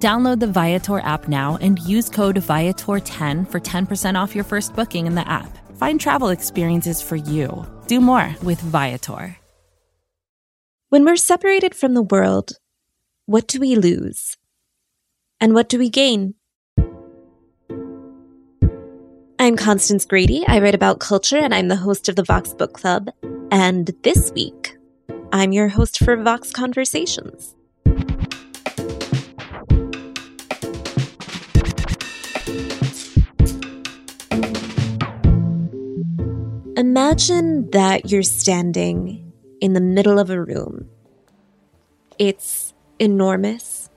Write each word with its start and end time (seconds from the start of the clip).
Download 0.00 0.40
the 0.40 0.46
Viator 0.46 1.00
app 1.00 1.28
now 1.28 1.58
and 1.60 1.78
use 1.78 2.08
code 2.08 2.36
Viator10 2.36 3.50
for 3.50 3.60
10% 3.60 4.14
off 4.18 4.34
your 4.34 4.44
first 4.44 4.74
booking 4.74 5.06
in 5.06 5.14
the 5.14 5.28
app. 5.28 5.58
Find 5.76 6.00
travel 6.00 6.30
experiences 6.30 7.02
for 7.02 7.16
you. 7.16 7.66
Do 7.86 8.00
more 8.00 8.34
with 8.42 8.62
Viator. 8.62 9.36
When 10.88 11.04
we're 11.04 11.16
separated 11.16 11.74
from 11.74 11.92
the 11.92 12.00
world, 12.02 12.52
what 13.26 13.46
do 13.46 13.60
we 13.60 13.76
lose? 13.76 14.38
And 15.38 15.52
what 15.52 15.68
do 15.68 15.78
we 15.78 15.90
gain? 15.90 16.34
I'm 19.38 19.56
Constance 19.56 20.06
Grady. 20.06 20.46
I 20.48 20.60
write 20.60 20.74
about 20.74 21.00
culture 21.00 21.38
and 21.38 21.54
I'm 21.54 21.68
the 21.68 21.76
host 21.76 22.08
of 22.08 22.16
the 22.16 22.24
Vox 22.24 22.54
Book 22.54 22.72
Club. 22.72 23.10
And 23.52 23.90
this 24.02 24.32
week, 24.32 24.78
I'm 25.30 25.52
your 25.52 25.68
host 25.68 26.02
for 26.02 26.16
Vox 26.16 26.52
Conversations. 26.52 27.54
Imagine 37.10 37.68
that 37.72 38.12
you're 38.12 38.22
standing 38.22 39.32
in 39.60 39.72
the 39.72 39.80
middle 39.80 40.20
of 40.20 40.30
a 40.30 40.40
room. 40.40 40.88
It's 42.20 42.72
enormous, 43.00 43.90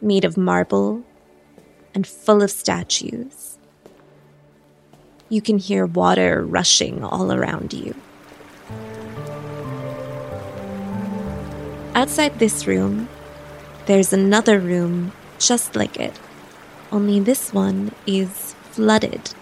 made 0.00 0.24
of 0.24 0.38
marble, 0.38 1.04
and 1.94 2.06
full 2.06 2.42
of 2.42 2.50
statues. 2.50 3.58
You 5.28 5.42
can 5.42 5.58
hear 5.58 5.84
water 5.84 6.42
rushing 6.42 7.04
all 7.04 7.30
around 7.30 7.74
you. 7.74 7.94
Outside 11.94 12.38
this 12.38 12.66
room, 12.66 13.10
there's 13.84 14.14
another 14.14 14.58
room 14.58 15.12
just 15.38 15.76
like 15.76 16.00
it, 16.00 16.18
only 16.90 17.20
this 17.20 17.52
one 17.52 17.92
is 18.06 18.54
flooded 18.70 19.34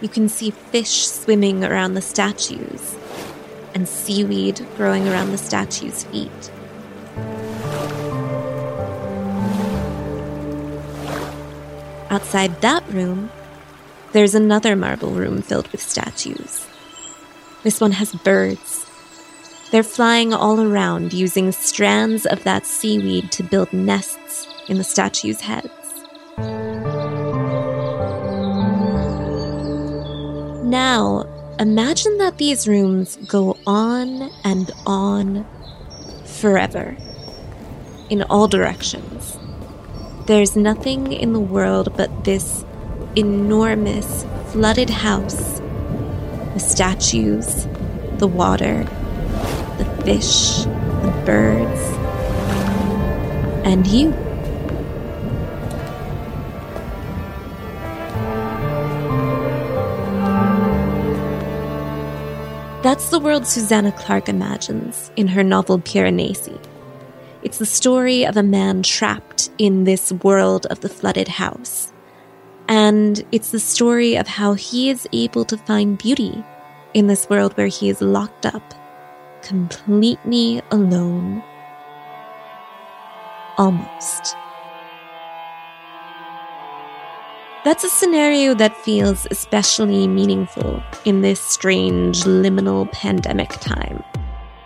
you 0.00 0.08
can 0.08 0.28
see 0.28 0.50
fish 0.50 1.06
swimming 1.06 1.64
around 1.64 1.94
the 1.94 2.02
statues 2.02 2.96
and 3.74 3.88
seaweed 3.88 4.66
growing 4.76 5.08
around 5.08 5.32
the 5.32 5.38
statues' 5.38 6.04
feet. 6.04 6.50
Outside 12.10 12.60
that 12.60 12.88
room, 12.92 13.30
there's 14.12 14.34
another 14.34 14.76
marble 14.76 15.10
room 15.10 15.42
filled 15.42 15.66
with 15.72 15.82
statues. 15.82 16.66
This 17.64 17.80
one 17.80 17.92
has 17.92 18.14
birds. 18.14 18.86
They're 19.72 19.82
flying 19.82 20.32
all 20.32 20.60
around 20.60 21.12
using 21.12 21.50
strands 21.50 22.24
of 22.24 22.44
that 22.44 22.66
seaweed 22.66 23.32
to 23.32 23.42
build 23.42 23.72
nests 23.72 24.46
in 24.68 24.78
the 24.78 24.84
statues' 24.84 25.40
heads. 25.40 25.72
Now, 30.64 31.26
imagine 31.60 32.16
that 32.16 32.38
these 32.38 32.66
rooms 32.66 33.16
go 33.28 33.58
on 33.66 34.30
and 34.44 34.70
on 34.86 35.44
forever, 36.24 36.96
in 38.08 38.22
all 38.22 38.48
directions. 38.48 39.38
There's 40.26 40.56
nothing 40.56 41.12
in 41.12 41.34
the 41.34 41.38
world 41.38 41.92
but 41.98 42.24
this 42.24 42.64
enormous 43.14 44.24
flooded 44.52 44.88
house 44.88 45.60
the 46.54 46.60
statues, 46.60 47.66
the 48.16 48.26
water, 48.26 48.84
the 49.76 50.02
fish, 50.02 50.62
the 50.64 51.22
birds, 51.26 51.80
and 53.66 53.86
you. 53.86 54.23
That's 62.84 63.08
the 63.08 63.18
world 63.18 63.46
Susanna 63.46 63.92
Clarke 63.92 64.28
imagines 64.28 65.10
in 65.16 65.26
her 65.28 65.42
novel 65.42 65.78
Piranesi. 65.78 66.62
It's 67.42 67.56
the 67.56 67.64
story 67.64 68.26
of 68.26 68.36
a 68.36 68.42
man 68.42 68.82
trapped 68.82 69.48
in 69.56 69.84
this 69.84 70.12
world 70.12 70.66
of 70.66 70.80
the 70.80 70.90
flooded 70.90 71.26
house. 71.26 71.94
And 72.68 73.24
it's 73.32 73.52
the 73.52 73.58
story 73.58 74.16
of 74.18 74.28
how 74.28 74.52
he 74.52 74.90
is 74.90 75.08
able 75.14 75.46
to 75.46 75.56
find 75.56 75.96
beauty 75.96 76.44
in 76.92 77.06
this 77.06 77.26
world 77.30 77.56
where 77.56 77.68
he 77.68 77.88
is 77.88 78.02
locked 78.02 78.44
up, 78.44 78.74
completely 79.40 80.60
alone. 80.70 81.42
Almost. 83.56 84.36
That's 87.64 87.82
a 87.82 87.88
scenario 87.88 88.52
that 88.56 88.76
feels 88.76 89.26
especially 89.30 90.06
meaningful 90.06 90.82
in 91.06 91.22
this 91.22 91.40
strange 91.40 92.24
liminal 92.24 92.92
pandemic 92.92 93.48
time. 93.52 94.04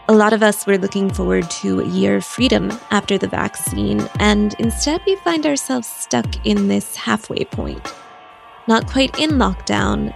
A 0.09 0.13
lot 0.13 0.33
of 0.33 0.43
us 0.43 0.67
were 0.67 0.79
looking 0.79 1.09
forward 1.09 1.49
to 1.63 1.81
a 1.81 1.87
year 1.87 2.17
of 2.17 2.25
freedom 2.25 2.73
after 2.91 3.17
the 3.17 3.29
vaccine, 3.29 4.01
and 4.19 4.57
instead 4.59 5.01
we 5.07 5.15
find 5.17 5.47
ourselves 5.47 5.87
stuck 5.87 6.45
in 6.45 6.67
this 6.67 6.97
halfway 6.97 7.45
point. 7.45 7.95
Not 8.67 8.89
quite 8.89 9.17
in 9.17 9.39
lockdown, 9.39 10.13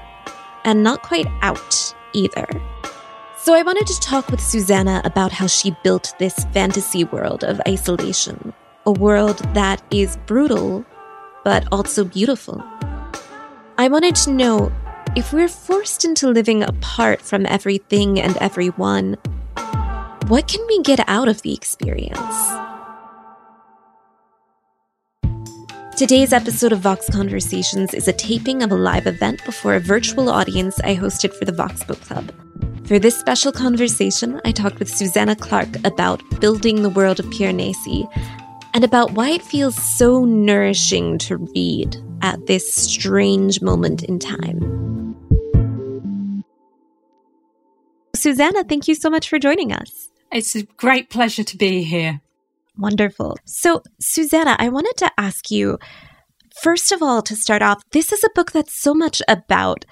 and 0.65 0.83
not 0.83 1.03
quite 1.03 1.29
out 1.41 1.95
either. 2.15 2.49
So 3.37 3.55
I 3.55 3.63
wanted 3.63 3.87
to 3.87 4.01
talk 4.01 4.29
with 4.29 4.41
Susanna 4.41 5.03
about 5.05 5.31
how 5.31 5.47
she 5.47 5.77
built 5.85 6.15
this 6.19 6.47
fantasy 6.53 7.05
world 7.05 7.45
of 7.45 7.61
isolation, 7.69 8.53
a 8.87 8.93
world 8.93 9.39
that 9.55 9.81
is 9.93 10.17
brutal 10.27 10.85
but 11.45 11.67
also 11.73 12.05
beautiful. 12.05 12.63
I 13.79 13.89
wanted 13.89 14.15
to 14.17 14.33
know 14.33 14.73
if 15.17 15.33
we're 15.33 15.49
forced 15.49 16.05
into 16.05 16.29
living 16.29 16.63
apart 16.63 17.21
from 17.21 17.47
everything 17.47 18.21
and 18.21 18.37
everyone, 18.39 19.17
what 20.29 20.49
can 20.49 20.65
we 20.69 20.83
get 20.83 21.01
out 21.09 21.29
of 21.29 21.43
the 21.43 21.53
experience? 21.53 22.53
Today's 25.97 26.33
episode 26.33 26.73
of 26.73 26.81
Vox 26.81 27.09
Conversations 27.11 27.93
is 27.93 28.09
a 28.09 28.13
taping 28.13 28.63
of 28.63 28.73
a 28.73 28.77
live 28.77 29.07
event 29.07 29.45
before 29.45 29.75
a 29.75 29.81
virtual 29.81 30.31
audience 30.31 30.81
I 30.81 30.97
hosted 30.97 31.35
for 31.35 31.45
the 31.45 31.53
Vox 31.53 31.85
Book 31.85 32.01
Club. 32.01 32.33
For 32.87 32.99
this 32.99 33.19
special 33.19 33.53
conversation, 33.53 34.41
I 34.45 34.53
talked 34.53 34.79
with 34.79 34.89
Susanna 34.89 35.37
Clarke 35.37 35.85
about 35.85 36.23
building 36.41 36.83
the 36.83 36.91
world 36.91 37.21
of 37.21 37.27
Piranesi 37.27 38.09
and 38.75 38.85
about 38.85 39.13
why 39.13 39.31
it 39.31 39.43
feels 39.43 39.77
so 39.77 40.25
nourishing 40.25 41.19
to 41.19 41.37
read 41.37 41.97
at 42.23 42.47
this 42.47 42.73
strange 42.73 43.61
moment 43.61 44.03
in 44.03 44.19
time. 44.19 45.15
Susanna, 48.15 48.65
thank 48.65 48.89
you 48.89 48.95
so 48.95 49.11
much 49.11 49.29
for 49.29 49.39
joining 49.39 49.73
us. 49.73 50.11
It's 50.31 50.55
a 50.55 50.63
great 50.63 51.11
pleasure 51.11 51.45
to 51.45 51.57
be 51.57 51.83
here. 51.83 52.21
Wonderful. 52.79 53.37
So, 53.45 53.83
Susanna, 54.01 54.57
I 54.59 54.69
wanted 54.69 54.97
to 54.99 55.11
ask 55.19 55.51
you 55.51 55.79
first 56.61 56.93
of 56.93 57.03
all, 57.03 57.23
to 57.23 57.37
start 57.37 57.63
off, 57.63 57.83
this 57.91 58.13
is 58.13 58.25
a 58.25 58.31
book 58.35 58.53
that's 58.53 58.75
so 58.75 58.95
much 58.95 59.23
about 59.29 59.85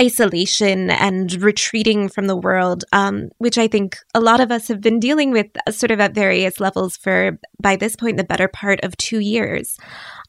isolation 0.00 0.90
and 0.90 1.42
retreating 1.42 2.08
from 2.08 2.26
the 2.26 2.36
world, 2.36 2.84
um, 2.92 3.30
which 3.38 3.56
I 3.56 3.66
think 3.66 3.96
a 4.14 4.20
lot 4.20 4.40
of 4.40 4.50
us 4.50 4.68
have 4.68 4.80
been 4.80 5.00
dealing 5.00 5.30
with 5.30 5.46
uh, 5.66 5.70
sort 5.70 5.90
of 5.90 6.00
at 6.00 6.14
various 6.14 6.60
levels 6.60 6.96
for, 6.96 7.38
by 7.60 7.76
this 7.76 7.96
point, 7.96 8.18
the 8.18 8.24
better 8.24 8.48
part 8.48 8.80
of 8.82 8.96
two 8.96 9.20
years. 9.20 9.76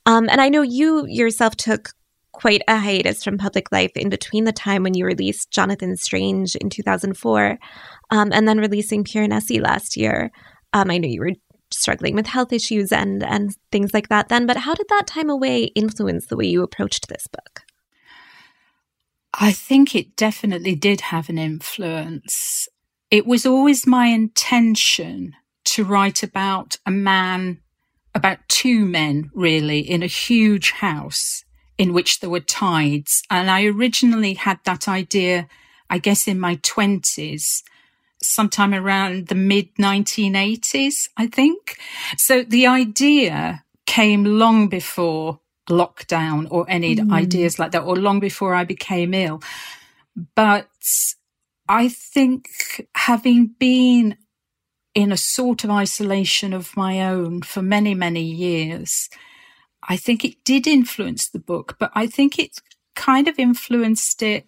Um, 0.06 0.30
and 0.30 0.40
I 0.40 0.50
know 0.50 0.62
you 0.62 1.06
yourself 1.08 1.58
took 1.58 1.90
quite 2.32 2.62
a 2.68 2.78
hiatus 2.78 3.24
from 3.24 3.38
public 3.38 3.72
life 3.72 3.92
in 3.96 4.10
between 4.10 4.44
the 4.44 4.52
time 4.54 4.84
when 4.84 4.94
you 4.94 5.06
released 5.06 5.52
Jonathan 5.52 5.98
Strange 5.98 6.56
in 6.56 6.70
2004 6.70 7.58
um, 8.12 8.30
and 8.32 8.48
then 8.48 8.60
releasing 8.60 9.04
Piranesi 9.04 9.60
last 9.60 9.98
year. 9.98 10.32
Um, 10.72 10.92
I 10.92 11.00
know 11.00 11.08
you 11.08 11.22
were 11.22 11.34
struggling 11.78 12.16
with 12.16 12.28
health 12.28 12.52
issues 12.52 12.92
and 12.92 13.24
and 13.24 13.56
things 13.72 13.94
like 13.94 14.10
that 14.10 14.30
then, 14.30 14.46
but 14.46 14.58
how 14.58 14.74
did 14.74 14.88
that 14.90 15.08
time 15.08 15.30
away 15.30 15.64
influence 15.76 16.28
the 16.28 16.38
way 16.38 16.46
you 16.46 16.64
approached 16.64 17.08
this 17.08 17.28
book? 17.28 17.64
I 19.40 19.52
think 19.52 19.96
it 19.96 20.16
definitely 20.16 20.76
did 20.76 21.02
have 21.02 21.30
an 21.30 21.38
influence. 21.38 22.68
It 23.12 23.26
was 23.26 23.46
always 23.46 23.86
my 23.86 24.08
intention 24.08 25.36
to 25.66 25.84
write 25.84 26.24
about 26.24 26.78
a 26.86 26.92
man, 26.92 27.60
about 28.16 28.40
two 28.48 28.86
men 28.86 29.30
really, 29.36 29.80
in 29.80 30.02
a 30.02 30.08
huge 30.08 30.72
house 30.72 31.44
in 31.78 31.94
which 31.94 32.20
there 32.20 32.30
were 32.30 32.40
tides. 32.40 33.22
And 33.30 33.52
I 33.52 33.66
originally 33.66 34.34
had 34.34 34.60
that 34.66 34.88
idea, 34.88 35.48
I 35.90 36.00
guess, 36.00 36.28
in 36.28 36.40
my 36.40 36.56
20s, 36.58 37.62
sometime 38.22 38.74
around 38.74 39.28
the 39.28 39.36
mid 39.36 39.74
1980s, 39.76 41.10
I 41.18 41.28
think. 41.28 41.78
So 42.18 42.44
the 42.44 42.68
idea 42.68 43.64
came 43.86 44.24
long 44.24 44.68
before 44.68 45.40
lockdown 45.70 46.48
or 46.50 46.66
any 46.70 46.96
mm. 46.96 47.12
ideas 47.12 47.60
like 47.60 47.72
that, 47.72 47.84
or 47.84 47.96
long 47.96 48.20
before 48.20 48.54
I 48.54 48.64
became 48.64 49.14
ill. 49.14 49.42
But 50.36 50.70
I 51.68 51.90
think 51.90 52.48
having 52.96 53.48
been 53.60 54.18
in 54.96 55.12
a 55.12 55.18
sort 55.18 55.64
of 55.64 55.70
isolation 55.70 56.54
of 56.54 56.76
my 56.76 57.02
own 57.02 57.42
for 57.42 57.62
many, 57.62 57.94
many 57.94 58.24
years, 58.24 59.10
I 59.88 59.96
think 59.96 60.26
it 60.26 60.44
did 60.44 60.66
influence 60.66 61.30
the 61.30 61.40
book, 61.40 61.76
but 61.80 61.92
I 61.94 62.08
think 62.08 62.40
it 62.40 62.60
kind 62.96 63.28
of 63.28 63.38
influenced 63.38 64.24
it 64.24 64.48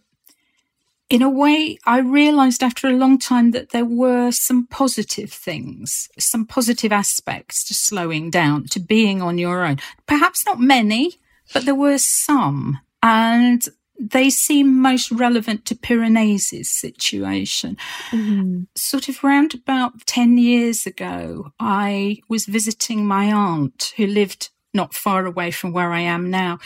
in 1.10 1.22
a 1.24 1.30
way, 1.30 1.78
I 1.86 2.00
realized 2.00 2.62
after 2.62 2.88
a 2.88 2.94
long 2.94 3.18
time 3.18 3.52
that 3.52 3.70
there 3.70 3.86
were 3.86 4.32
some 4.32 4.68
positive 4.68 5.32
things, 5.32 6.08
some 6.20 6.46
positive 6.46 6.92
aspects 6.92 7.64
to 7.68 7.74
slowing 7.74 8.30
down, 8.30 8.66
to 8.68 8.80
being 8.80 9.22
on 9.22 9.38
your 9.38 9.66
own. 9.66 9.80
Perhaps 10.06 10.46
not 10.46 10.60
many, 10.60 11.20
but 11.52 11.66
there 11.66 11.76
were 11.76 11.98
some. 11.98 12.80
And 13.02 13.64
they 14.00 14.30
seem 14.30 14.82
most 14.82 15.12
relevant 15.12 15.66
to 15.66 15.76
Piranesi's 15.76 16.70
situation. 16.70 17.76
Mm-hmm. 18.12 18.64
Sort 18.76 19.10
of 19.10 19.24
round 19.24 19.54
about 19.56 20.06
10 20.06 20.38
years 20.38 20.86
ago, 20.86 21.52
I 21.60 22.20
was 22.30 22.46
visiting 22.46 23.06
my 23.06 23.32
aunt 23.32 23.94
who 23.98 24.06
lived 24.06 24.50
not 24.74 24.94
far 24.94 25.26
away 25.26 25.52
from 25.52 25.74
where 25.74 25.92
I 25.92 26.02
am 26.02 26.30
now. 26.30 26.60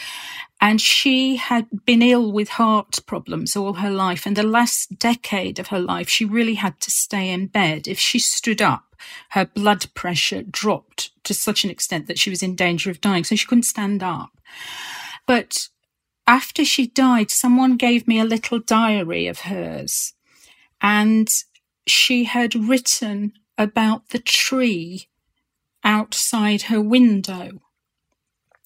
And 0.63 0.79
she 0.79 1.35
had 1.35 1.67
been 1.85 2.01
ill 2.01 2.31
with 2.31 2.47
heart 2.47 2.99
problems 3.05 3.53
all 3.53 3.73
her 3.73 3.91
life. 3.91 4.25
And 4.25 4.37
the 4.37 4.43
last 4.43 4.97
decade 4.97 5.59
of 5.59 5.67
her 5.67 5.79
life, 5.79 6.07
she 6.07 6.23
really 6.23 6.53
had 6.53 6.79
to 6.79 6.89
stay 6.89 7.31
in 7.31 7.47
bed. 7.47 7.85
If 7.85 7.99
she 7.99 8.17
stood 8.17 8.61
up, 8.61 8.95
her 9.31 9.45
blood 9.45 9.93
pressure 9.93 10.41
dropped 10.41 11.11
to 11.25 11.33
such 11.33 11.65
an 11.65 11.69
extent 11.69 12.07
that 12.07 12.17
she 12.17 12.29
was 12.29 12.41
in 12.41 12.55
danger 12.55 12.89
of 12.89 13.01
dying. 13.01 13.25
So 13.25 13.35
she 13.35 13.45
couldn't 13.45 13.63
stand 13.63 14.01
up. 14.01 14.39
But 15.27 15.67
after 16.27 16.63
she 16.63 16.87
died, 16.87 17.29
someone 17.29 17.75
gave 17.75 18.07
me 18.07 18.21
a 18.21 18.23
little 18.23 18.59
diary 18.59 19.27
of 19.27 19.41
hers. 19.41 20.13
And 20.79 21.27
she 21.87 22.23
had 22.23 22.55
written 22.55 23.33
about 23.57 24.11
the 24.11 24.19
tree 24.19 25.09
outside 25.83 26.63
her 26.63 26.79
window 26.79 27.62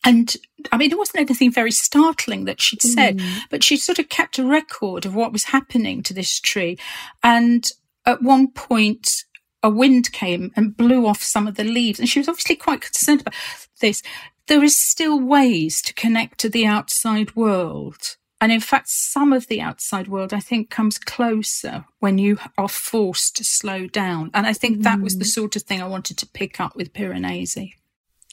and 0.04 0.36
I 0.72 0.78
mean, 0.78 0.92
it 0.92 0.98
wasn't 0.98 1.18
anything 1.18 1.52
very 1.52 1.72
startling 1.72 2.46
that 2.46 2.62
she'd 2.62 2.82
said, 2.82 3.18
mm. 3.18 3.40
but 3.50 3.64
she 3.64 3.78
sort 3.78 4.00
of 4.00 4.10
kept 4.10 4.40
a 4.40 4.46
record 4.46 5.06
of 5.06 5.16
what 5.16 5.32
was 5.34 5.46
happening 5.46 6.04
to 6.04 6.14
this 6.14 6.40
tree. 6.40 6.78
And 7.24 7.70
at 8.06 8.22
one 8.22 8.50
point, 8.52 9.26
a 9.64 9.70
wind 9.70 10.12
came 10.12 10.52
and 10.56 10.78
blew 10.78 11.06
off 11.06 11.22
some 11.22 11.48
of 11.48 11.56
the 11.56 11.64
leaves. 11.64 12.00
And 12.00 12.08
she 12.08 12.20
was 12.20 12.30
obviously 12.30 12.56
quite 12.56 12.82
concerned 12.82 13.22
about 13.22 13.34
this. 13.82 14.02
There 14.48 14.64
is 14.64 14.80
still 14.80 15.20
ways 15.20 15.82
to 15.82 15.94
connect 15.94 16.40
to 16.40 16.50
the 16.50 16.66
outside 16.66 17.36
world. 17.36 18.16
And 18.40 18.52
in 18.52 18.62
fact, 18.62 18.88
some 18.88 19.34
of 19.34 19.48
the 19.48 19.62
outside 19.62 20.08
world, 20.08 20.32
I 20.32 20.40
think, 20.40 20.70
comes 20.70 21.00
closer 21.00 21.86
when 22.00 22.18
you 22.18 22.38
are 22.58 22.70
forced 22.70 23.36
to 23.38 23.44
slow 23.44 23.88
down. 23.88 24.30
And 24.34 24.46
I 24.46 24.54
think 24.54 24.84
that 24.84 25.02
was 25.02 25.18
the 25.18 25.26
mm. 25.26 25.30
sort 25.30 25.56
of 25.56 25.64
thing 25.64 25.82
I 25.82 25.88
wanted 25.88 26.18
to 26.20 26.28
pick 26.28 26.60
up 26.60 26.76
with 26.76 26.94
Piranesi. 26.94 27.74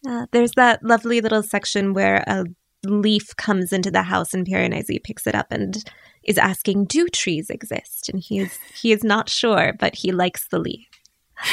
Uh, 0.07 0.27
there's 0.33 0.53
that 0.53 0.83
lovely 0.83 1.21
little 1.21 1.43
section 1.43 1.95
where 1.95 2.25
a 2.27 2.45
leaf 2.85 3.35
comes 3.37 3.73
into 3.73 3.91
the 3.91 4.03
house 4.03 4.35
and 4.35 4.47
Piranesi 4.47 5.03
picks 5.03 5.27
it 5.27 5.35
up 5.35 5.47
and 5.51 5.83
is 6.23 6.39
asking, 6.39 6.87
"Do 6.87 7.09
trees 7.09 7.51
exist?" 7.51 8.09
And 8.09 8.21
he 8.21 8.39
is 8.41 8.59
he 8.81 8.93
is 8.93 9.03
not 9.03 9.29
sure, 9.29 9.73
but 9.79 9.97
he 9.97 10.13
likes 10.13 10.47
the 10.49 10.59
leaf. 10.59 10.87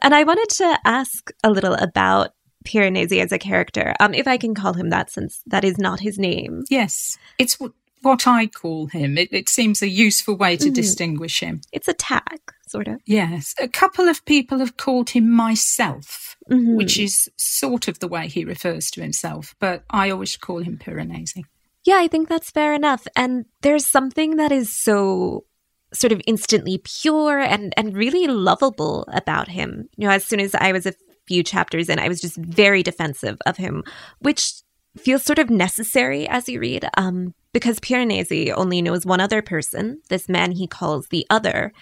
and 0.00 0.14
I 0.14 0.24
wanted 0.24 0.48
to 0.56 0.78
ask 0.84 1.30
a 1.42 1.50
little 1.50 1.74
about 1.74 2.30
Piranesi 2.64 3.20
as 3.22 3.32
a 3.32 3.38
character, 3.38 3.94
um, 4.00 4.14
if 4.14 4.26
I 4.26 4.36
can 4.36 4.54
call 4.54 4.74
him 4.74 4.90
that, 4.90 5.10
since 5.10 5.40
that 5.46 5.64
is 5.64 5.78
not 5.78 6.00
his 6.00 6.18
name. 6.18 6.64
Yes, 6.70 7.18
it's 7.38 7.58
what, 7.58 7.72
what 8.02 8.26
I 8.26 8.46
call 8.46 8.86
him. 8.86 9.18
It, 9.18 9.32
it 9.32 9.48
seems 9.48 9.82
a 9.82 9.88
useful 9.88 10.36
way 10.36 10.56
to 10.56 10.70
mm. 10.70 10.74
distinguish 10.74 11.40
him. 11.40 11.60
It's 11.72 11.88
a 11.88 11.92
tag, 11.92 12.40
sort 12.68 12.88
of. 12.88 13.00
Yes, 13.04 13.54
a 13.60 13.68
couple 13.68 14.08
of 14.08 14.24
people 14.24 14.58
have 14.58 14.76
called 14.76 15.10
him 15.10 15.30
myself 15.30 16.31
mm-hmm. 16.50 16.76
which 16.76 16.98
is 16.98 17.28
sort 17.36 17.88
of 17.88 17.98
the 17.98 18.08
way 18.08 18.28
he 18.28 18.44
refers 18.44 18.90
to 18.92 19.02
himself, 19.02 19.54
but 19.58 19.84
I 19.90 20.10
always 20.10 20.36
call 20.36 20.58
him 20.58 20.78
Piranesi. 20.78 21.44
Yeah, 21.84 21.98
I 21.98 22.08
think 22.08 22.28
that's 22.28 22.50
fair 22.50 22.74
enough. 22.74 23.06
And 23.16 23.44
there's 23.62 23.86
something 23.86 24.36
that 24.36 24.52
is 24.52 24.72
so 24.72 25.44
sort 25.92 26.12
of 26.12 26.22
instantly 26.26 26.78
pure 26.78 27.38
and 27.38 27.74
and 27.76 27.96
really 27.96 28.26
lovable 28.26 29.04
about 29.12 29.48
him. 29.48 29.88
You 29.96 30.06
know, 30.06 30.14
as 30.14 30.24
soon 30.24 30.40
as 30.40 30.54
I 30.54 30.72
was 30.72 30.86
a 30.86 30.94
few 31.26 31.42
chapters 31.42 31.88
in, 31.88 31.98
I 31.98 32.08
was 32.08 32.20
just 32.20 32.36
very 32.36 32.82
defensive 32.82 33.38
of 33.46 33.56
him, 33.56 33.84
which 34.20 34.62
feels 34.96 35.24
sort 35.24 35.38
of 35.38 35.50
necessary 35.50 36.28
as 36.28 36.48
you 36.48 36.60
read. 36.60 36.88
Um, 36.96 37.34
because 37.52 37.78
Piranesi 37.80 38.52
only 38.56 38.80
knows 38.80 39.04
one 39.04 39.20
other 39.20 39.42
person, 39.42 40.00
this 40.08 40.28
man 40.28 40.52
he 40.52 40.66
calls 40.66 41.08
the 41.08 41.26
other, 41.28 41.72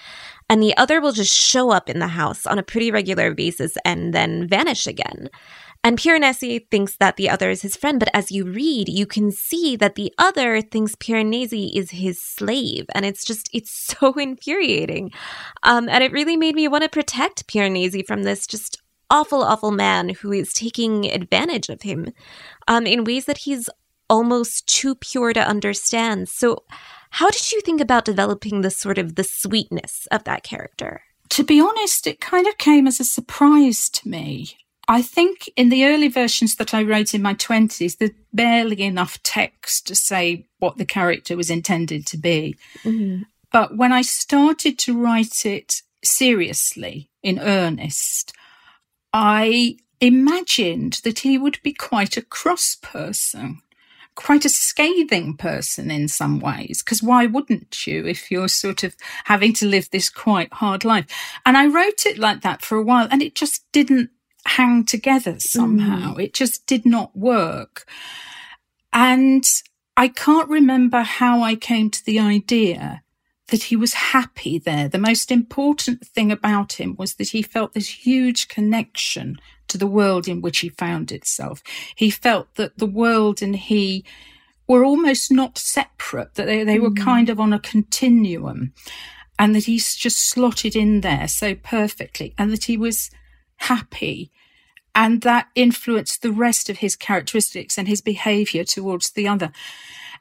and 0.50 0.60
the 0.60 0.76
other 0.76 1.00
will 1.00 1.12
just 1.12 1.34
show 1.34 1.70
up 1.70 1.88
in 1.88 2.00
the 2.00 2.08
house 2.08 2.44
on 2.44 2.58
a 2.58 2.62
pretty 2.64 2.90
regular 2.90 3.32
basis 3.32 3.78
and 3.84 4.12
then 4.12 4.48
vanish 4.48 4.88
again. 4.88 5.30
And 5.84 5.96
Piranesi 5.96 6.68
thinks 6.70 6.96
that 6.96 7.16
the 7.16 7.30
other 7.30 7.50
is 7.50 7.62
his 7.62 7.76
friend, 7.76 8.00
but 8.00 8.10
as 8.12 8.32
you 8.32 8.44
read, 8.44 8.88
you 8.88 9.06
can 9.06 9.30
see 9.30 9.76
that 9.76 9.94
the 9.94 10.12
other 10.18 10.60
thinks 10.60 10.96
Piranesi 10.96 11.70
is 11.74 11.92
his 11.92 12.20
slave. 12.20 12.84
And 12.94 13.06
it's 13.06 13.24
just, 13.24 13.48
it's 13.52 13.70
so 14.00 14.12
infuriating. 14.14 15.12
Um, 15.62 15.88
and 15.88 16.02
it 16.02 16.12
really 16.12 16.36
made 16.36 16.56
me 16.56 16.66
want 16.66 16.82
to 16.82 16.90
protect 16.90 17.46
Piranesi 17.46 18.04
from 18.04 18.24
this 18.24 18.46
just 18.46 18.82
awful, 19.08 19.42
awful 19.42 19.70
man 19.70 20.08
who 20.10 20.32
is 20.32 20.52
taking 20.52 21.10
advantage 21.10 21.68
of 21.68 21.82
him 21.82 22.12
um, 22.66 22.86
in 22.86 23.04
ways 23.04 23.26
that 23.26 23.38
he's 23.38 23.70
almost 24.08 24.66
too 24.66 24.96
pure 24.96 25.32
to 25.32 25.40
understand. 25.40 26.28
So, 26.28 26.64
how 27.10 27.30
did 27.30 27.52
you 27.52 27.60
think 27.60 27.80
about 27.80 28.04
developing 28.04 28.60
the 28.60 28.70
sort 28.70 28.98
of 28.98 29.14
the 29.14 29.24
sweetness 29.24 30.06
of 30.10 30.24
that 30.24 30.42
character? 30.42 31.02
To 31.30 31.44
be 31.44 31.60
honest, 31.60 32.06
it 32.06 32.20
kind 32.20 32.46
of 32.46 32.58
came 32.58 32.86
as 32.86 32.98
a 32.98 33.04
surprise 33.04 33.88
to 33.90 34.08
me. 34.08 34.56
I 34.88 35.02
think 35.02 35.48
in 35.54 35.68
the 35.68 35.84
early 35.86 36.08
versions 36.08 36.56
that 36.56 36.74
I 36.74 36.82
wrote 36.82 37.14
in 37.14 37.22
my 37.22 37.34
20s, 37.34 37.98
there's 37.98 38.10
barely 38.32 38.82
enough 38.82 39.22
text 39.22 39.86
to 39.86 39.94
say 39.94 40.46
what 40.58 40.78
the 40.78 40.84
character 40.84 41.36
was 41.36 41.50
intended 41.50 42.06
to 42.06 42.16
be. 42.16 42.56
Mm-hmm. 42.82 43.22
But 43.52 43.76
when 43.76 43.92
I 43.92 44.02
started 44.02 44.78
to 44.80 45.00
write 45.00 45.46
it 45.46 45.82
seriously, 46.02 47.10
in 47.22 47.38
earnest, 47.38 48.32
I 49.12 49.76
imagined 50.00 51.00
that 51.04 51.20
he 51.20 51.38
would 51.38 51.60
be 51.62 51.72
quite 51.72 52.16
a 52.16 52.22
cross 52.22 52.76
person 52.80 53.60
quite 54.20 54.44
a 54.44 54.50
scathing 54.50 55.34
person 55.36 55.90
in 55.90 56.06
some 56.06 56.40
ways, 56.40 56.82
because 56.82 57.02
why 57.02 57.24
wouldn't 57.24 57.86
you 57.86 58.06
if 58.06 58.30
you're 58.30 58.48
sort 58.48 58.84
of 58.84 58.94
having 59.24 59.52
to 59.54 59.66
live 59.66 59.88
this 59.90 60.10
quite 60.10 60.52
hard 60.52 60.84
life? 60.84 61.06
And 61.46 61.56
I 61.56 61.66
wrote 61.66 62.04
it 62.04 62.18
like 62.18 62.42
that 62.42 62.62
for 62.62 62.76
a 62.76 62.82
while 62.82 63.08
and 63.10 63.22
it 63.22 63.34
just 63.34 63.64
didn't 63.72 64.10
hang 64.44 64.84
together 64.84 65.36
somehow. 65.38 66.14
Mm. 66.14 66.24
It 66.24 66.34
just 66.34 66.66
did 66.66 66.84
not 66.84 67.16
work. 67.16 67.86
And 68.92 69.44
I 69.96 70.08
can't 70.08 70.48
remember 70.50 71.00
how 71.00 71.42
I 71.42 71.54
came 71.54 71.88
to 71.90 72.04
the 72.04 72.18
idea 72.18 73.02
that 73.50 73.64
he 73.64 73.76
was 73.76 73.94
happy 73.94 74.58
there. 74.58 74.88
The 74.88 74.98
most 74.98 75.30
important 75.30 76.06
thing 76.06 76.32
about 76.32 76.74
him 76.74 76.96
was 76.98 77.14
that 77.14 77.28
he 77.28 77.42
felt 77.42 77.74
this 77.74 77.88
huge 77.88 78.48
connection 78.48 79.38
to 79.68 79.78
the 79.78 79.86
world 79.86 80.26
in 80.26 80.40
which 80.40 80.60
he 80.60 80.68
found 80.68 81.12
itself. 81.12 81.62
He 81.94 82.10
felt 82.10 82.54
that 82.54 82.78
the 82.78 82.86
world 82.86 83.42
and 83.42 83.54
he 83.54 84.04
were 84.66 84.84
almost 84.84 85.32
not 85.32 85.58
separate, 85.58 86.34
that 86.34 86.46
they, 86.46 86.62
they 86.64 86.78
were 86.78 86.90
mm. 86.90 87.02
kind 87.02 87.28
of 87.28 87.40
on 87.40 87.52
a 87.52 87.58
continuum, 87.58 88.72
and 89.38 89.54
that 89.54 89.64
he's 89.64 89.96
just 89.96 90.28
slotted 90.28 90.76
in 90.76 91.00
there 91.00 91.26
so 91.26 91.54
perfectly, 91.54 92.34
and 92.38 92.52
that 92.52 92.64
he 92.64 92.76
was 92.76 93.10
happy. 93.56 94.30
And 94.94 95.22
that 95.22 95.48
influenced 95.54 96.22
the 96.22 96.32
rest 96.32 96.68
of 96.68 96.78
his 96.78 96.96
characteristics 96.96 97.78
and 97.78 97.86
his 97.86 98.00
behavior 98.00 98.64
towards 98.64 99.10
the 99.12 99.26
other. 99.28 99.52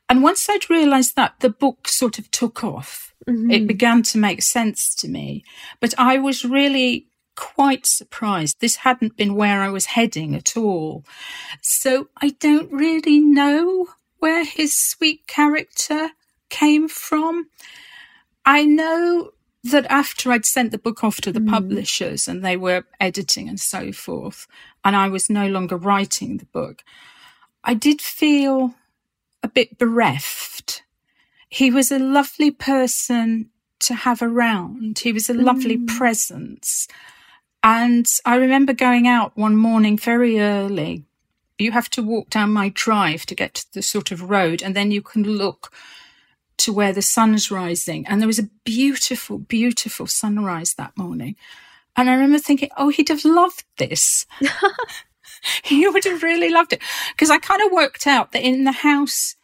And 0.10 0.24
once 0.24 0.50
I'd 0.50 0.70
realized 0.70 1.16
that, 1.16 1.40
the 1.40 1.50
book 1.50 1.88
sort 1.88 2.18
of 2.18 2.30
took 2.32 2.64
off. 2.64 3.14
Mm-hmm. 3.28 3.52
It 3.52 3.68
began 3.68 4.02
to 4.04 4.18
make 4.18 4.42
sense 4.42 4.96
to 4.96 5.08
me. 5.08 5.44
But 5.80 5.94
I 6.00 6.18
was 6.18 6.44
really 6.44 7.08
quite 7.36 7.86
surprised. 7.86 8.60
This 8.60 8.78
hadn't 8.78 9.16
been 9.16 9.36
where 9.36 9.62
I 9.62 9.70
was 9.70 9.86
heading 9.86 10.36
at 10.36 10.58
all. 10.58 11.06
So 11.62 12.10
I 12.18 12.30
don't 12.40 12.72
really 12.72 13.20
know 13.20 13.88
where 14.18 14.44
his 14.44 14.74
sweet 14.74 15.28
character 15.28 16.10
came 16.50 16.90
from. 16.90 17.48
I 18.46 18.66
know 18.66 19.32
that 19.64 19.86
after 19.90 20.32
I'd 20.32 20.46
sent 20.46 20.72
the 20.72 20.78
book 20.78 21.04
off 21.04 21.22
to 21.22 21.32
the 21.32 21.40
mm. 21.40 21.50
publishers 21.50 22.28
and 22.28 22.44
they 22.44 22.58
were 22.58 22.86
editing 23.00 23.48
and 23.48 23.60
so 23.60 23.92
forth, 23.92 24.48
and 24.84 24.96
I 24.96 25.08
was 25.08 25.30
no 25.30 25.48
longer 25.48 25.78
writing 25.78 26.38
the 26.38 26.46
book, 26.46 26.84
I 27.64 27.74
did 27.74 28.02
feel 28.02 28.74
bit 29.50 29.78
bereft. 29.78 30.84
He 31.50 31.72
was 31.72 31.92
a 31.92 32.00
lovely 32.00 32.52
person 32.52 33.50
to 33.80 33.94
have 33.94 34.22
around. 34.22 35.00
He 35.00 35.14
was 35.14 35.30
a 35.30 35.34
lovely 35.34 35.78
mm. 35.78 35.88
presence. 35.88 36.88
And 37.64 38.08
I 38.26 38.36
remember 38.36 38.74
going 38.74 39.08
out 39.08 39.36
one 39.36 39.56
morning 39.56 39.98
very 39.98 40.40
early. 40.40 41.06
You 41.58 41.72
have 41.72 41.90
to 41.92 42.04
walk 42.04 42.30
down 42.30 42.54
my 42.54 42.70
drive 42.70 43.26
to 43.26 43.36
get 43.36 43.56
to 43.56 43.74
the 43.74 43.82
sort 43.82 44.12
of 44.12 44.30
road, 44.30 44.62
and 44.62 44.76
then 44.76 44.92
you 44.92 45.02
can 45.02 45.24
look 45.24 45.74
to 46.58 46.74
where 46.74 46.94
the 46.94 47.02
sun's 47.02 47.52
rising. 47.52 48.06
And 48.08 48.22
there 48.22 48.28
was 48.28 48.40
a 48.40 48.50
beautiful, 48.64 49.40
beautiful 49.40 50.08
sunrise 50.08 50.76
that 50.76 50.98
morning. 50.98 51.36
And 51.96 52.10
I 52.10 52.14
remember 52.14 52.40
thinking, 52.40 52.70
oh, 52.78 52.90
he'd 52.90 53.10
have 53.10 53.26
loved 53.26 53.66
this. 53.78 54.26
he 55.64 55.88
would 55.88 56.06
have 56.06 56.24
really 56.24 56.50
loved 56.50 56.74
it. 56.74 56.82
Because 57.12 57.30
I 57.30 57.38
kind 57.38 57.62
of 57.62 57.72
worked 57.72 58.08
out 58.08 58.32
that 58.32 58.44
in 58.44 58.64
the 58.64 58.72
house, 58.72 59.36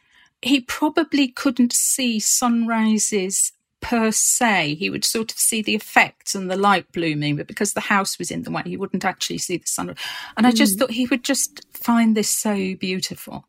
he 0.45 0.61
probably 0.61 1.27
couldn't 1.27 1.73
see 1.73 2.19
sunrises 2.19 3.51
per 3.81 4.11
se. 4.11 4.75
He 4.75 4.91
would 4.91 5.03
sort 5.03 5.31
of 5.31 5.39
see 5.39 5.61
the 5.61 5.75
effects 5.75 6.35
and 6.35 6.49
the 6.49 6.55
light 6.55 6.91
blooming, 6.91 7.35
but 7.35 7.47
because 7.47 7.73
the 7.73 7.81
house 7.81 8.19
was 8.19 8.29
in 8.29 8.43
the 8.43 8.51
way, 8.51 8.61
he 8.63 8.77
wouldn't 8.77 9.05
actually 9.05 9.39
see 9.39 9.57
the 9.57 9.67
sun. 9.67 9.95
And 10.37 10.45
I 10.45 10.51
just 10.51 10.75
mm. 10.75 10.79
thought 10.79 10.91
he 10.91 11.07
would 11.07 11.23
just 11.23 11.65
find 11.75 12.15
this 12.15 12.29
so 12.29 12.75
beautiful. 12.75 13.45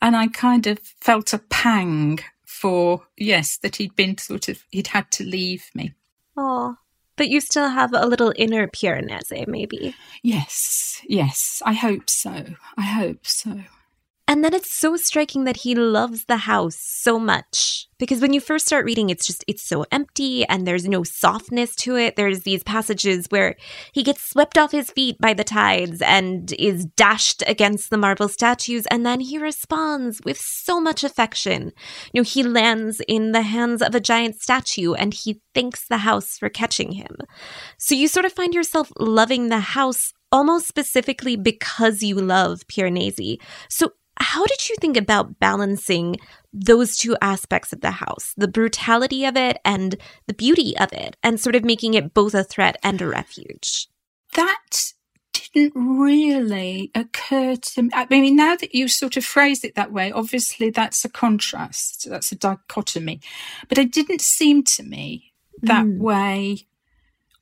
And 0.00 0.14
I 0.14 0.28
kind 0.28 0.68
of 0.68 0.78
felt 0.78 1.32
a 1.32 1.38
pang 1.38 2.20
for, 2.46 3.02
yes, 3.16 3.58
that 3.58 3.76
he'd 3.76 3.96
been 3.96 4.16
sort 4.16 4.48
of, 4.48 4.64
he'd 4.70 4.88
had 4.88 5.10
to 5.12 5.24
leave 5.24 5.70
me. 5.74 5.94
Oh, 6.36 6.76
but 7.16 7.28
you 7.28 7.40
still 7.40 7.68
have 7.68 7.92
a 7.92 8.06
little 8.06 8.32
inner 8.36 8.68
Piranesi, 8.68 9.48
maybe. 9.48 9.96
Yes, 10.22 11.02
yes, 11.08 11.62
I 11.66 11.72
hope 11.72 12.08
so. 12.08 12.44
I 12.76 12.82
hope 12.82 13.26
so. 13.26 13.62
And 14.28 14.44
then 14.44 14.52
it's 14.52 14.70
so 14.70 14.96
striking 14.96 15.44
that 15.44 15.58
he 15.58 15.74
loves 15.74 16.26
the 16.26 16.36
house 16.36 16.76
so 16.76 17.18
much. 17.18 17.88
Because 17.98 18.20
when 18.20 18.34
you 18.34 18.40
first 18.40 18.66
start 18.66 18.84
reading, 18.84 19.08
it's 19.08 19.26
just, 19.26 19.42
it's 19.48 19.62
so 19.62 19.86
empty 19.90 20.44
and 20.44 20.66
there's 20.66 20.86
no 20.86 21.02
softness 21.02 21.74
to 21.76 21.96
it. 21.96 22.14
There's 22.14 22.42
these 22.42 22.62
passages 22.62 23.26
where 23.30 23.56
he 23.92 24.02
gets 24.02 24.22
swept 24.22 24.58
off 24.58 24.70
his 24.70 24.90
feet 24.90 25.16
by 25.18 25.32
the 25.32 25.44
tides 25.44 26.02
and 26.02 26.52
is 26.58 26.84
dashed 26.84 27.42
against 27.46 27.88
the 27.88 27.96
marble 27.96 28.28
statues. 28.28 28.84
And 28.86 29.04
then 29.04 29.20
he 29.20 29.38
responds 29.38 30.20
with 30.24 30.38
so 30.38 30.78
much 30.78 31.02
affection. 31.02 31.72
You 32.12 32.20
know, 32.20 32.24
he 32.24 32.42
lands 32.42 33.00
in 33.08 33.32
the 33.32 33.42
hands 33.42 33.80
of 33.80 33.94
a 33.94 34.00
giant 34.00 34.36
statue 34.40 34.92
and 34.92 35.14
he 35.14 35.40
thanks 35.54 35.88
the 35.88 35.98
house 35.98 36.36
for 36.36 36.50
catching 36.50 36.92
him. 36.92 37.16
So 37.78 37.94
you 37.94 38.06
sort 38.06 38.26
of 38.26 38.32
find 38.32 38.54
yourself 38.54 38.92
loving 39.00 39.48
the 39.48 39.60
house 39.60 40.12
almost 40.30 40.68
specifically 40.68 41.34
because 41.36 42.02
you 42.02 42.14
love 42.14 42.60
Piranesi. 42.68 43.38
So 43.70 43.92
how 44.20 44.44
did 44.46 44.68
you 44.68 44.76
think 44.80 44.96
about 44.96 45.38
balancing 45.38 46.16
those 46.52 46.96
two 46.96 47.16
aspects 47.20 47.72
of 47.72 47.80
the 47.80 47.90
house, 47.90 48.34
the 48.36 48.48
brutality 48.48 49.24
of 49.24 49.36
it 49.36 49.58
and 49.64 49.96
the 50.26 50.34
beauty 50.34 50.76
of 50.78 50.92
it, 50.92 51.16
and 51.22 51.40
sort 51.40 51.56
of 51.56 51.64
making 51.64 51.94
it 51.94 52.14
both 52.14 52.34
a 52.34 52.44
threat 52.44 52.76
and 52.82 53.00
a 53.00 53.06
refuge? 53.06 53.88
That 54.34 54.92
didn't 55.32 55.72
really 55.74 56.90
occur 56.94 57.56
to 57.56 57.82
me. 57.82 57.90
I 57.92 58.06
mean, 58.10 58.36
now 58.36 58.56
that 58.56 58.74
you 58.74 58.88
sort 58.88 59.16
of 59.16 59.24
phrase 59.24 59.64
it 59.64 59.74
that 59.74 59.92
way, 59.92 60.12
obviously 60.12 60.70
that's 60.70 61.04
a 61.04 61.08
contrast, 61.08 62.08
that's 62.08 62.32
a 62.32 62.36
dichotomy. 62.36 63.20
But 63.68 63.78
it 63.78 63.92
didn't 63.92 64.20
seem 64.20 64.64
to 64.64 64.82
me 64.82 65.32
that 65.62 65.84
mm. 65.84 65.98
way 65.98 66.66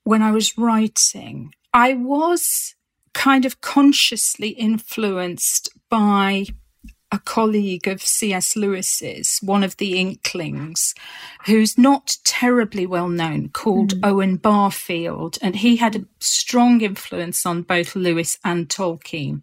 when 0.05 0.23
I 0.23 0.31
was 0.31 0.57
writing. 0.57 1.53
I 1.73 1.95
was 1.95 2.75
kind 3.13 3.45
of 3.45 3.61
consciously 3.61 4.51
influenced 4.51 5.69
by 5.89 6.47
a 7.13 7.19
colleague 7.21 7.87
of 7.87 8.03
C.S. 8.03 8.57
Lewis's, 8.57 9.39
one 9.43 9.63
of 9.63 9.77
the 9.77 9.99
Inklings, 9.99 10.95
who's 11.47 11.79
not 11.79 12.17
terribly 12.25 12.87
well 12.87 13.09
known, 13.09 13.49
called 13.51 13.95
mm. 13.95 14.01
Owen 14.03 14.37
Barfield. 14.37 15.39
And 15.41 15.57
he 15.57 15.77
had 15.77 15.97
a 15.97 16.05
strong 16.19 16.81
influence 16.81 17.47
on 17.47 17.63
both 17.63 17.95
Lewis 17.95 18.39
and 18.45 18.69
Tolkien. 18.69 19.43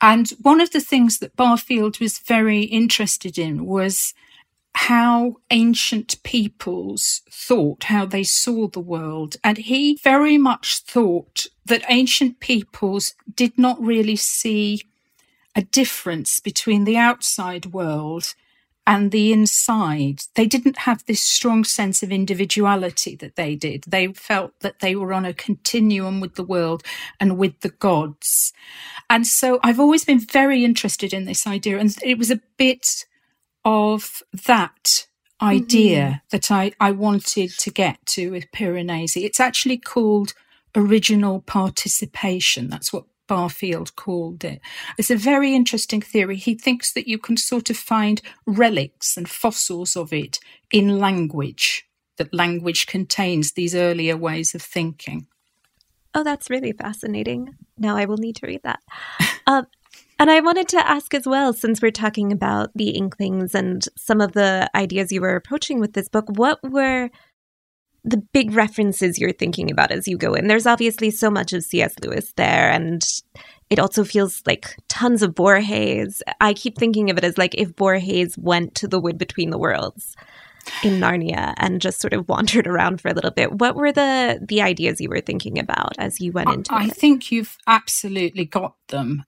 And 0.00 0.28
one 0.42 0.60
of 0.60 0.70
the 0.70 0.80
things 0.80 1.18
that 1.18 1.36
Barfield 1.36 2.00
was 2.00 2.18
very 2.18 2.62
interested 2.62 3.38
in 3.38 3.66
was 3.66 4.14
how 4.74 5.36
ancient 5.50 6.22
peoples 6.22 7.22
thought, 7.30 7.84
how 7.84 8.06
they 8.06 8.22
saw 8.22 8.68
the 8.68 8.80
world. 8.80 9.36
And 9.42 9.58
he 9.58 9.98
very 10.04 10.38
much 10.38 10.78
thought 10.78 11.46
that 11.66 11.82
ancient 11.88 12.38
peoples 12.38 13.14
did 13.34 13.58
not 13.58 13.80
really 13.80 14.14
see 14.16 14.82
a 15.58 15.62
difference 15.62 16.38
between 16.38 16.84
the 16.84 16.96
outside 16.96 17.66
world 17.66 18.34
and 18.86 19.10
the 19.10 19.32
inside. 19.32 20.22
They 20.36 20.46
didn't 20.46 20.78
have 20.78 21.04
this 21.04 21.20
strong 21.20 21.64
sense 21.64 22.00
of 22.00 22.12
individuality 22.12 23.16
that 23.16 23.34
they 23.34 23.56
did. 23.56 23.82
They 23.82 24.06
felt 24.12 24.52
that 24.60 24.78
they 24.78 24.94
were 24.94 25.12
on 25.12 25.24
a 25.24 25.34
continuum 25.34 26.20
with 26.20 26.36
the 26.36 26.44
world 26.44 26.84
and 27.18 27.36
with 27.36 27.58
the 27.62 27.70
gods. 27.70 28.52
And 29.10 29.26
so 29.26 29.58
I've 29.64 29.80
always 29.80 30.04
been 30.04 30.20
very 30.20 30.64
interested 30.64 31.12
in 31.12 31.24
this 31.24 31.44
idea. 31.44 31.76
And 31.78 31.92
it 32.04 32.18
was 32.18 32.30
a 32.30 32.40
bit 32.56 33.04
of 33.64 34.22
that 34.46 35.08
idea 35.42 36.04
mm-hmm. 36.04 36.26
that 36.30 36.52
I, 36.52 36.70
I 36.78 36.92
wanted 36.92 37.50
to 37.58 37.70
get 37.72 37.98
to 38.06 38.30
with 38.30 38.52
Piranesi. 38.52 39.24
It's 39.24 39.40
actually 39.40 39.78
called 39.78 40.34
original 40.76 41.40
participation. 41.40 42.70
That's 42.70 42.92
what 42.92 43.06
Barfield 43.28 43.94
called 43.94 44.42
it. 44.42 44.60
It's 44.98 45.10
a 45.10 45.16
very 45.16 45.54
interesting 45.54 46.02
theory. 46.02 46.36
He 46.36 46.54
thinks 46.54 46.92
that 46.94 47.06
you 47.06 47.18
can 47.18 47.36
sort 47.36 47.70
of 47.70 47.76
find 47.76 48.20
relics 48.46 49.16
and 49.16 49.28
fossils 49.28 49.96
of 49.96 50.12
it 50.12 50.40
in 50.72 50.98
language, 50.98 51.86
that 52.16 52.34
language 52.34 52.86
contains 52.86 53.52
these 53.52 53.74
earlier 53.74 54.16
ways 54.16 54.54
of 54.54 54.62
thinking. 54.62 55.28
Oh, 56.14 56.24
that's 56.24 56.50
really 56.50 56.72
fascinating. 56.72 57.54
Now 57.76 57.96
I 57.96 58.06
will 58.06 58.16
need 58.16 58.36
to 58.36 58.46
read 58.46 58.62
that. 58.64 58.80
um, 59.46 59.66
and 60.18 60.30
I 60.30 60.40
wanted 60.40 60.68
to 60.68 60.88
ask 60.88 61.14
as 61.14 61.26
well, 61.26 61.52
since 61.52 61.80
we're 61.80 61.92
talking 61.92 62.32
about 62.32 62.70
the 62.74 62.90
Inklings 62.90 63.54
and 63.54 63.84
some 63.96 64.20
of 64.20 64.32
the 64.32 64.68
ideas 64.74 65.12
you 65.12 65.20
were 65.20 65.36
approaching 65.36 65.78
with 65.78 65.92
this 65.92 66.08
book, 66.08 66.24
what 66.28 66.58
were 66.62 67.10
the 68.04 68.22
big 68.32 68.52
references 68.52 69.18
you're 69.18 69.32
thinking 69.32 69.70
about 69.70 69.90
as 69.90 70.06
you 70.08 70.16
go 70.16 70.34
in. 70.34 70.46
There's 70.46 70.66
obviously 70.66 71.10
so 71.10 71.30
much 71.30 71.52
of 71.52 71.64
C.S. 71.64 71.94
Lewis 72.02 72.32
there, 72.36 72.70
and 72.70 73.04
it 73.70 73.78
also 73.78 74.04
feels 74.04 74.42
like 74.46 74.76
tons 74.88 75.22
of 75.22 75.34
Borges. 75.34 76.22
I 76.40 76.54
keep 76.54 76.78
thinking 76.78 77.10
of 77.10 77.18
it 77.18 77.24
as 77.24 77.38
like 77.38 77.54
if 77.56 77.74
Borges 77.76 78.36
went 78.38 78.74
to 78.76 78.88
the 78.88 79.00
wood 79.00 79.18
between 79.18 79.50
the 79.50 79.58
worlds 79.58 80.14
in 80.82 81.00
Narnia 81.00 81.54
and 81.56 81.80
just 81.80 82.00
sort 82.00 82.12
of 82.12 82.28
wandered 82.28 82.66
around 82.66 83.00
for 83.00 83.08
a 83.08 83.14
little 83.14 83.30
bit. 83.30 83.52
What 83.52 83.76
were 83.76 83.92
the 83.92 84.44
the 84.46 84.62
ideas 84.62 85.00
you 85.00 85.08
were 85.08 85.20
thinking 85.20 85.58
about 85.58 85.94
as 85.98 86.20
you 86.20 86.32
went 86.32 86.50
into 86.50 86.74
I 86.74 86.84
it? 86.84 86.86
I 86.86 86.88
think 86.90 87.32
you've 87.32 87.56
absolutely 87.66 88.44
got 88.44 88.74
them. 88.88 89.24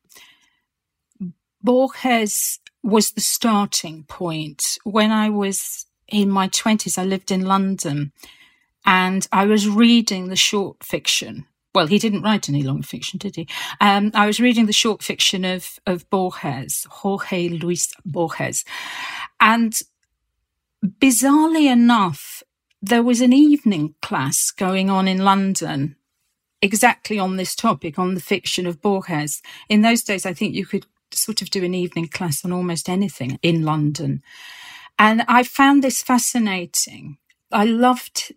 Borges 1.62 2.61
was 2.83 3.12
the 3.12 3.21
starting 3.21 4.05
point. 4.05 4.79
When 4.85 5.11
I 5.11 5.29
was 5.29 5.87
in 6.09 6.31
my 6.31 6.49
20s, 6.49 6.99
I 6.99 7.05
lived 7.05 7.31
in 7.31 7.45
London 7.45 8.12
and 8.84 9.26
I 9.32 9.46
was 9.46 9.68
reading 9.68 10.28
the 10.28 10.37
short 10.37 10.82
fiction. 10.82 11.46
Well, 11.75 11.87
he 11.87 11.99
didn't 11.99 12.22
write 12.22 12.49
any 12.49 12.62
long 12.62 12.82
fiction, 12.82 13.18
did 13.18 13.37
he? 13.37 13.46
Um, 13.80 14.10
I 14.12 14.26
was 14.26 14.40
reading 14.40 14.66
the 14.66 14.72
short 14.72 15.02
fiction 15.02 15.44
of 15.44 15.78
of 15.87 16.08
Borges, 16.10 16.87
Jorge 16.90 17.49
Luis 17.49 17.92
Borges, 18.04 18.64
and 19.40 19.80
bizarrely 20.82 21.70
enough, 21.70 22.42
there 22.82 23.02
was 23.02 23.20
an 23.20 23.32
evening 23.32 23.94
class 24.00 24.50
going 24.50 24.90
on 24.90 25.06
in 25.06 25.18
London 25.18 25.96
exactly 26.62 27.18
on 27.18 27.37
this 27.37 27.54
topic, 27.54 27.99
on 27.99 28.14
the 28.14 28.20
fiction 28.20 28.66
of 28.66 28.82
Borges. 28.82 29.42
In 29.68 29.82
those 29.82 30.02
days, 30.02 30.26
I 30.26 30.32
think 30.32 30.54
you 30.54 30.66
could 30.66 30.87
sort 31.12 31.42
of 31.42 31.50
do 31.50 31.64
an 31.64 31.75
evening 31.75 32.08
class 32.08 32.44
on 32.44 32.52
almost 32.52 32.88
anything 32.88 33.38
in 33.42 33.64
London. 33.64 34.22
And 34.99 35.25
I 35.28 35.42
found 35.42 35.82
this 35.82 36.02
fascinating. 36.02 37.18
I 37.50 37.64
loved 37.64 38.32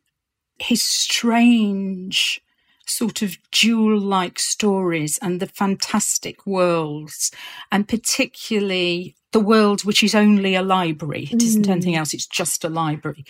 his 0.59 0.81
strange, 0.81 2.41
sort 2.85 3.21
of 3.21 3.37
jewel 3.51 3.99
like 3.99 4.39
stories 4.39 5.17
and 5.21 5.39
the 5.39 5.47
fantastic 5.47 6.45
worlds, 6.45 7.31
and 7.71 7.87
particularly 7.87 9.15
the 9.31 9.39
world 9.39 9.83
which 9.83 10.03
is 10.03 10.15
only 10.15 10.55
a 10.55 10.61
library. 10.61 11.29
It 11.31 11.41
isn't 11.43 11.65
mm. 11.65 11.71
anything 11.71 11.95
else, 11.95 12.13
it's 12.13 12.27
just 12.27 12.63
a 12.63 12.69
library. 12.69 13.25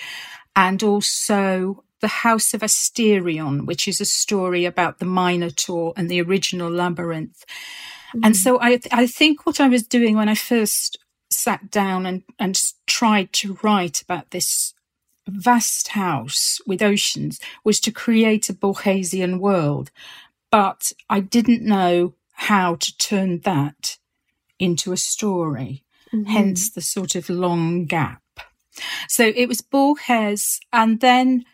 And 0.56 0.84
also 0.84 1.84
the 2.01 2.08
House 2.08 2.53
of 2.53 2.62
Asterion, 2.62 3.65
which 3.65 3.88
is 3.88 4.01
a 4.01 4.06
story 4.06 4.65
about 4.65 5.00
the 5.00 5.06
Minotaur 5.06 5.94
and 5.96 6.10
the 6.10 6.22
original 6.22 6.70
labyrinth. 6.70 7.46
Mm. 8.15 8.22
And 8.25 8.38
so 8.38 8.60
I, 8.60 8.80
I 8.92 9.08
think 9.08 9.46
what 9.46 9.62
I 9.62 9.70
was 9.70 9.84
doing 9.84 10.18
when 10.18 10.30
I 10.30 10.36
first 10.36 11.00
sat 11.32 11.72
down 11.72 12.06
and, 12.06 12.24
and 12.38 12.62
tried 12.86 13.32
to 13.34 13.58
write 13.63 14.01
about 14.01 14.32
this 14.32 14.74
vast 15.27 15.89
house 15.89 16.60
with 16.65 16.82
oceans 16.82 17.39
was 17.63 17.80
to 17.82 17.92
create 17.92 18.50
a 18.50 18.53
Borgesian 18.53 19.39
world. 19.39 19.92
But 20.51 20.92
I 21.10 21.20
didn't 21.20 21.63
know 21.63 22.13
how 22.34 22.75
to 22.75 22.98
turn 22.98 23.39
that 23.39 23.98
into 24.60 24.92
a 24.92 24.98
story, 24.98 25.84
mm-hmm. 26.13 26.32
hence 26.32 26.70
the 26.70 26.82
sort 26.82 27.15
of 27.15 27.30
long 27.30 27.86
gap. 27.86 28.22
So 29.08 29.32
it 29.36 29.48
was 29.48 29.62
Borges, 29.62 30.60
and 30.72 31.00
then 31.00 31.46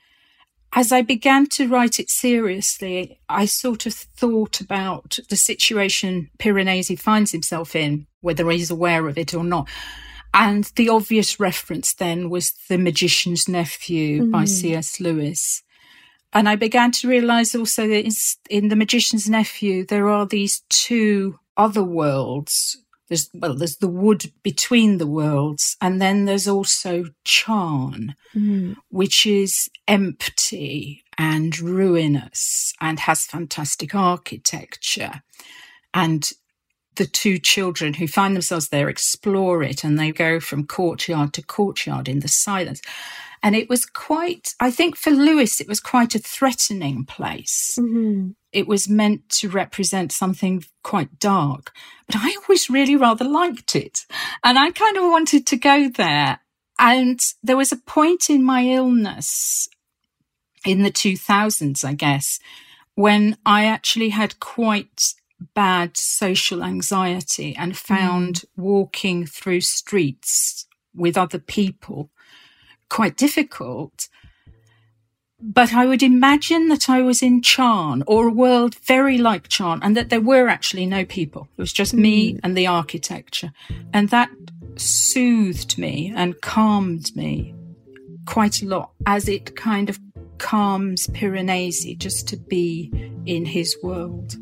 as 0.74 0.92
I 0.92 1.02
began 1.02 1.48
to 1.48 1.68
write 1.68 2.00
it 2.00 2.10
seriously, 2.10 3.20
I 3.28 3.46
sort 3.46 3.86
of 3.86 3.94
thought 3.94 4.62
about 4.62 5.18
the 5.30 5.36
situation 5.36 6.30
Piranesi 6.38 6.98
finds 6.98 7.32
himself 7.32 7.76
in, 7.76 8.06
whether 8.22 8.50
he's 8.50 8.70
aware 8.70 9.08
of 9.08 9.18
it 9.18 9.34
or 9.34 9.44
not. 9.44 9.68
And 10.34 10.66
the 10.76 10.90
obvious 10.90 11.40
reference 11.40 11.94
then 11.94 12.30
was 12.30 12.54
The 12.70 12.78
Magician's 12.78 13.48
Nephew 13.48 14.26
mm. 14.26 14.32
by 14.32 14.46
C.S. 14.46 15.00
Lewis. 15.00 15.64
And 16.32 16.48
I 16.48 16.56
began 16.56 16.92
to 16.92 17.08
realize 17.08 17.56
also 17.56 17.88
that 17.88 18.36
in 18.50 18.68
The 18.70 18.76
Magician's 18.76 19.30
Nephew, 19.30 19.86
there 19.86 20.08
are 20.08 20.28
these 20.28 20.62
two 20.70 21.40
other 21.58 21.84
worlds. 21.84 22.78
There's, 23.08 23.30
well, 23.34 23.56
there's 23.56 23.78
the 23.78 23.88
wood 23.88 24.32
between 24.44 25.00
the 25.00 25.08
worlds, 25.08 25.76
and 25.82 26.00
then 26.00 26.26
there's 26.26 26.48
also 26.48 27.06
Charn, 27.26 28.14
mm. 28.36 28.76
which 28.90 29.26
is 29.26 29.68
empty 29.88 31.04
and 31.18 31.60
ruinous 31.60 32.74
and 32.80 33.00
has 33.00 33.26
fantastic 33.26 33.96
architecture. 33.96 35.24
And 35.92 36.32
the 36.96 37.06
two 37.06 37.38
children 37.38 37.96
who 37.96 38.08
find 38.08 38.36
themselves 38.36 38.70
there 38.70 38.90
explore 38.90 39.64
it 39.64 39.84
and 39.84 39.98
they 39.98 40.12
go 40.12 40.40
from 40.40 40.68
courtyard 40.68 41.34
to 41.34 41.42
courtyard 41.42 42.08
in 42.08 42.20
the 42.20 42.28
silence. 42.28 42.82
And 43.42 43.56
it 43.56 43.70
was 43.70 43.86
quite, 43.86 44.54
I 44.60 44.70
think 44.70 44.98
for 44.98 45.12
Lewis, 45.12 45.62
it 45.62 45.68
was 45.68 45.80
quite 45.80 46.14
a 46.14 46.20
threatening 46.20 47.06
place. 47.06 47.78
Mm-hmm. 47.80 48.32
It 48.52 48.68
was 48.68 48.90
meant 48.90 49.30
to 49.30 49.50
represent 49.50 50.12
something 50.12 50.66
quite 50.84 51.20
dark, 51.20 51.72
but 52.08 52.18
I 52.18 52.36
always 52.36 52.70
really 52.70 52.96
rather 52.96 53.24
liked 53.24 53.76
it. 53.76 54.06
And 54.44 54.60
I 54.60 54.72
kind 54.72 54.98
of 54.98 55.04
wanted 55.04 55.48
to 55.48 55.58
go 55.58 55.90
there. 55.90 56.40
And 56.78 57.20
there 57.44 57.58
was 57.58 57.72
a 57.72 57.78
point 57.78 58.30
in 58.30 58.44
my 58.44 58.64
illness 58.64 59.70
in 60.66 60.84
the 60.84 60.92
2000s, 60.92 61.86
I 61.86 61.94
guess, 61.94 62.40
when 62.96 63.38
I 63.46 63.66
actually 63.66 64.10
had 64.10 64.40
quite 64.40 65.14
bad 65.54 65.98
social 65.98 66.64
anxiety 66.64 67.56
and 67.58 67.78
found 67.78 68.36
mm. 68.36 68.46
walking 68.58 69.26
through 69.26 69.62
streets 69.62 70.68
with 70.96 71.18
other 71.18 71.40
people 71.40 72.10
quite 72.90 73.16
difficult. 73.16 74.10
But 75.42 75.74
I 75.74 75.86
would 75.86 76.04
imagine 76.04 76.68
that 76.68 76.90
I 76.90 77.02
was 77.02 77.22
in 77.22 77.42
Charn 77.42 78.04
or 78.06 78.28
a 78.28 78.34
world 78.34 78.76
very 78.76 79.18
like 79.18 79.48
Charn 79.48 79.80
and 79.82 79.96
that 79.96 80.10
there 80.10 80.20
were 80.20 80.50
actually 80.50 80.86
no 80.86 81.06
people. 81.06 81.48
It 81.58 81.62
was 81.62 81.74
just 81.74 81.96
mm. 81.96 82.00
me 82.00 82.40
and 82.44 82.58
the 82.58 82.68
architecture. 82.68 83.52
And 83.94 84.10
that 84.10 84.30
soothed 84.76 85.78
me 85.78 86.14
and 86.16 86.42
calmed 86.42 87.16
me 87.16 87.56
quite 88.26 88.62
a 88.62 88.66
lot 88.66 88.92
as 89.06 89.28
it 89.28 89.56
kind 89.56 89.90
of 89.90 90.00
calms 90.38 91.08
Piranesi 91.08 91.98
just 91.98 92.28
to 92.30 92.38
be 92.38 92.92
in 93.26 93.46
his 93.46 93.78
world. 93.82 94.36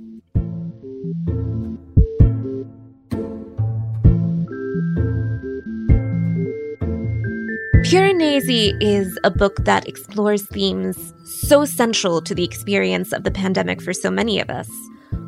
Piranesi 7.87 8.77
is 8.81 9.17
a 9.23 9.31
book 9.31 9.63
that 9.63 9.87
explores 9.87 10.45
themes 10.47 11.13
so 11.23 11.63
central 11.63 12.21
to 12.21 12.35
the 12.35 12.43
experience 12.43 13.13
of 13.13 13.23
the 13.23 13.31
pandemic 13.31 13.81
for 13.81 13.93
so 13.93 14.11
many 14.11 14.41
of 14.41 14.49
us, 14.49 14.69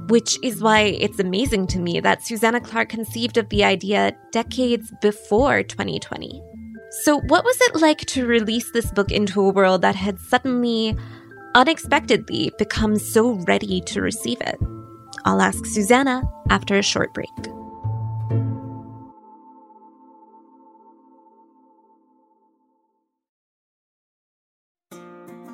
which 0.10 0.38
is 0.44 0.62
why 0.62 0.82
it's 0.82 1.20
amazing 1.20 1.68
to 1.68 1.80
me 1.80 2.02
that 2.02 2.22
Susanna 2.22 2.60
Clarke 2.60 2.90
conceived 2.90 3.38
of 3.38 3.48
the 3.48 3.64
idea 3.64 4.14
decades 4.34 4.92
before 5.02 5.64
2020. 5.64 6.44
So, 7.04 7.22
what 7.22 7.46
was 7.46 7.58
it 7.62 7.80
like 7.80 8.00
to 8.08 8.28
release 8.28 8.70
this 8.74 8.92
book 8.92 9.10
into 9.10 9.40
a 9.40 9.52
world 9.52 9.82
that 9.84 9.96
had 9.96 10.20
suddenly, 10.20 10.98
unexpectedly, 11.56 12.52
become 12.58 12.98
so 12.98 13.36
ready 13.48 13.80
to 13.86 14.02
receive 14.02 14.42
it? 14.42 14.60
I'll 15.24 15.42
ask 15.42 15.66
Susanna 15.66 16.24
after 16.50 16.78
a 16.78 16.84
short 16.84 17.14
break. 17.14 17.30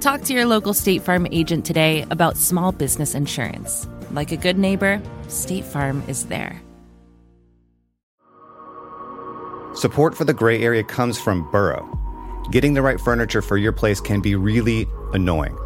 Talk 0.00 0.22
to 0.22 0.32
your 0.32 0.46
local 0.46 0.74
State 0.74 1.02
Farm 1.02 1.26
agent 1.32 1.66
today 1.66 2.06
about 2.12 2.36
small 2.36 2.70
business 2.70 3.16
insurance. 3.16 3.88
Like 4.12 4.30
a 4.30 4.36
good 4.36 4.56
neighbor, 4.56 5.02
State 5.26 5.64
Farm 5.64 6.04
is 6.06 6.26
there. 6.26 6.62
Support 9.74 10.16
for 10.16 10.24
the 10.24 10.32
gray 10.32 10.62
area 10.62 10.84
comes 10.84 11.18
from 11.18 11.50
Burrow. 11.50 11.84
Getting 12.52 12.74
the 12.74 12.82
right 12.82 13.00
furniture 13.00 13.42
for 13.42 13.56
your 13.56 13.72
place 13.72 14.00
can 14.00 14.20
be 14.20 14.36
really 14.36 14.86
annoying. 15.14 15.58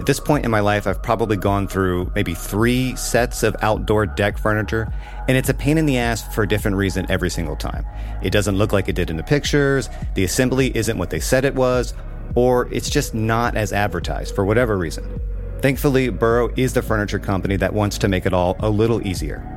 At 0.00 0.06
this 0.06 0.18
point 0.18 0.44
in 0.44 0.50
my 0.50 0.60
life, 0.60 0.88
I've 0.88 1.02
probably 1.02 1.36
gone 1.36 1.68
through 1.68 2.10
maybe 2.16 2.34
three 2.34 2.96
sets 2.96 3.44
of 3.44 3.54
outdoor 3.62 4.06
deck 4.06 4.38
furniture, 4.38 4.92
and 5.28 5.36
it's 5.36 5.48
a 5.48 5.54
pain 5.54 5.78
in 5.78 5.86
the 5.86 5.98
ass 5.98 6.34
for 6.34 6.42
a 6.42 6.48
different 6.48 6.76
reason 6.76 7.06
every 7.08 7.30
single 7.30 7.56
time. 7.56 7.84
It 8.24 8.30
doesn't 8.30 8.58
look 8.58 8.72
like 8.72 8.88
it 8.88 8.96
did 8.96 9.08
in 9.08 9.16
the 9.16 9.22
pictures, 9.22 9.88
the 10.14 10.24
assembly 10.24 10.76
isn't 10.76 10.98
what 10.98 11.10
they 11.10 11.20
said 11.20 11.44
it 11.44 11.54
was, 11.54 11.94
or 12.34 12.68
it's 12.72 12.90
just 12.90 13.14
not 13.14 13.56
as 13.56 13.72
advertised 13.72 14.34
for 14.34 14.44
whatever 14.44 14.76
reason. 14.76 15.20
Thankfully, 15.60 16.08
Burrow 16.08 16.52
is 16.56 16.72
the 16.72 16.82
furniture 16.82 17.18
company 17.18 17.56
that 17.56 17.74
wants 17.74 17.98
to 17.98 18.08
make 18.08 18.26
it 18.26 18.32
all 18.32 18.56
a 18.60 18.70
little 18.70 19.04
easier. 19.06 19.54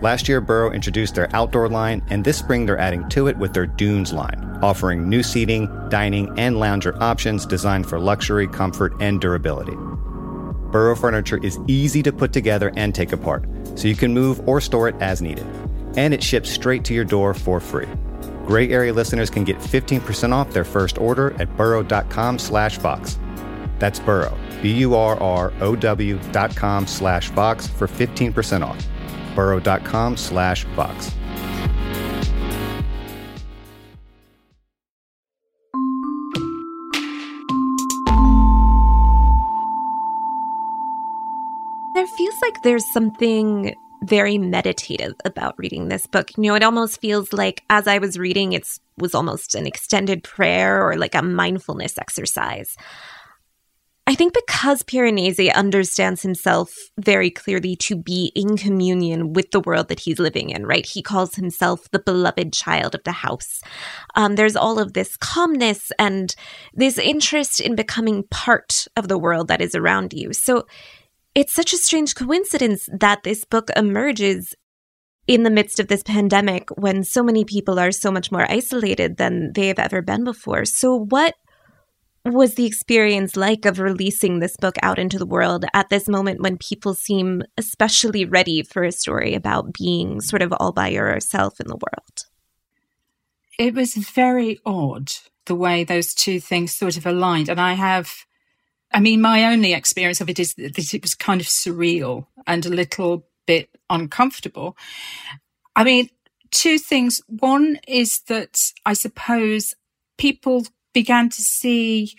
Last 0.00 0.28
year, 0.28 0.40
Burrow 0.40 0.72
introduced 0.72 1.14
their 1.14 1.28
outdoor 1.36 1.68
line, 1.68 2.02
and 2.08 2.24
this 2.24 2.38
spring 2.38 2.64
they're 2.64 2.78
adding 2.78 3.06
to 3.10 3.26
it 3.26 3.36
with 3.36 3.52
their 3.52 3.66
Dunes 3.66 4.12
line, 4.12 4.58
offering 4.62 5.08
new 5.08 5.22
seating, 5.22 5.66
dining, 5.90 6.32
and 6.38 6.58
lounger 6.58 6.96
options 7.02 7.44
designed 7.44 7.86
for 7.86 7.98
luxury, 7.98 8.46
comfort, 8.46 8.94
and 9.00 9.20
durability. 9.20 9.76
Burrow 10.70 10.94
furniture 10.94 11.40
is 11.42 11.58
easy 11.66 12.02
to 12.02 12.12
put 12.12 12.32
together 12.32 12.72
and 12.76 12.94
take 12.94 13.12
apart, 13.12 13.44
so 13.74 13.88
you 13.88 13.96
can 13.96 14.14
move 14.14 14.48
or 14.48 14.60
store 14.60 14.88
it 14.88 14.94
as 15.00 15.20
needed. 15.20 15.44
And 15.96 16.14
it 16.14 16.22
ships 16.22 16.48
straight 16.48 16.84
to 16.84 16.94
your 16.94 17.04
door 17.04 17.34
for 17.34 17.60
free. 17.60 17.88
Gray 18.50 18.68
Area 18.70 18.92
listeners 18.92 19.30
can 19.30 19.44
get 19.44 19.58
15% 19.58 20.32
off 20.32 20.52
their 20.52 20.64
first 20.64 20.98
order 20.98 21.40
at 21.40 21.56
burrow.com 21.56 22.36
slash 22.36 22.78
Vox. 22.78 23.16
That's 23.78 24.00
Burrow, 24.00 24.36
B-U-R-R-O-W 24.60 26.18
dot 26.32 26.56
com 26.56 26.88
slash 26.88 27.30
Vox 27.30 27.68
for 27.68 27.86
15% 27.86 28.66
off. 28.66 28.84
burrow.com 29.36 30.16
slash 30.16 30.64
Vox. 30.74 31.14
like 42.42 42.62
there's 42.62 42.90
something 42.90 43.74
very 44.04 44.38
meditative 44.38 45.14
about 45.24 45.58
reading 45.58 45.88
this 45.88 46.06
book. 46.06 46.30
You 46.36 46.44
know, 46.44 46.54
it 46.54 46.62
almost 46.62 47.00
feels 47.00 47.32
like 47.32 47.62
as 47.68 47.86
I 47.86 47.98
was 47.98 48.18
reading, 48.18 48.52
it 48.52 48.66
was 48.98 49.14
almost 49.14 49.54
an 49.54 49.66
extended 49.66 50.24
prayer 50.24 50.86
or 50.86 50.96
like 50.96 51.14
a 51.14 51.22
mindfulness 51.22 51.98
exercise. 51.98 52.76
I 54.06 54.16
think 54.16 54.34
because 54.34 54.82
Piranesi 54.82 55.54
understands 55.54 56.22
himself 56.22 56.74
very 56.98 57.30
clearly 57.30 57.76
to 57.76 57.94
be 57.94 58.32
in 58.34 58.56
communion 58.56 59.34
with 59.34 59.52
the 59.52 59.60
world 59.60 59.86
that 59.86 60.00
he's 60.00 60.18
living 60.18 60.50
in, 60.50 60.66
right? 60.66 60.84
He 60.84 61.00
calls 61.00 61.36
himself 61.36 61.88
the 61.92 62.00
beloved 62.00 62.52
child 62.52 62.96
of 62.96 63.04
the 63.04 63.12
house. 63.12 63.60
Um, 64.16 64.34
there's 64.34 64.56
all 64.56 64.80
of 64.80 64.94
this 64.94 65.16
calmness 65.16 65.92
and 65.96 66.34
this 66.74 66.98
interest 66.98 67.60
in 67.60 67.76
becoming 67.76 68.24
part 68.32 68.88
of 68.96 69.06
the 69.06 69.18
world 69.18 69.46
that 69.46 69.60
is 69.60 69.76
around 69.76 70.12
you. 70.12 70.32
So 70.32 70.66
it's 71.40 71.54
such 71.54 71.72
a 71.72 71.78
strange 71.78 72.14
coincidence 72.14 72.86
that 72.92 73.22
this 73.22 73.46
book 73.46 73.70
emerges 73.74 74.54
in 75.26 75.42
the 75.42 75.48
midst 75.48 75.80
of 75.80 75.88
this 75.88 76.02
pandemic 76.02 76.68
when 76.76 77.02
so 77.02 77.22
many 77.22 77.46
people 77.46 77.78
are 77.78 77.92
so 77.92 78.10
much 78.10 78.30
more 78.30 78.44
isolated 78.50 79.16
than 79.16 79.50
they 79.54 79.68
have 79.68 79.78
ever 79.78 80.02
been 80.02 80.22
before. 80.22 80.66
So, 80.66 80.94
what 80.94 81.34
was 82.26 82.56
the 82.56 82.66
experience 82.66 83.36
like 83.36 83.64
of 83.64 83.78
releasing 83.78 84.40
this 84.40 84.54
book 84.58 84.76
out 84.82 84.98
into 84.98 85.18
the 85.18 85.24
world 85.24 85.64
at 85.72 85.88
this 85.88 86.06
moment 86.08 86.42
when 86.42 86.58
people 86.58 86.92
seem 86.92 87.42
especially 87.56 88.26
ready 88.26 88.62
for 88.62 88.84
a 88.84 88.92
story 88.92 89.32
about 89.32 89.72
being 89.72 90.20
sort 90.20 90.42
of 90.42 90.52
all 90.60 90.72
by 90.72 90.88
yourself 90.88 91.58
in 91.58 91.68
the 91.68 91.78
world? 91.78 92.26
It 93.58 93.72
was 93.72 93.94
very 93.94 94.58
odd 94.66 95.10
the 95.46 95.54
way 95.54 95.84
those 95.84 96.12
two 96.12 96.38
things 96.38 96.76
sort 96.76 96.98
of 96.98 97.06
aligned. 97.06 97.48
And 97.48 97.58
I 97.58 97.72
have, 97.72 98.26
I 98.92 99.00
mean, 99.00 99.20
my 99.20 99.44
only 99.44 99.72
experience 99.72 100.20
of 100.20 100.28
it 100.28 100.38
is 100.38 100.54
that 100.54 100.78
it 100.78 101.02
was 101.02 101.14
kind 101.14 101.40
of 101.40 101.46
surreal 101.46 102.26
and 102.46 102.66
a 102.66 102.70
little 102.70 103.26
bit 103.46 103.70
uncomfortable. 103.88 104.76
I 105.76 105.84
mean, 105.84 106.10
two 106.50 106.78
things. 106.78 107.20
One 107.28 107.78
is 107.86 108.20
that 108.28 108.58
I 108.84 108.94
suppose 108.94 109.74
people 110.18 110.66
began 110.92 111.28
to 111.30 111.42
see 111.42 112.14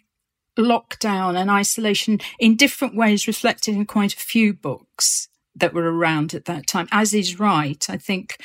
lockdown 0.57 1.37
and 1.37 1.49
isolation 1.49 2.19
in 2.39 2.55
different 2.55 2.95
ways 2.95 3.27
reflected 3.27 3.75
in 3.75 3.85
quite 3.85 4.13
a 4.13 4.17
few 4.17 4.53
books 4.53 5.27
that 5.55 5.73
were 5.73 5.91
around 5.91 6.33
at 6.33 6.45
that 6.45 6.67
time, 6.67 6.87
as 6.91 7.13
is 7.13 7.39
right. 7.39 7.89
I 7.89 7.97
think 7.97 8.37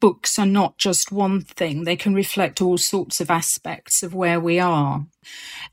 books 0.00 0.38
are 0.38 0.46
not 0.46 0.78
just 0.78 1.12
one 1.12 1.42
thing, 1.42 1.84
they 1.84 1.96
can 1.96 2.14
reflect 2.14 2.60
all 2.60 2.78
sorts 2.78 3.20
of 3.20 3.30
aspects 3.30 4.02
of 4.02 4.14
where 4.14 4.40
we 4.40 4.58
are. 4.58 5.06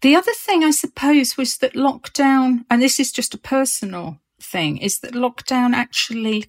The 0.01 0.15
other 0.15 0.33
thing, 0.33 0.63
I 0.63 0.71
suppose, 0.71 1.37
was 1.37 1.57
that 1.57 1.73
lockdown, 1.73 2.65
and 2.69 2.81
this 2.81 2.99
is 2.99 3.11
just 3.11 3.33
a 3.33 3.39
personal 3.39 4.19
thing, 4.41 4.77
is 4.77 4.99
that 4.99 5.13
lockdown 5.13 5.73
actually 5.73 6.45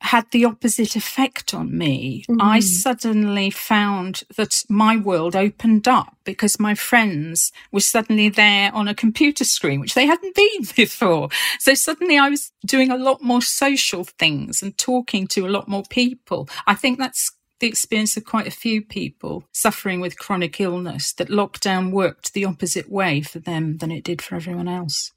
had 0.00 0.30
the 0.30 0.44
opposite 0.44 0.96
effect 0.96 1.54
on 1.54 1.76
me. 1.76 2.24
Mm. 2.28 2.38
I 2.40 2.60
suddenly 2.60 3.50
found 3.50 4.22
that 4.36 4.64
my 4.68 4.96
world 4.96 5.36
opened 5.36 5.86
up 5.86 6.16
because 6.24 6.58
my 6.58 6.74
friends 6.74 7.52
were 7.70 7.80
suddenly 7.80 8.28
there 8.28 8.74
on 8.74 8.88
a 8.88 8.94
computer 8.94 9.44
screen, 9.44 9.78
which 9.80 9.94
they 9.94 10.06
hadn't 10.06 10.34
been 10.34 10.66
before. 10.76 11.28
So 11.58 11.74
suddenly 11.74 12.18
I 12.18 12.30
was 12.30 12.52
doing 12.64 12.90
a 12.90 12.96
lot 12.96 13.22
more 13.22 13.42
social 13.42 14.04
things 14.04 14.62
and 14.62 14.76
talking 14.76 15.26
to 15.28 15.46
a 15.46 15.50
lot 15.50 15.68
more 15.68 15.84
people. 15.90 16.48
I 16.66 16.74
think 16.74 16.98
that's 16.98 17.32
the 17.60 17.68
experience 17.68 18.16
of 18.16 18.24
quite 18.24 18.46
a 18.46 18.50
few 18.50 18.82
people 18.82 19.44
suffering 19.52 20.00
with 20.00 20.18
chronic 20.18 20.60
illness 20.60 21.12
that 21.12 21.28
lockdown 21.28 21.92
worked 21.92 22.32
the 22.32 22.46
opposite 22.46 22.90
way 22.90 23.20
for 23.20 23.38
them 23.38 23.76
than 23.76 23.90
it 23.90 24.02
did 24.02 24.22
for 24.22 24.34
everyone 24.34 24.68
else. 24.68 25.12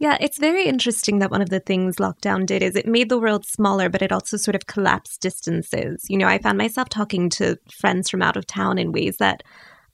Yeah, 0.00 0.16
it's 0.18 0.38
very 0.38 0.64
interesting 0.64 1.18
that 1.18 1.30
one 1.30 1.42
of 1.42 1.50
the 1.50 1.60
things 1.60 1.96
lockdown 1.96 2.46
did 2.46 2.62
is 2.62 2.74
it 2.74 2.86
made 2.86 3.10
the 3.10 3.18
world 3.18 3.44
smaller, 3.44 3.90
but 3.90 4.00
it 4.00 4.10
also 4.10 4.38
sort 4.38 4.54
of 4.54 4.66
collapsed 4.66 5.20
distances. 5.20 6.06
You 6.08 6.16
know, 6.16 6.26
I 6.26 6.38
found 6.38 6.56
myself 6.56 6.88
talking 6.88 7.28
to 7.30 7.58
friends 7.70 8.08
from 8.08 8.22
out 8.22 8.38
of 8.38 8.46
town 8.46 8.78
in 8.78 8.92
ways 8.92 9.18
that 9.18 9.42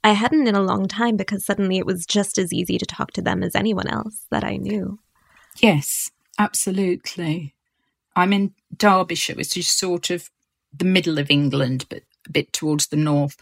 I 0.05 0.11
hadn't 0.11 0.47
in 0.47 0.55
a 0.55 0.61
long 0.61 0.87
time 0.87 1.17
because 1.17 1.43
suddenly 1.43 1.77
it 1.77 1.85
was 1.85 2.05
just 2.05 2.37
as 2.37 2.53
easy 2.53 2.77
to 2.77 2.85
talk 2.85 3.11
to 3.11 3.21
them 3.21 3.43
as 3.43 3.53
anyone 3.53 3.89
else 3.89 4.25
that 4.31 4.45
I 4.45 4.55
knew. 4.55 4.97
Yes, 5.57 6.09
absolutely. 6.39 7.53
I'm 8.15 8.31
in 8.31 8.53
Derbyshire, 8.77 9.35
which 9.35 9.57
is 9.57 9.67
sort 9.67 10.09
of 10.09 10.29
the 10.73 10.85
middle 10.85 11.19
of 11.19 11.29
England, 11.29 11.85
but 11.89 12.03
a 12.25 12.31
bit 12.31 12.53
towards 12.53 12.87
the 12.87 12.95
north. 12.95 13.35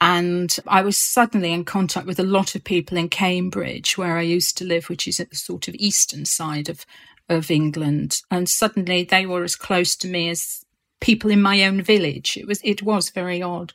And 0.00 0.54
I 0.66 0.82
was 0.82 0.98
suddenly 0.98 1.52
in 1.52 1.64
contact 1.64 2.06
with 2.06 2.18
a 2.18 2.24
lot 2.24 2.54
of 2.54 2.64
people 2.64 2.98
in 2.98 3.08
Cambridge, 3.08 3.96
where 3.96 4.18
I 4.18 4.22
used 4.22 4.58
to 4.58 4.64
live, 4.64 4.88
which 4.88 5.08
is 5.08 5.20
at 5.20 5.30
the 5.30 5.36
sort 5.36 5.68
of 5.68 5.74
eastern 5.76 6.26
side 6.26 6.68
of, 6.68 6.84
of 7.28 7.50
England. 7.50 8.20
And 8.30 8.48
suddenly 8.48 9.04
they 9.04 9.24
were 9.24 9.44
as 9.44 9.56
close 9.56 9.96
to 9.96 10.08
me 10.08 10.28
as 10.28 10.64
people 11.00 11.30
in 11.30 11.40
my 11.40 11.64
own 11.64 11.82
village. 11.82 12.36
It 12.36 12.46
was 12.46 12.60
it 12.62 12.82
was 12.82 13.10
very 13.10 13.42
odd. 13.42 13.72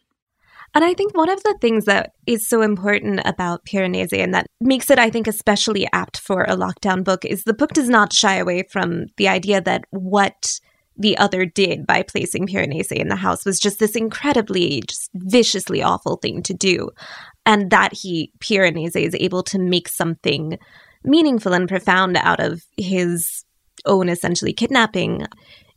And 0.73 0.85
I 0.85 0.93
think 0.93 1.15
one 1.17 1.29
of 1.29 1.43
the 1.43 1.57
things 1.59 1.85
that 1.85 2.13
is 2.25 2.47
so 2.47 2.61
important 2.61 3.19
about 3.25 3.65
Piranesi 3.65 4.19
and 4.19 4.33
that 4.33 4.47
makes 4.61 4.89
it, 4.89 4.99
I 4.99 5.09
think, 5.09 5.27
especially 5.27 5.85
apt 5.91 6.17
for 6.19 6.43
a 6.43 6.55
lockdown 6.55 7.03
book 7.03 7.25
is 7.25 7.43
the 7.43 7.53
book 7.53 7.73
does 7.73 7.89
not 7.89 8.13
shy 8.13 8.35
away 8.35 8.63
from 8.63 9.07
the 9.17 9.27
idea 9.27 9.59
that 9.59 9.83
what 9.89 10.61
the 10.97 11.17
other 11.17 11.45
did 11.45 11.87
by 11.87 12.03
placing 12.03 12.47
Piranesi 12.47 12.97
in 12.97 13.07
the 13.07 13.15
house 13.15 13.45
was 13.45 13.59
just 13.59 13.79
this 13.79 13.95
incredibly, 13.95 14.81
just 14.81 15.09
viciously 15.13 15.81
awful 15.81 16.17
thing 16.17 16.43
to 16.43 16.53
do. 16.53 16.89
And 17.45 17.71
that 17.71 17.93
he, 17.93 18.31
Piranesi, 18.39 19.05
is 19.05 19.15
able 19.15 19.43
to 19.43 19.59
make 19.59 19.87
something 19.87 20.57
meaningful 21.03 21.53
and 21.53 21.67
profound 21.67 22.17
out 22.17 22.39
of 22.39 22.63
his 22.77 23.45
own 23.85 24.09
essentially 24.09 24.53
kidnapping 24.53 25.25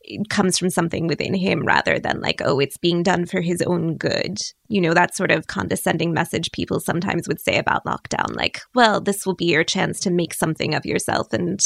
it 0.05 0.29
comes 0.29 0.59
from 0.59 0.71
something 0.71 1.07
within 1.07 1.35
him 1.35 1.65
rather 1.65 1.99
than 1.99 2.21
like, 2.21 2.43
oh, 2.45 2.61
it's 2.61 2.77
being 2.77 3.03
done 3.03 3.25
for 3.25 3.41
his 3.41 3.63
own 3.63 3.97
good. 3.97 4.37
You 4.69 4.81
know, 4.81 4.93
that 4.93 5.17
sort 5.17 5.31
of 5.31 5.47
condescending 5.47 6.13
message 6.13 6.53
people 6.53 6.79
sometimes 6.79 7.27
would 7.27 7.41
say 7.41 7.57
about 7.57 7.85
lockdown, 7.87 8.37
like, 8.37 8.61
well, 8.75 9.01
this 9.01 9.25
will 9.25 9.35
be 9.35 9.47
your 9.47 9.65
chance 9.65 9.99
to 10.01 10.11
make 10.11 10.35
something 10.35 10.75
of 10.75 10.85
yourself 10.85 11.33
and 11.33 11.59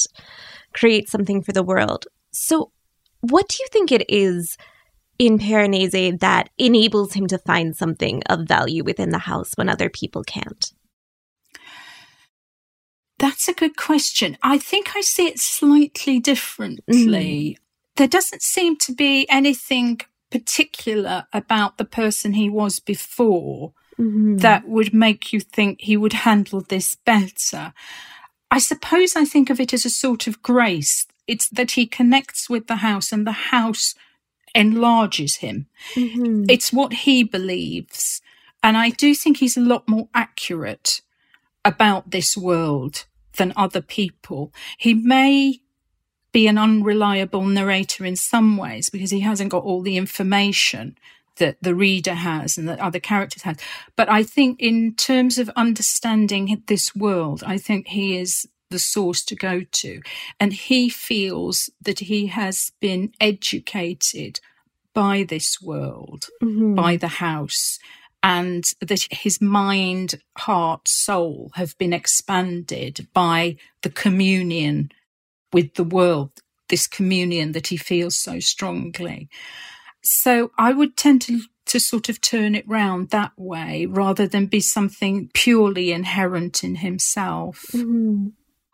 create 0.73 1.09
something 1.09 1.43
for 1.43 1.53
the 1.53 1.65
world. 1.65 2.07
So, 2.31 2.71
what 3.21 3.49
do 3.49 3.57
you 3.61 3.69
think 3.71 3.93
it 3.93 4.05
is 4.09 4.57
in 5.19 5.39
Piranesi 5.39 6.19
that 6.21 6.51
enables 6.59 7.15
him 7.15 7.27
to 7.29 7.39
find 7.39 7.77
something 7.77 8.23
of 8.27 8.47
value 8.47 8.85
within 8.85 9.11
the 9.11 9.19
house 9.19 9.53
when 9.57 9.69
other 9.69 9.91
people 9.91 10.23
can't? 10.23 10.73
That's 13.19 13.49
a 13.49 13.53
good 13.53 13.77
question. 13.77 14.39
I 14.43 14.59
think 14.59 14.95
I 14.95 15.01
see 15.01 15.27
it 15.27 15.41
slightly 15.41 16.21
differently. 16.21 17.57
Mm. 17.59 17.63
There 17.97 18.07
doesn't 18.07 18.43
seem 18.43 18.77
to 18.79 18.95
be 18.95 19.29
anything 19.29 20.01
particular 20.31 21.27
about 21.33 21.79
the 21.79 21.85
person 21.85 22.35
he 22.35 22.49
was 22.49 22.79
before 22.79 23.73
mm-hmm. 23.99 24.37
that 24.37 24.69
would 24.69 24.95
make 24.95 25.33
you 25.33 25.41
think 25.41 25.81
he 25.81 25.97
would 25.97 26.13
handle 26.13 26.61
this 26.61 26.95
better. 26.95 27.73
I 28.51 28.59
suppose 28.59 29.17
I 29.17 29.25
think 29.25 29.51
of 29.51 29.59
it 29.59 29.75
as 29.75 29.85
a 29.85 29.91
sort 29.91 30.29
of 30.29 30.43
grace 30.43 31.07
it's 31.29 31.49
that 31.51 31.73
he 31.73 31.87
connects 31.87 32.51
with 32.51 32.67
the 32.67 32.77
house 32.77 33.13
and 33.13 33.27
the 33.27 33.33
house 33.33 33.95
enlarges 34.55 35.37
him. 35.37 35.67
Mm-hmm. 35.95 36.47
It's 36.49 36.73
what 36.73 36.93
he 36.93 37.23
believes. 37.23 38.21
And 38.63 38.77
I 38.77 38.91
do 38.91 39.15
think 39.15 39.37
he's 39.37 39.57
a 39.57 39.61
lot 39.61 39.89
more 39.89 40.09
accurate 40.15 41.03
about 41.65 42.11
this 42.11 42.37
world 42.37 43.05
than 43.37 43.53
other 43.55 43.83
people. 43.83 44.53
He 44.79 44.95
may 44.95 45.61
be 46.33 46.47
an 46.47 46.59
unreliable 46.59 47.45
narrator 47.45 48.05
in 48.05 48.17
some 48.17 48.57
ways 48.57 48.91
because 48.91 49.11
he 49.11 49.21
hasn't 49.21 49.51
got 49.51 49.65
all 49.65 49.83
the 49.83 49.97
information 49.97 50.97
that 51.37 51.57
the 51.63 51.75
reader 51.75 52.15
has 52.15 52.59
and 52.59 52.69
that 52.69 52.81
other 52.81 52.99
characters 52.99 53.43
have. 53.43 53.61
But 53.97 54.11
I 54.11 54.23
think 54.23 54.61
in 54.61 54.95
terms 54.95 55.39
of 55.39 55.51
understanding 55.51 56.63
this 56.67 56.97
world, 56.97 57.45
I 57.47 57.59
think 57.59 57.89
he 57.89 58.19
is 58.19 58.49
the 58.71 58.79
source 58.79 59.25
to 59.25 59.35
go 59.35 59.63
to. 59.71 60.01
And 60.39 60.53
he 60.53 60.89
feels 60.89 61.71
that 61.81 62.01
he 62.01 62.27
has 62.27 62.73
been 62.81 63.13
educated 63.21 64.41
by 64.95 65.25
this 65.25 65.61
world, 65.61 66.27
mm-hmm. 66.43 66.75
by 66.75 66.97
the 66.97 67.09
house, 67.09 67.79
and 68.23 68.65
that 68.81 69.07
his 69.11 69.41
mind, 69.41 70.21
heart, 70.37 70.89
soul 70.89 71.51
have 71.55 71.77
been 71.79 71.93
expanded 71.93 73.07
by 73.15 73.57
the 73.83 73.91
communion 73.91 74.91
with 75.53 75.75
the 75.75 75.85
world, 75.85 76.33
this 76.69 76.87
communion 76.87 77.53
that 77.53 77.69
he 77.69 77.77
feels 77.77 78.17
so 78.17 78.41
strongly. 78.41 79.29
So 80.03 80.51
I 80.59 80.73
would 80.73 80.97
tend 80.97 81.23
to 81.23 81.43
to 81.69 81.79
sort 81.79 82.09
of 82.09 82.21
turn 82.21 82.55
it 82.55 82.67
round 82.67 83.11
that 83.11 83.33
way 83.37 83.87
rather 83.87 84.27
than 84.27 84.47
be 84.47 84.61
something 84.61 85.31
purely 85.35 85.93
inherent 85.93 86.65
in 86.65 86.77
himself. 86.77 87.67
Mm-hmm. 87.73 88.29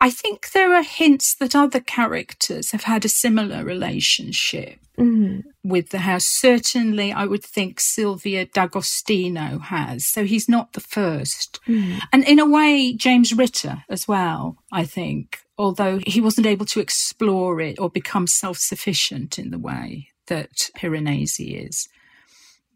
I 0.05 0.11
think 0.11 0.51
there 0.51 0.75
are 0.75 0.83
hints 0.83 1.35
that 1.37 1.57
other 1.57 1.81
characters 1.81 2.73
have 2.73 2.85
had 2.85 3.07
a 3.07 3.09
similar 3.09 3.65
relationship. 3.65 4.79
mm-hmm. 4.99 5.41
with 5.65 5.89
the 5.89 5.99
house. 5.99 6.27
Certainly, 6.27 7.13
I 7.13 7.25
would 7.25 7.43
think 7.43 7.81
Sylvia 7.81 8.45
D'Agostino 8.45 9.59
has. 9.59 10.07
So 10.07 10.25
he's 10.25 10.49
not 10.49 10.75
the 10.75 10.81
1st 10.81 11.59
mm-hmm. 11.67 11.99
And 12.13 12.23
in 12.29 12.39
a 12.39 12.47
way, 12.47 12.93
James 12.93 13.33
Ritter 13.33 13.85
as 13.89 14.07
well, 14.07 14.59
I 14.71 14.85
think, 14.85 15.41
although 15.59 16.01
he 16.07 16.21
wasn't 16.21 16.47
able 16.47 16.67
to 16.67 16.81
explore 16.81 17.61
it 17.61 17.81
or 17.81 17.91
become 17.91 18.27
self 18.27 18.59
sufficient 18.59 19.39
in 19.39 19.51
the 19.51 19.59
way 19.59 20.09
that 20.27 20.71
Piranesi 20.77 21.67
is. 21.67 21.89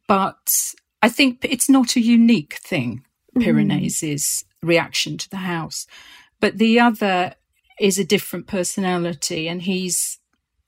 But 0.07 0.75
I 1.03 1.09
think 1.09 1.45
it's 1.45 1.69
not 1.69 1.95
a 1.95 2.01
unique 2.01 2.59
thing, 2.65 3.05
mm-hmm. 3.37 3.43
Piranesi's 3.43 4.45
reaction 4.63 5.19
to 5.19 5.31
the 5.31 5.37
house. 5.55 5.87
But 6.41 6.59
the 6.59 6.81
other 6.81 7.35
is 7.81 7.99
a 7.99 8.05
different 8.05 8.47
personality 8.47 9.49
and 9.49 9.63
he's 9.63 10.19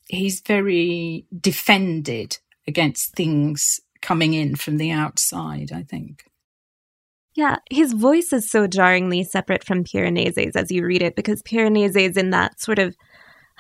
he's 0.09 0.41
very 0.41 1.27
defended 1.41 2.39
against 2.67 3.15
things 3.15 3.81
coming 4.01 4.35
in 4.35 4.57
from 4.57 4.79
the 4.79 4.91
outside, 4.91 5.71
I 5.73 5.83
think. 5.83 6.25
Yeah, 7.35 7.57
his 7.71 7.93
voice 7.93 8.33
is 8.33 8.51
so 8.51 8.67
jarringly 8.67 9.23
separate 9.23 9.65
from 9.65 9.85
Piranesi's 9.85 10.57
as 10.57 10.71
you 10.71 10.85
read 10.85 11.03
it 11.03 11.17
because 11.17 11.43
Piranesi 11.43 12.09
is 12.09 12.17
in 12.17 12.31
that 12.31 12.61
sort 12.61 12.79
of 12.79 12.97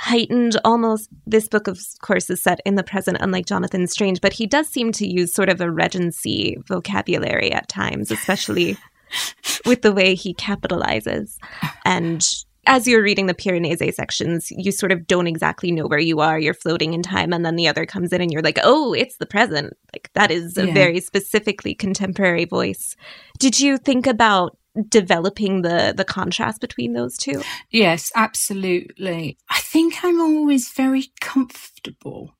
heightened 0.00 0.56
almost 0.64 1.10
this 1.26 1.46
book 1.46 1.68
of 1.68 1.78
course 2.00 2.30
is 2.30 2.42
set 2.42 2.58
in 2.64 2.74
the 2.74 2.82
present 2.82 3.18
unlike 3.20 3.44
jonathan 3.44 3.86
strange 3.86 4.18
but 4.22 4.32
he 4.32 4.46
does 4.46 4.66
seem 4.66 4.90
to 4.90 5.06
use 5.06 5.34
sort 5.34 5.50
of 5.50 5.60
a 5.60 5.70
regency 5.70 6.56
vocabulary 6.66 7.52
at 7.52 7.68
times 7.68 8.10
especially 8.10 8.78
with 9.66 9.82
the 9.82 9.92
way 9.92 10.14
he 10.14 10.34
capitalizes 10.34 11.36
and 11.84 12.24
as 12.66 12.86
you're 12.86 13.02
reading 13.02 13.26
the 13.26 13.34
Piranesi 13.34 13.92
sections, 13.92 14.50
you 14.50 14.70
sort 14.70 14.92
of 14.92 15.06
don't 15.06 15.26
exactly 15.26 15.72
know 15.72 15.86
where 15.86 15.98
you 15.98 16.20
are. 16.20 16.38
You're 16.38 16.54
floating 16.54 16.92
in 16.92 17.02
time, 17.02 17.32
and 17.32 17.44
then 17.44 17.56
the 17.56 17.68
other 17.68 17.86
comes 17.86 18.12
in, 18.12 18.20
and 18.20 18.30
you're 18.30 18.42
like, 18.42 18.58
oh, 18.62 18.92
it's 18.92 19.16
the 19.16 19.26
present. 19.26 19.76
Like, 19.92 20.10
that 20.14 20.30
is 20.30 20.56
a 20.56 20.66
yeah. 20.66 20.74
very 20.74 21.00
specifically 21.00 21.74
contemporary 21.74 22.44
voice. 22.44 22.96
Did 23.38 23.58
you 23.58 23.78
think 23.78 24.06
about 24.06 24.56
developing 24.88 25.62
the 25.62 25.92
the 25.96 26.04
contrast 26.04 26.60
between 26.60 26.92
those 26.92 27.16
two? 27.16 27.42
Yes, 27.70 28.12
absolutely. 28.14 29.38
I 29.48 29.58
think 29.60 30.04
I'm 30.04 30.20
always 30.20 30.70
very 30.70 31.06
comfortable 31.20 32.34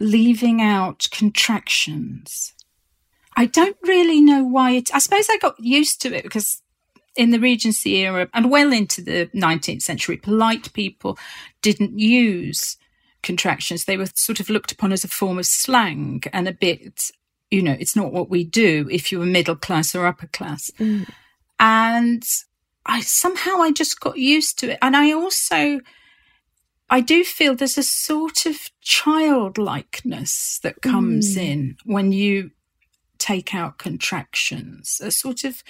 leaving 0.00 0.60
out 0.60 1.08
contractions. 1.10 2.53
I 3.36 3.46
don't 3.46 3.76
really 3.82 4.20
know 4.20 4.44
why 4.44 4.72
it 4.72 4.94
I 4.94 4.98
suppose 4.98 5.26
I 5.30 5.38
got 5.38 5.58
used 5.58 6.00
to 6.02 6.14
it 6.16 6.22
because 6.22 6.62
in 7.16 7.30
the 7.30 7.40
Regency 7.40 7.96
era 7.96 8.28
and 8.34 8.50
well 8.50 8.72
into 8.72 9.02
the 9.02 9.30
19th 9.34 9.82
century, 9.82 10.16
polite 10.16 10.72
people 10.72 11.18
didn't 11.62 11.98
use 11.98 12.76
contractions. 13.22 13.84
They 13.84 13.96
were 13.96 14.08
sort 14.14 14.40
of 14.40 14.50
looked 14.50 14.72
upon 14.72 14.92
as 14.92 15.04
a 15.04 15.08
form 15.08 15.38
of 15.38 15.46
slang 15.46 16.22
and 16.32 16.48
a 16.48 16.52
bit, 16.52 17.10
you 17.50 17.62
know, 17.62 17.76
it's 17.78 17.96
not 17.96 18.12
what 18.12 18.30
we 18.30 18.44
do 18.44 18.88
if 18.90 19.12
you 19.12 19.18
were 19.18 19.26
middle 19.26 19.56
class 19.56 19.94
or 19.94 20.06
upper 20.06 20.26
class. 20.28 20.70
Mm. 20.78 21.08
And 21.60 22.24
I 22.86 23.00
somehow 23.00 23.62
I 23.62 23.72
just 23.72 24.00
got 24.00 24.18
used 24.18 24.58
to 24.60 24.72
it. 24.72 24.78
And 24.82 24.96
I 24.96 25.12
also, 25.12 25.80
I 26.90 27.00
do 27.00 27.24
feel 27.24 27.54
there's 27.54 27.78
a 27.78 27.82
sort 27.82 28.46
of 28.46 28.56
childlikeness 28.80 30.60
that 30.62 30.82
comes 30.82 31.36
mm. 31.36 31.42
in 31.42 31.76
when 31.84 32.12
you 32.12 32.50
take 33.24 33.54
out 33.54 33.78
contractions, 33.78 35.00
a 35.02 35.10
sort 35.10 35.44
of 35.44 35.62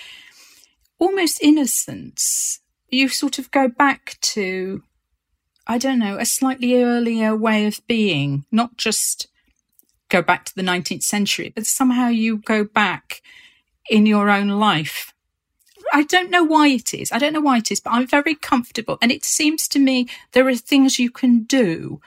almost 0.99 1.41
innocence. 1.41 2.59
You 2.89 3.09
sort 3.09 3.39
of 3.39 3.53
go 3.53 3.69
back 3.69 4.19
to, 4.23 4.83
I 5.67 5.79
don't 5.79 6.01
know, 6.01 6.19
a 6.19 6.27
slightly 6.27 6.83
earlier 6.83 7.37
way 7.37 7.67
of 7.67 7.81
being, 7.87 8.45
not 8.51 8.77
just 8.77 9.29
go 10.09 10.21
back 10.21 10.45
to 10.47 10.55
the 10.57 10.63
19th 10.63 11.05
century, 11.05 11.53
but 11.55 11.65
somehow 11.65 12.09
you 12.09 12.39
go 12.39 12.65
back 12.65 13.23
in 13.89 14.05
your 14.05 14.31
own 14.31 14.49
life. 14.49 15.13
I 15.93 16.03
don't 16.03 16.31
know 16.31 16.43
why 16.43 16.69
it 16.69 16.93
is. 16.93 17.13
I 17.13 17.19
don't 17.19 17.33
know 17.33 17.41
why 17.41 17.59
it 17.59 17.71
is, 17.71 17.79
but 17.79 17.91
I'm 17.91 18.07
very 18.07 18.35
comfortable. 18.35 18.99
And 19.01 19.13
it 19.13 19.25
seems 19.25 19.69
to 19.69 19.79
me 19.79 20.09
there 20.33 20.49
are 20.49 20.57
things 20.57 20.99
you 20.99 21.11
can 21.11 21.45
do 21.45 22.01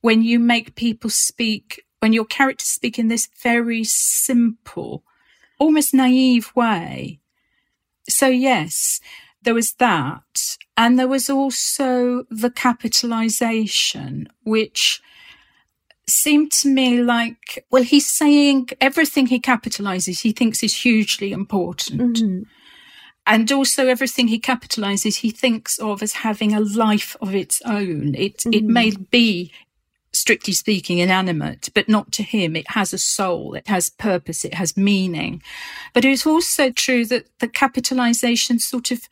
when 0.00 0.22
you 0.22 0.38
make 0.38 0.76
people 0.76 1.10
speak, 1.10 1.83
when 2.04 2.12
your 2.12 2.26
characters 2.26 2.68
speak 2.68 2.98
in 2.98 3.08
this 3.08 3.28
very 3.42 3.82
simple, 3.82 5.02
almost 5.58 5.92
naive 5.92 6.52
way 6.54 7.20
so, 8.08 8.28
yes, 8.28 9.00
there 9.42 9.54
was 9.54 9.74
that. 9.74 10.56
And 10.76 10.98
there 10.98 11.08
was 11.08 11.30
also 11.30 12.24
the 12.30 12.50
capitalization, 12.50 14.28
which 14.44 15.00
seemed 16.06 16.52
to 16.52 16.68
me 16.68 17.02
like, 17.02 17.64
well, 17.70 17.82
he's 17.82 18.10
saying 18.10 18.68
everything 18.80 19.26
he 19.26 19.40
capitalizes, 19.40 20.20
he 20.20 20.32
thinks 20.32 20.62
is 20.62 20.76
hugely 20.82 21.32
important. 21.32 22.16
Mm-hmm. 22.16 22.42
And 23.26 23.50
also 23.50 23.86
everything 23.86 24.28
he 24.28 24.38
capitalizes, 24.38 25.20
he 25.20 25.30
thinks 25.30 25.78
of 25.78 26.02
as 26.02 26.12
having 26.12 26.52
a 26.52 26.60
life 26.60 27.16
of 27.22 27.34
its 27.34 27.62
own. 27.64 28.14
It, 28.14 28.38
mm-hmm. 28.38 28.52
it 28.52 28.64
may 28.64 28.90
be 28.90 29.50
strictly 30.24 30.54
speaking, 30.54 31.00
inanimate, 31.00 31.68
but 31.74 31.86
not 31.86 32.10
to 32.10 32.22
him. 32.22 32.56
It 32.56 32.70
has 32.70 32.94
a 32.94 32.98
soul, 32.98 33.52
it 33.54 33.68
has 33.68 33.90
purpose, 33.90 34.42
it 34.42 34.54
has 34.54 34.74
meaning. 34.74 35.42
But 35.92 36.06
it's 36.06 36.26
also 36.26 36.70
true 36.70 37.04
that 37.04 37.26
the 37.40 37.46
capitalization 37.46 38.58
sort 38.58 38.90
of 38.90 39.02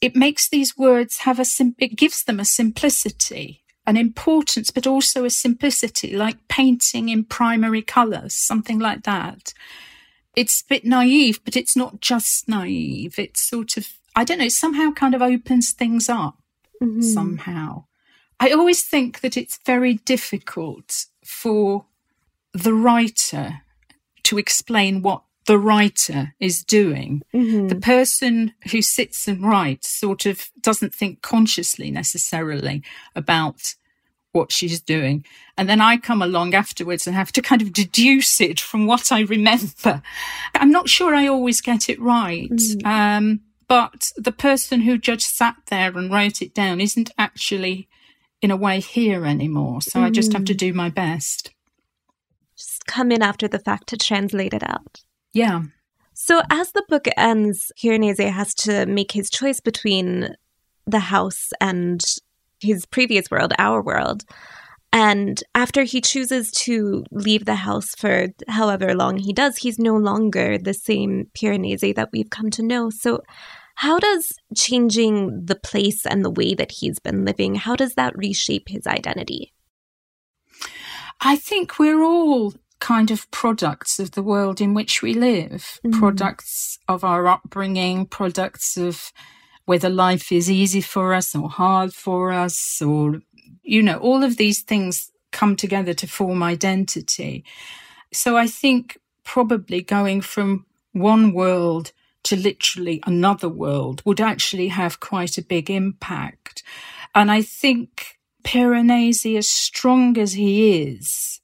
it 0.00 0.16
makes 0.16 0.48
these 0.48 0.76
words 0.76 1.18
have 1.18 1.38
a 1.38 1.44
sim- 1.44 1.76
it 1.78 1.94
gives 1.94 2.24
them 2.24 2.40
a 2.40 2.44
simplicity 2.44 3.62
an 3.86 3.96
importance 3.96 4.72
but 4.72 4.86
also 4.86 5.24
a 5.24 5.30
simplicity 5.30 6.16
like 6.16 6.48
painting 6.48 7.08
in 7.08 7.22
primary 7.24 7.82
colors 7.82 8.34
something 8.34 8.80
like 8.80 9.04
that 9.04 9.54
it's 10.34 10.60
a 10.62 10.68
bit 10.68 10.84
naive 10.84 11.40
but 11.44 11.56
it's 11.56 11.76
not 11.76 12.00
just 12.00 12.48
naive 12.48 13.18
it's 13.18 13.48
sort 13.48 13.76
of 13.76 13.86
i 14.14 14.24
don't 14.24 14.38
know 14.38 14.44
it 14.44 14.52
somehow 14.52 14.90
kind 14.92 15.14
of 15.14 15.22
opens 15.22 15.72
things 15.72 16.08
up 16.08 16.36
mm-hmm. 16.82 17.00
somehow 17.00 17.84
I 18.40 18.50
always 18.50 18.84
think 18.84 19.20
that 19.20 19.36
it's 19.36 19.58
very 19.66 19.94
difficult 19.94 21.06
for 21.24 21.86
the 22.52 22.74
writer 22.74 23.62
to 24.24 24.38
explain 24.38 25.02
what 25.02 25.22
the 25.46 25.58
writer 25.58 26.34
is 26.38 26.62
doing. 26.62 27.22
Mm-hmm. 27.34 27.68
The 27.68 27.76
person 27.76 28.52
who 28.70 28.82
sits 28.82 29.26
and 29.26 29.42
writes 29.42 29.88
sort 29.88 30.26
of 30.26 30.50
doesn't 30.60 30.94
think 30.94 31.22
consciously 31.22 31.90
necessarily 31.90 32.82
about 33.16 33.74
what 34.32 34.52
she's 34.52 34.80
doing. 34.80 35.24
And 35.56 35.68
then 35.68 35.80
I 35.80 35.96
come 35.96 36.20
along 36.20 36.54
afterwards 36.54 37.06
and 37.06 37.16
have 37.16 37.32
to 37.32 37.42
kind 37.42 37.62
of 37.62 37.72
deduce 37.72 38.40
it 38.40 38.60
from 38.60 38.86
what 38.86 39.10
I 39.10 39.20
remember. 39.22 40.02
I'm 40.54 40.70
not 40.70 40.88
sure 40.88 41.14
I 41.14 41.26
always 41.26 41.62
get 41.62 41.88
it 41.88 42.00
right. 42.00 42.50
Mm-hmm. 42.50 42.86
Um, 42.86 43.40
but 43.68 44.12
the 44.16 44.32
person 44.32 44.82
who 44.82 44.98
just 44.98 45.36
sat 45.36 45.56
there 45.68 45.96
and 45.96 46.12
wrote 46.12 46.42
it 46.42 46.54
down 46.54 46.80
isn't 46.80 47.10
actually 47.18 47.88
in 48.40 48.50
a 48.50 48.56
way 48.56 48.80
here 48.80 49.26
anymore. 49.26 49.82
So 49.82 50.00
mm. 50.00 50.04
I 50.04 50.10
just 50.10 50.32
have 50.32 50.44
to 50.46 50.54
mm. 50.54 50.58
do 50.58 50.72
my 50.72 50.90
best. 50.90 51.50
Just 52.56 52.86
come 52.86 53.12
in 53.12 53.22
after 53.22 53.48
the 53.48 53.58
fact 53.58 53.88
to 53.88 53.96
translate 53.96 54.54
it 54.54 54.68
out. 54.68 55.02
Yeah. 55.32 55.62
So 56.14 56.42
as 56.50 56.72
the 56.72 56.84
book 56.88 57.06
ends, 57.16 57.70
Piranesi 57.80 58.30
has 58.30 58.54
to 58.56 58.86
make 58.86 59.12
his 59.12 59.30
choice 59.30 59.60
between 59.60 60.34
the 60.86 60.98
house 60.98 61.50
and 61.60 62.02
his 62.60 62.86
previous 62.86 63.30
world, 63.30 63.52
our 63.58 63.80
world. 63.82 64.24
And 64.92 65.42
after 65.54 65.82
he 65.82 66.00
chooses 66.00 66.50
to 66.52 67.04
leave 67.12 67.44
the 67.44 67.54
house 67.54 67.94
for 67.94 68.28
however 68.48 68.94
long 68.94 69.18
he 69.18 69.32
does, 69.32 69.58
he's 69.58 69.78
no 69.78 69.96
longer 69.96 70.58
the 70.58 70.74
same 70.74 71.28
Piranesi 71.34 71.94
that 71.94 72.08
we've 72.12 72.30
come 72.30 72.50
to 72.50 72.62
know. 72.62 72.90
So 72.90 73.22
how 73.78 74.00
does 74.00 74.32
changing 74.56 75.46
the 75.46 75.54
place 75.54 76.04
and 76.04 76.24
the 76.24 76.30
way 76.30 76.52
that 76.52 76.72
he's 76.72 76.98
been 76.98 77.24
living, 77.24 77.54
how 77.54 77.76
does 77.76 77.94
that 77.94 78.18
reshape 78.18 78.68
his 78.68 78.88
identity? 78.88 79.52
I 81.20 81.36
think 81.36 81.78
we're 81.78 82.02
all 82.02 82.54
kind 82.80 83.12
of 83.12 83.30
products 83.30 84.00
of 84.00 84.10
the 84.10 84.22
world 84.22 84.60
in 84.60 84.74
which 84.74 85.00
we 85.00 85.14
live, 85.14 85.78
mm. 85.86 85.96
products 85.96 86.80
of 86.88 87.04
our 87.04 87.28
upbringing, 87.28 88.06
products 88.06 88.76
of 88.76 89.12
whether 89.66 89.88
life 89.88 90.32
is 90.32 90.50
easy 90.50 90.80
for 90.80 91.14
us 91.14 91.32
or 91.36 91.48
hard 91.48 91.94
for 91.94 92.32
us, 92.32 92.82
or, 92.82 93.22
you 93.62 93.80
know, 93.80 93.98
all 93.98 94.24
of 94.24 94.38
these 94.38 94.62
things 94.62 95.12
come 95.30 95.54
together 95.54 95.94
to 95.94 96.08
form 96.08 96.42
identity. 96.42 97.44
So 98.12 98.36
I 98.36 98.48
think 98.48 98.98
probably 99.22 99.82
going 99.82 100.20
from 100.20 100.66
one 100.90 101.32
world 101.32 101.92
to 102.24 102.36
literally 102.36 103.02
another 103.06 103.48
world 103.48 104.02
would 104.04 104.20
actually 104.20 104.68
have 104.68 105.00
quite 105.00 105.38
a 105.38 105.42
big 105.42 105.70
impact. 105.70 106.62
And 107.14 107.30
I 107.30 107.42
think 107.42 108.18
Piranesi, 108.44 109.36
as 109.36 109.48
strong 109.48 110.18
as 110.18 110.32
he 110.32 110.82
is, 110.82 111.40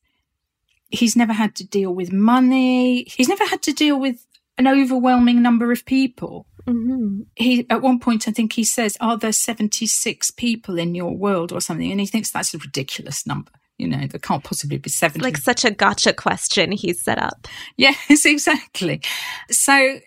he's 0.90 1.16
never 1.16 1.32
had 1.32 1.54
to 1.56 1.66
deal 1.66 1.94
with 1.94 2.12
money. 2.12 3.04
He's 3.04 3.28
never 3.28 3.46
had 3.46 3.62
to 3.62 3.72
deal 3.72 3.98
with 3.98 4.26
an 4.58 4.68
overwhelming 4.68 5.42
number 5.42 5.72
of 5.72 5.84
people. 5.84 6.46
Mm-hmm. 6.66 7.22
He 7.34 7.66
at 7.68 7.82
one 7.82 8.00
point, 8.00 8.26
I 8.26 8.30
think 8.30 8.54
he 8.54 8.64
says, 8.64 8.96
"Are 9.00 9.18
there 9.18 9.32
seventy 9.32 9.86
six 9.86 10.30
people 10.30 10.78
in 10.78 10.94
your 10.94 11.14
world 11.14 11.52
or 11.52 11.60
something?" 11.60 11.90
And 11.90 12.00
he 12.00 12.06
thinks 12.06 12.30
that's 12.30 12.54
a 12.54 12.58
ridiculous 12.58 13.26
number. 13.26 13.52
You 13.76 13.88
know, 13.88 14.06
there 14.06 14.20
can't 14.20 14.44
possibly 14.44 14.78
be 14.78 14.88
70. 14.88 15.24
Like 15.24 15.36
such 15.36 15.64
a 15.64 15.70
gotcha 15.72 16.12
question 16.12 16.70
he's 16.70 17.02
set 17.02 17.18
up. 17.18 17.48
Yes, 17.76 17.98
exactly. 18.24 19.02
So 19.50 19.98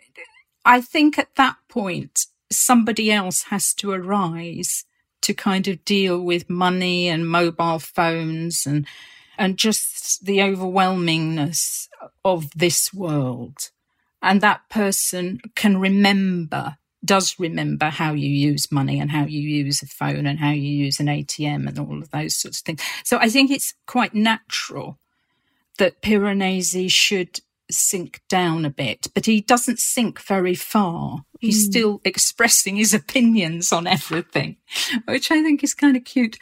I 0.68 0.82
think 0.82 1.18
at 1.18 1.34
that 1.36 1.56
point, 1.70 2.26
somebody 2.52 3.10
else 3.10 3.44
has 3.44 3.74
to 3.76 3.92
arise 3.92 4.84
to 5.22 5.34
kind 5.34 5.66
of 5.70 5.84
deal 5.86 6.22
with 6.22 6.50
money 6.50 7.08
and 7.08 7.28
mobile 7.28 7.80
phones 7.80 8.66
and 8.66 8.86
and 9.38 9.58
just 9.58 10.26
the 10.26 10.40
overwhelmingness 10.40 11.88
of 12.26 12.50
this 12.56 12.94
world. 12.94 13.70
And 14.22 14.42
that 14.42 14.68
person 14.70 15.40
can 15.56 15.80
remember, 15.80 16.78
does 17.06 17.40
remember 17.40 17.86
how 17.86 18.14
you 18.14 18.30
use 18.30 18.72
money 18.72 19.00
and 19.00 19.12
how 19.12 19.26
you 19.26 19.40
use 19.40 19.82
a 19.82 19.86
phone 19.86 20.26
and 20.26 20.40
how 20.40 20.50
you 20.50 20.70
use 20.70 21.00
an 21.00 21.06
ATM 21.06 21.68
and 21.68 21.80
all 21.80 22.02
of 22.02 22.10
those 22.10 22.36
sorts 22.36 22.60
of 22.60 22.66
things. 22.66 22.82
So 23.04 23.20
I 23.20 23.30
think 23.30 23.52
it's 23.52 23.76
quite 23.86 24.16
natural 24.16 24.98
that 25.78 26.02
Piranesi 26.02 26.92
should 26.92 27.42
sink 27.70 28.22
down 28.30 28.66
a 28.66 28.70
bit, 28.70 29.08
but 29.14 29.26
he 29.26 29.42
doesn't 29.42 29.80
sink 29.80 30.22
very 30.22 30.56
far. 30.56 31.24
He's 31.40 31.64
mm. 31.64 31.70
still 31.70 32.02
expressing 32.04 32.78
his 32.78 32.94
opinions 32.94 33.72
on 33.72 33.88
everything, 33.88 34.58
which 35.06 35.32
I 35.32 35.42
think 35.42 35.64
is 35.64 35.74
kind 35.74 35.98
of 35.98 36.04
cute. 36.04 36.38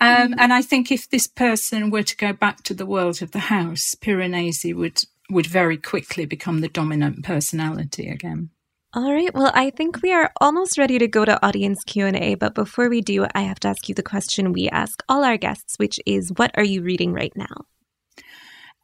Um, 0.00 0.32
mm. 0.32 0.34
And 0.38 0.52
I 0.52 0.62
think 0.62 0.90
if 0.90 1.08
this 1.10 1.26
person 1.26 1.90
were 1.90 2.02
to 2.02 2.16
go 2.16 2.32
back 2.32 2.62
to 2.64 2.74
the 2.74 2.86
world 2.86 3.22
of 3.22 3.32
the 3.32 3.38
house, 3.38 3.94
Piranesi 3.94 4.74
would 4.74 5.02
would 5.30 5.46
very 5.46 5.76
quickly 5.76 6.24
become 6.24 6.62
the 6.62 6.68
dominant 6.68 7.22
personality 7.22 8.08
again. 8.08 8.48
All 8.94 9.12
right. 9.12 9.32
Well, 9.34 9.52
I 9.54 9.68
think 9.68 10.00
we 10.02 10.12
are 10.12 10.32
almost 10.40 10.78
ready 10.78 10.98
to 10.98 11.06
go 11.06 11.26
to 11.26 11.44
audience 11.44 11.84
Q&A, 11.84 12.34
but 12.36 12.54
before 12.54 12.88
we 12.88 13.02
do, 13.02 13.26
I 13.34 13.42
have 13.42 13.60
to 13.60 13.68
ask 13.68 13.86
you 13.86 13.94
the 13.94 14.02
question 14.02 14.54
we 14.54 14.70
ask 14.70 15.02
all 15.10 15.24
our 15.24 15.36
guests, 15.36 15.74
which 15.76 16.00
is 16.06 16.32
what 16.36 16.52
are 16.56 16.64
you 16.64 16.80
reading 16.80 17.12
right 17.12 17.32
now? 17.36 17.66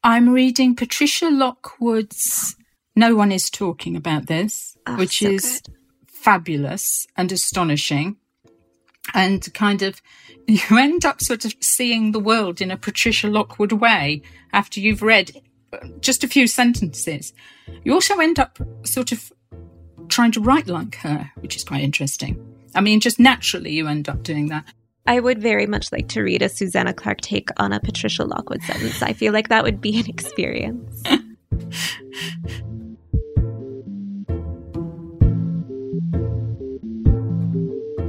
I'm 0.06 0.28
reading 0.28 0.76
Patricia 0.76 1.30
Lockwood's 1.30 2.56
No 2.94 3.16
One 3.16 3.32
Is 3.32 3.48
Talking 3.48 3.96
About 3.96 4.26
This, 4.26 4.76
oh, 4.86 4.98
which 4.98 5.20
so 5.20 5.28
is 5.28 5.62
good. 5.64 5.74
fabulous 6.06 7.06
and 7.16 7.32
astonishing. 7.32 8.18
And 9.14 9.52
kind 9.54 9.80
of, 9.80 10.02
you 10.46 10.60
end 10.76 11.06
up 11.06 11.22
sort 11.22 11.46
of 11.46 11.54
seeing 11.60 12.12
the 12.12 12.20
world 12.20 12.60
in 12.60 12.70
a 12.70 12.76
Patricia 12.76 13.28
Lockwood 13.28 13.72
way 13.72 14.20
after 14.52 14.78
you've 14.78 15.00
read 15.00 15.40
uh, 15.72 15.78
just 16.00 16.22
a 16.22 16.28
few 16.28 16.46
sentences. 16.48 17.32
You 17.82 17.94
also 17.94 18.18
end 18.18 18.38
up 18.38 18.58
sort 18.82 19.10
of 19.10 19.32
trying 20.08 20.32
to 20.32 20.40
write 20.40 20.66
like 20.66 20.96
her, 20.96 21.30
which 21.36 21.56
is 21.56 21.64
quite 21.64 21.80
interesting. 21.82 22.38
I 22.74 22.82
mean, 22.82 23.00
just 23.00 23.18
naturally, 23.18 23.70
you 23.70 23.88
end 23.88 24.10
up 24.10 24.22
doing 24.22 24.48
that. 24.48 24.66
I 25.06 25.20
would 25.20 25.40
very 25.40 25.66
much 25.66 25.92
like 25.92 26.08
to 26.10 26.22
read 26.22 26.42
a 26.42 26.48
Susanna 26.48 26.94
Clarke 26.94 27.20
take 27.20 27.50
on 27.58 27.72
a 27.72 27.80
Patricia 27.80 28.24
Lockwood 28.24 28.62
sentence. 28.62 29.02
I 29.02 29.12
feel 29.12 29.32
like 29.32 29.48
that 29.48 29.62
would 29.62 29.80
be 29.80 29.98
an 29.98 30.08
experience. 30.08 31.02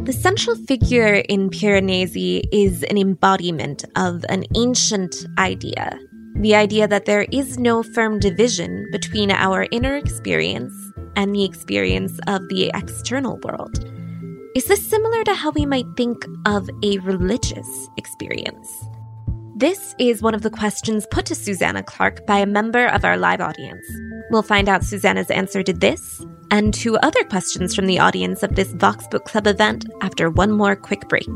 The 0.06 0.14
central 0.14 0.56
figure 0.56 1.16
in 1.16 1.50
Piranesi 1.50 2.44
is 2.52 2.84
an 2.84 2.98
embodiment 2.98 3.84
of 3.96 4.24
an 4.30 4.46
ancient 4.56 5.26
idea 5.40 6.00
the 6.38 6.54
idea 6.54 6.88
that 6.88 7.06
there 7.06 7.26
is 7.32 7.58
no 7.58 7.82
firm 7.82 8.20
division 8.20 8.86
between 8.92 9.32
our 9.32 9.68
inner 9.72 9.96
experience 9.96 10.74
and 11.16 11.34
the 11.34 11.46
experience 11.46 12.20
of 12.28 12.48
the 12.50 12.70
external 12.74 13.38
world. 13.38 13.90
Is 14.56 14.64
this 14.68 14.90
similar 14.90 15.22
to 15.26 15.34
how 15.34 15.52
we 15.52 15.66
might 15.66 15.86
think 15.98 16.26
of 16.46 16.70
a 16.82 16.98
religious 17.00 17.90
experience? 17.98 18.86
This 19.54 19.94
is 20.00 20.22
one 20.22 20.34
of 20.34 20.44
the 20.44 20.50
questions 20.50 21.06
put 21.12 21.26
to 21.26 21.36
Susanna 21.36 21.84
Clarke 21.84 22.26
by 22.26 22.38
a 22.38 22.46
member 22.46 22.88
of 22.88 23.04
our 23.04 23.18
live 23.18 23.42
audience. 23.42 23.86
We'll 24.32 24.44
find 24.44 24.70
out 24.70 24.86
Susanna's 24.86 25.30
answer 25.30 25.62
to 25.62 25.74
this 25.74 26.26
and 26.52 26.74
to 26.76 26.96
other 27.00 27.22
questions 27.26 27.76
from 27.76 27.86
the 27.86 28.00
audience 28.00 28.44
of 28.44 28.56
this 28.56 28.72
Vox 28.72 29.06
Book 29.10 29.26
Club 29.26 29.46
event 29.46 29.90
after 30.02 30.30
one 30.30 30.54
more 30.54 30.78
quick 30.78 31.10
break. 31.10 31.28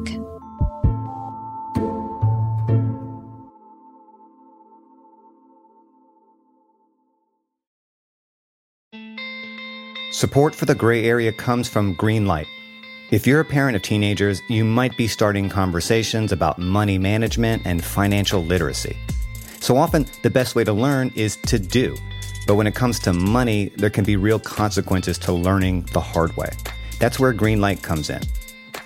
Support 10.14 10.56
for 10.56 10.64
the 10.64 10.74
gray 10.74 11.04
area 11.04 11.34
comes 11.34 11.68
from 11.68 11.98
Greenlight 11.98 12.48
if 13.12 13.26
you're 13.26 13.40
a 13.40 13.46
parent 13.46 13.76
of 13.76 13.82
teenagers, 13.82 14.42
you 14.50 14.64
might 14.64 14.96
be 14.96 15.08
starting 15.08 15.50
conversations 15.50 16.32
about 16.32 16.60
money 16.60 17.00
management 17.00 17.64
and 17.66 17.84
financial 17.84 18.44
literacy. 18.46 18.96
So 19.60 19.78
often, 19.78 20.06
the 20.22 20.30
best 20.30 20.54
way 20.54 20.64
to 20.64 20.74
learn 20.74 21.12
is 21.16 21.36
to 21.48 21.58
do. 21.58 21.96
But 22.46 22.56
when 22.56 22.68
it 22.68 22.76
comes 22.76 23.00
to 23.00 23.14
money, 23.14 23.70
there 23.78 23.90
can 23.90 24.06
be 24.06 24.16
real 24.16 24.40
consequences 24.40 25.18
to 25.20 25.34
learning 25.34 25.88
the 25.92 26.00
hard 26.00 26.38
way. 26.38 26.52
That's 27.00 27.20
where 27.20 27.34
Greenlight 27.34 27.82
comes 27.82 28.12
in. 28.12 28.22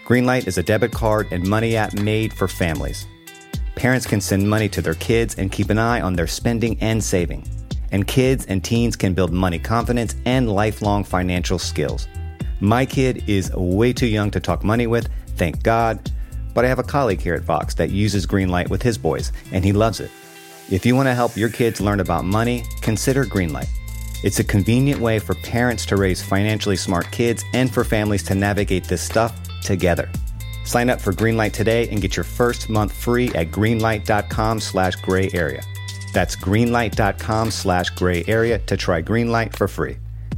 Greenlight 0.06 0.48
is 0.48 0.58
a 0.58 0.64
debit 0.64 0.94
card 0.94 1.28
and 1.32 1.46
money 1.46 1.76
app 1.76 1.94
made 1.94 2.34
for 2.34 2.48
families. 2.48 3.06
Parents 3.76 4.06
can 4.06 4.22
send 4.22 4.50
money 4.50 4.70
to 4.70 4.82
their 4.82 4.96
kids 4.96 5.36
and 5.36 5.52
keep 5.52 5.70
an 5.70 5.80
eye 5.80 6.00
on 6.00 6.14
their 6.14 6.28
spending 6.28 6.78
and 6.80 7.04
saving. 7.04 7.46
And 7.92 8.08
kids 8.08 8.46
and 8.46 8.64
teens 8.64 8.96
can 8.96 9.14
build 9.14 9.34
money 9.34 9.60
confidence 9.60 10.16
and 10.26 10.50
lifelong 10.50 11.04
financial 11.04 11.60
skills. 11.60 12.08
My 12.60 12.86
kid 12.86 13.24
is 13.28 13.52
way 13.54 13.94
too 13.94 14.08
young 14.08 14.32
to 14.32 14.40
talk 14.40 14.64
money 14.64 14.88
with, 14.88 15.10
thank 15.36 15.64
God. 15.64 16.12
But 16.54 16.66
I 16.66 16.68
have 16.68 16.80
a 16.80 16.84
colleague 16.84 17.22
here 17.22 17.34
at 17.34 17.42
Vox 17.42 17.74
that 17.76 17.90
uses 17.90 18.28
Greenlight 18.28 18.70
with 18.70 18.82
his 18.82 18.98
boys, 18.98 19.32
and 19.52 19.66
he 19.66 19.72
loves 19.74 20.00
it. 20.00 20.12
If 20.70 20.86
you 20.86 20.96
want 20.96 21.08
to 21.08 21.16
help 21.16 21.36
your 21.36 21.50
kids 21.50 21.82
learn 21.82 22.00
about 22.00 22.26
money, 22.26 22.64
consider 22.82 23.26
Greenlight. 23.26 23.68
It's 24.24 24.40
a 24.40 24.44
convenient 24.44 25.02
way 25.02 25.20
for 25.20 25.36
parents 25.36 25.86
to 25.88 25.98
raise 25.98 26.24
financially 26.24 26.78
smart 26.78 27.12
kids 27.12 27.44
and 27.54 27.72
for 27.72 27.84
families 27.84 28.24
to 28.24 28.36
navigate 28.36 28.86
this 28.86 29.02
stuff 29.02 29.38
together. 29.62 30.10
Sign 30.66 30.90
up 30.90 31.02
for 31.02 31.12
Greenlight 31.12 31.52
today 31.52 31.90
and 31.90 32.02
get 32.02 32.16
your 32.16 32.24
first 32.24 32.70
month 32.70 32.94
free 32.94 33.28
at 33.36 33.52
greenlight.com 33.52 34.62
slash 34.62 34.96
gray 34.96 35.30
area. 35.34 35.62
That's 36.14 36.36
greenlight.com 36.36 37.52
slash 37.52 37.90
gray 37.90 38.24
area 38.28 38.60
to 38.60 38.78
try 38.78 39.02
Greenlight 39.02 39.56
for 39.56 39.68
free. 39.68 39.98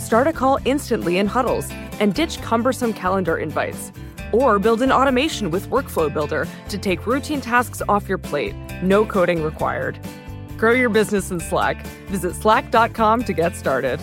Start 0.00 0.26
a 0.26 0.32
call 0.32 0.58
instantly 0.64 1.18
in 1.18 1.26
huddles 1.26 1.70
and 2.00 2.14
ditch 2.14 2.40
cumbersome 2.40 2.94
calendar 2.94 3.36
invites. 3.36 3.92
Or 4.32 4.58
build 4.58 4.80
an 4.80 4.90
automation 4.90 5.50
with 5.50 5.68
Workflow 5.68 6.12
Builder 6.12 6.48
to 6.70 6.78
take 6.78 7.06
routine 7.06 7.42
tasks 7.42 7.82
off 7.86 8.08
your 8.08 8.18
plate. 8.18 8.54
No 8.82 9.04
coding 9.04 9.42
required. 9.42 9.98
Grow 10.56 10.72
your 10.72 10.88
business 10.88 11.30
in 11.30 11.38
Slack. 11.38 11.86
Visit 12.08 12.34
slack.com 12.34 13.24
to 13.24 13.32
get 13.34 13.54
started. 13.54 14.00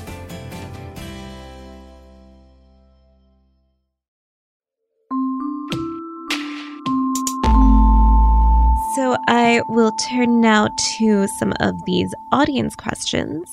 So 8.95 9.15
I 9.27 9.62
will 9.69 9.91
turn 10.10 10.41
now 10.41 10.69
to 10.97 11.27
some 11.39 11.53
of 11.60 11.73
these 11.86 12.13
audience 12.31 12.75
questions. 12.75 13.47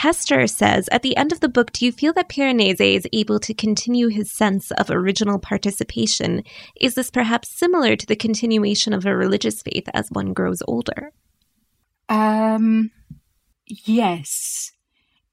Kester 0.00 0.46
says, 0.46 0.88
at 0.90 1.02
the 1.02 1.14
end 1.18 1.30
of 1.30 1.40
the 1.40 1.48
book, 1.48 1.72
do 1.72 1.84
you 1.84 1.92
feel 1.92 2.14
that 2.14 2.30
Piranesi 2.30 2.96
is 2.96 3.06
able 3.12 3.38
to 3.40 3.52
continue 3.52 4.08
his 4.08 4.32
sense 4.32 4.70
of 4.70 4.90
original 4.90 5.38
participation? 5.38 6.42
Is 6.80 6.94
this 6.94 7.10
perhaps 7.10 7.50
similar 7.50 7.96
to 7.96 8.06
the 8.06 8.16
continuation 8.16 8.94
of 8.94 9.04
a 9.04 9.14
religious 9.14 9.60
faith 9.60 9.90
as 9.92 10.08
one 10.10 10.32
grows 10.32 10.62
older? 10.66 11.12
Um, 12.08 12.92
yes. 13.66 14.72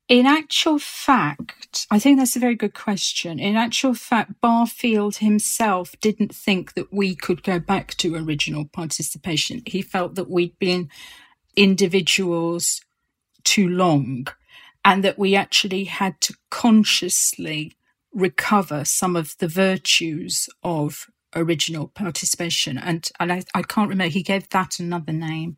In 0.10 0.26
actual 0.26 0.80
fact, 0.80 1.88
I 1.90 1.98
think 1.98 2.20
that's 2.20 2.36
a 2.36 2.40
very 2.42 2.56
good 2.56 2.74
question. 2.74 3.40
In 3.40 3.56
actual 3.56 3.94
fact, 3.94 4.42
Barfield 4.42 5.18
himself 5.18 5.96
didn't 6.02 6.36
think 6.36 6.74
that 6.74 6.92
we 6.92 7.16
could 7.16 7.42
go 7.42 7.58
back 7.58 7.96
to 8.00 8.18
original 8.18 8.66
participation. 8.66 9.62
He 9.66 9.82
felt 9.82 10.16
that 10.16 10.30
we'd 10.30 10.60
been 10.60 10.90
individuals 11.56 12.82
too 13.46 13.70
long 13.70 14.28
and 14.88 15.04
that 15.04 15.20
we 15.20 15.36
actually 15.36 15.84
had 15.84 16.20
to 16.22 16.34
consciously 16.50 17.76
recover 18.14 18.86
some 18.86 19.18
of 19.18 19.36
the 19.40 19.48
virtues 19.48 20.48
of 20.64 21.08
original 21.36 21.90
participation. 21.90 22.78
And, 22.78 23.08
and 23.20 23.34
I, 23.34 23.44
I 23.54 23.64
can't 23.64 23.90
remember, 23.90 24.10
he 24.10 24.24
gave 24.24 24.48
that 24.50 24.80
another 24.80 25.12
name 25.12 25.58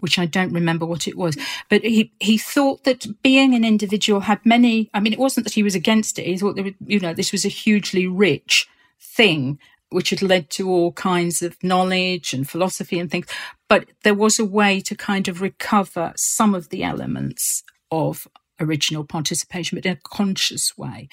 which 0.00 0.18
I 0.18 0.26
don't 0.26 0.52
remember 0.52 0.84
what 0.84 1.06
it 1.06 1.16
was. 1.16 1.38
But 1.70 1.82
he, 1.82 2.12
he 2.20 2.36
thought 2.36 2.84
that 2.84 3.06
being 3.22 3.54
an 3.54 3.64
individual 3.64 4.20
had 4.20 4.44
many, 4.44 4.90
I 4.92 5.00
mean, 5.00 5.14
it 5.14 5.18
wasn't 5.18 5.46
that 5.46 5.54
he 5.54 5.62
was 5.62 5.76
against 5.76 6.18
it. 6.18 6.26
He 6.26 6.36
thought 6.36 6.56
that, 6.56 6.74
you 6.84 7.00
know, 7.00 7.14
this 7.14 7.32
was 7.32 7.46
a 7.46 7.48
hugely 7.48 8.06
rich 8.06 8.68
thing, 9.00 9.58
which 9.90 10.10
had 10.10 10.20
led 10.20 10.50
to 10.50 10.68
all 10.68 10.92
kinds 10.92 11.40
of 11.40 11.56
knowledge 11.62 12.34
and 12.34 12.50
philosophy 12.50 12.98
and 12.98 13.10
things. 13.10 13.28
But 13.66 13.86
there 14.02 14.12
was 14.12 14.38
a 14.38 14.44
way 14.44 14.80
to 14.80 14.94
kind 14.96 15.28
of 15.28 15.40
recover 15.40 16.12
some 16.16 16.54
of 16.54 16.68
the 16.68 16.82
elements 16.82 17.62
of 17.94 18.28
original 18.60 19.04
participation, 19.04 19.76
but 19.76 19.86
in 19.86 19.92
a 19.92 20.08
conscious 20.08 20.76
way. 20.78 21.08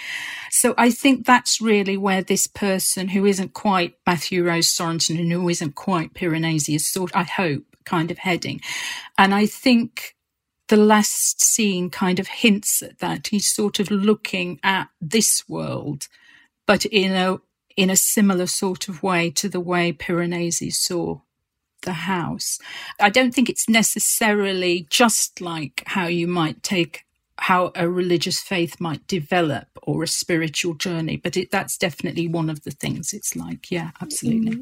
So 0.50 0.74
I 0.78 0.92
think 0.92 1.26
that's 1.26 1.60
really 1.62 1.98
where 1.98 2.22
this 2.22 2.48
person 2.48 3.10
who 3.10 3.26
isn't 3.26 3.54
quite 3.54 3.96
Matthew 4.06 4.44
Rose 4.44 4.68
Sorensen 4.68 5.20
and 5.20 5.32
who 5.32 5.50
isn't 5.50 5.76
quite 5.76 6.14
Piranesi 6.14 6.76
is 6.76 6.92
sort, 6.92 7.16
I 7.16 7.24
hope, 7.24 7.64
kind 7.86 8.12
of 8.12 8.20
heading. 8.20 8.62
And 9.18 9.34
I 9.34 9.46
think 9.46 10.16
the 10.68 10.78
last 10.78 11.42
scene 11.42 11.90
kind 11.90 12.20
of 12.20 12.28
hints 12.28 12.82
at 12.82 13.00
that. 13.00 13.28
He's 13.28 13.54
sort 13.54 13.80
of 13.80 13.92
looking 13.92 14.60
at 14.64 14.88
this 15.02 15.44
world, 15.50 16.08
but 16.66 16.86
in 16.86 17.12
a 17.12 17.40
in 17.78 17.90
a 17.90 17.96
similar 17.96 18.48
sort 18.48 18.90
of 18.90 19.02
way 19.02 19.30
to 19.32 19.48
the 19.48 19.60
way 19.60 19.94
Piranesi 19.94 20.74
saw 20.74 21.22
the 21.82 21.94
house. 21.94 22.60
I 23.00 23.10
don't 23.10 23.34
think 23.34 23.50
it's 23.50 23.70
necessarily 23.70 24.88
just 24.90 25.42
like 25.42 25.84
how 25.88 26.08
you 26.08 26.28
might 26.28 26.64
take 26.64 27.06
how 27.38 27.72
a 27.76 27.90
religious 27.90 28.40
faith 28.40 28.80
might 28.80 29.06
develop 29.08 29.68
or 29.82 30.04
a 30.04 30.08
spiritual 30.08 30.76
journey, 30.76 31.18
but 31.18 31.36
it, 31.36 31.50
that's 31.50 31.76
definitely 31.76 32.28
one 32.28 32.52
of 32.52 32.64
the 32.64 32.72
things 32.72 33.14
it's 33.14 33.36
like. 33.36 33.72
Yeah, 33.72 33.92
absolutely. 34.00 34.52
Mm-hmm. 34.52 34.62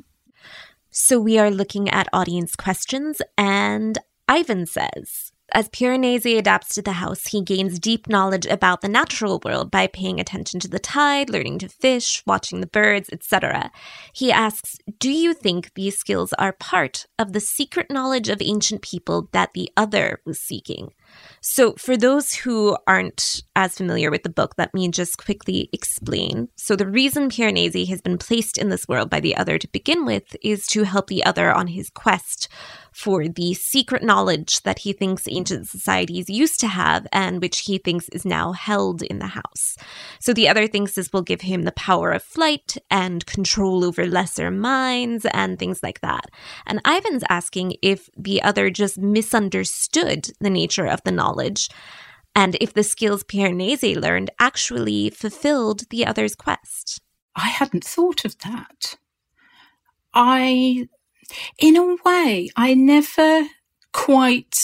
So 0.89 1.19
we 1.19 1.37
are 1.37 1.51
looking 1.51 1.89
at 1.89 2.07
audience 2.13 2.55
questions, 2.55 3.21
and 3.37 3.97
Ivan 4.29 4.65
says, 4.65 5.33
as 5.51 5.69
Piranesi 5.69 6.37
adapts 6.37 6.75
to 6.75 6.81
the 6.81 6.93
house, 6.93 7.27
he 7.27 7.41
gains 7.41 7.79
deep 7.79 8.07
knowledge 8.07 8.45
about 8.45 8.81
the 8.81 8.87
natural 8.87 9.41
world 9.43 9.71
by 9.71 9.87
paying 9.87 10.19
attention 10.19 10.59
to 10.61 10.67
the 10.67 10.79
tide, 10.79 11.29
learning 11.29 11.59
to 11.59 11.69
fish, 11.69 12.23
watching 12.25 12.61
the 12.61 12.67
birds, 12.67 13.09
etc. 13.11 13.71
He 14.13 14.31
asks, 14.31 14.77
Do 14.99 15.11
you 15.11 15.33
think 15.33 15.73
these 15.73 15.97
skills 15.97 16.33
are 16.33 16.53
part 16.53 17.07
of 17.17 17.33
the 17.33 17.39
secret 17.39 17.89
knowledge 17.89 18.29
of 18.29 18.41
ancient 18.41 18.81
people 18.81 19.29
that 19.31 19.53
the 19.53 19.71
other 19.75 20.21
was 20.25 20.39
seeking? 20.39 20.93
So, 21.41 21.73
for 21.73 21.95
those 21.95 22.33
who 22.33 22.77
aren't 22.85 23.43
as 23.55 23.75
familiar 23.75 24.11
with 24.11 24.23
the 24.23 24.29
book, 24.29 24.55
let 24.57 24.73
me 24.73 24.89
just 24.89 25.17
quickly 25.17 25.69
explain. 25.71 26.49
So, 26.57 26.75
the 26.75 26.87
reason 26.87 27.29
Piranesi 27.29 27.87
has 27.87 28.01
been 28.01 28.17
placed 28.17 28.57
in 28.57 28.69
this 28.69 28.87
world 28.87 29.09
by 29.09 29.21
the 29.21 29.37
other 29.37 29.57
to 29.57 29.67
begin 29.69 30.05
with 30.05 30.35
is 30.41 30.67
to 30.67 30.83
help 30.83 31.07
the 31.07 31.23
other 31.23 31.53
on 31.53 31.67
his 31.67 31.89
quest 31.89 32.49
for 32.91 33.29
the 33.29 33.53
secret 33.53 34.03
knowledge 34.03 34.61
that 34.63 34.79
he 34.79 34.91
thinks 34.91 35.27
ancient 35.27 35.67
societies 35.67 36.29
used 36.29 36.59
to 36.59 36.67
have 36.67 37.07
and 37.13 37.41
which 37.41 37.59
he 37.59 37.77
thinks 37.77 38.09
is 38.09 38.25
now 38.25 38.51
held 38.51 39.01
in 39.03 39.19
the 39.19 39.27
house. 39.27 39.77
So, 40.19 40.33
the 40.33 40.49
other 40.49 40.67
thinks 40.67 40.95
this 40.95 41.13
will 41.13 41.21
give 41.21 41.41
him 41.41 41.63
the 41.63 41.71
power 41.71 42.11
of 42.11 42.23
flight 42.23 42.75
and 42.91 43.25
control 43.25 43.85
over 43.85 44.05
lesser 44.05 44.51
minds 44.51 45.25
and 45.31 45.57
things 45.57 45.81
like 45.81 46.01
that. 46.01 46.25
And 46.65 46.81
Ivan's 46.85 47.23
asking 47.29 47.77
if 47.81 48.09
the 48.17 48.41
other 48.41 48.69
just 48.69 48.97
misunderstood 48.97 50.31
the 50.39 50.49
nature 50.49 50.85
of 50.85 50.98
the 51.03 51.11
knowledge 51.11 51.69
and 52.35 52.55
if 52.61 52.73
the 52.73 52.83
skills 52.83 53.23
Piranesi 53.23 53.99
learned 53.99 54.29
actually 54.39 55.09
fulfilled 55.09 55.83
the 55.89 56.05
other's 56.05 56.35
quest. 56.35 57.01
I 57.35 57.47
hadn't 57.47 57.83
thought 57.83 58.25
of 58.25 58.37
that. 58.39 58.95
I, 60.13 60.87
in 61.57 61.75
a 61.75 61.95
way, 62.05 62.49
I 62.55 62.73
never 62.73 63.47
quite 63.93 64.55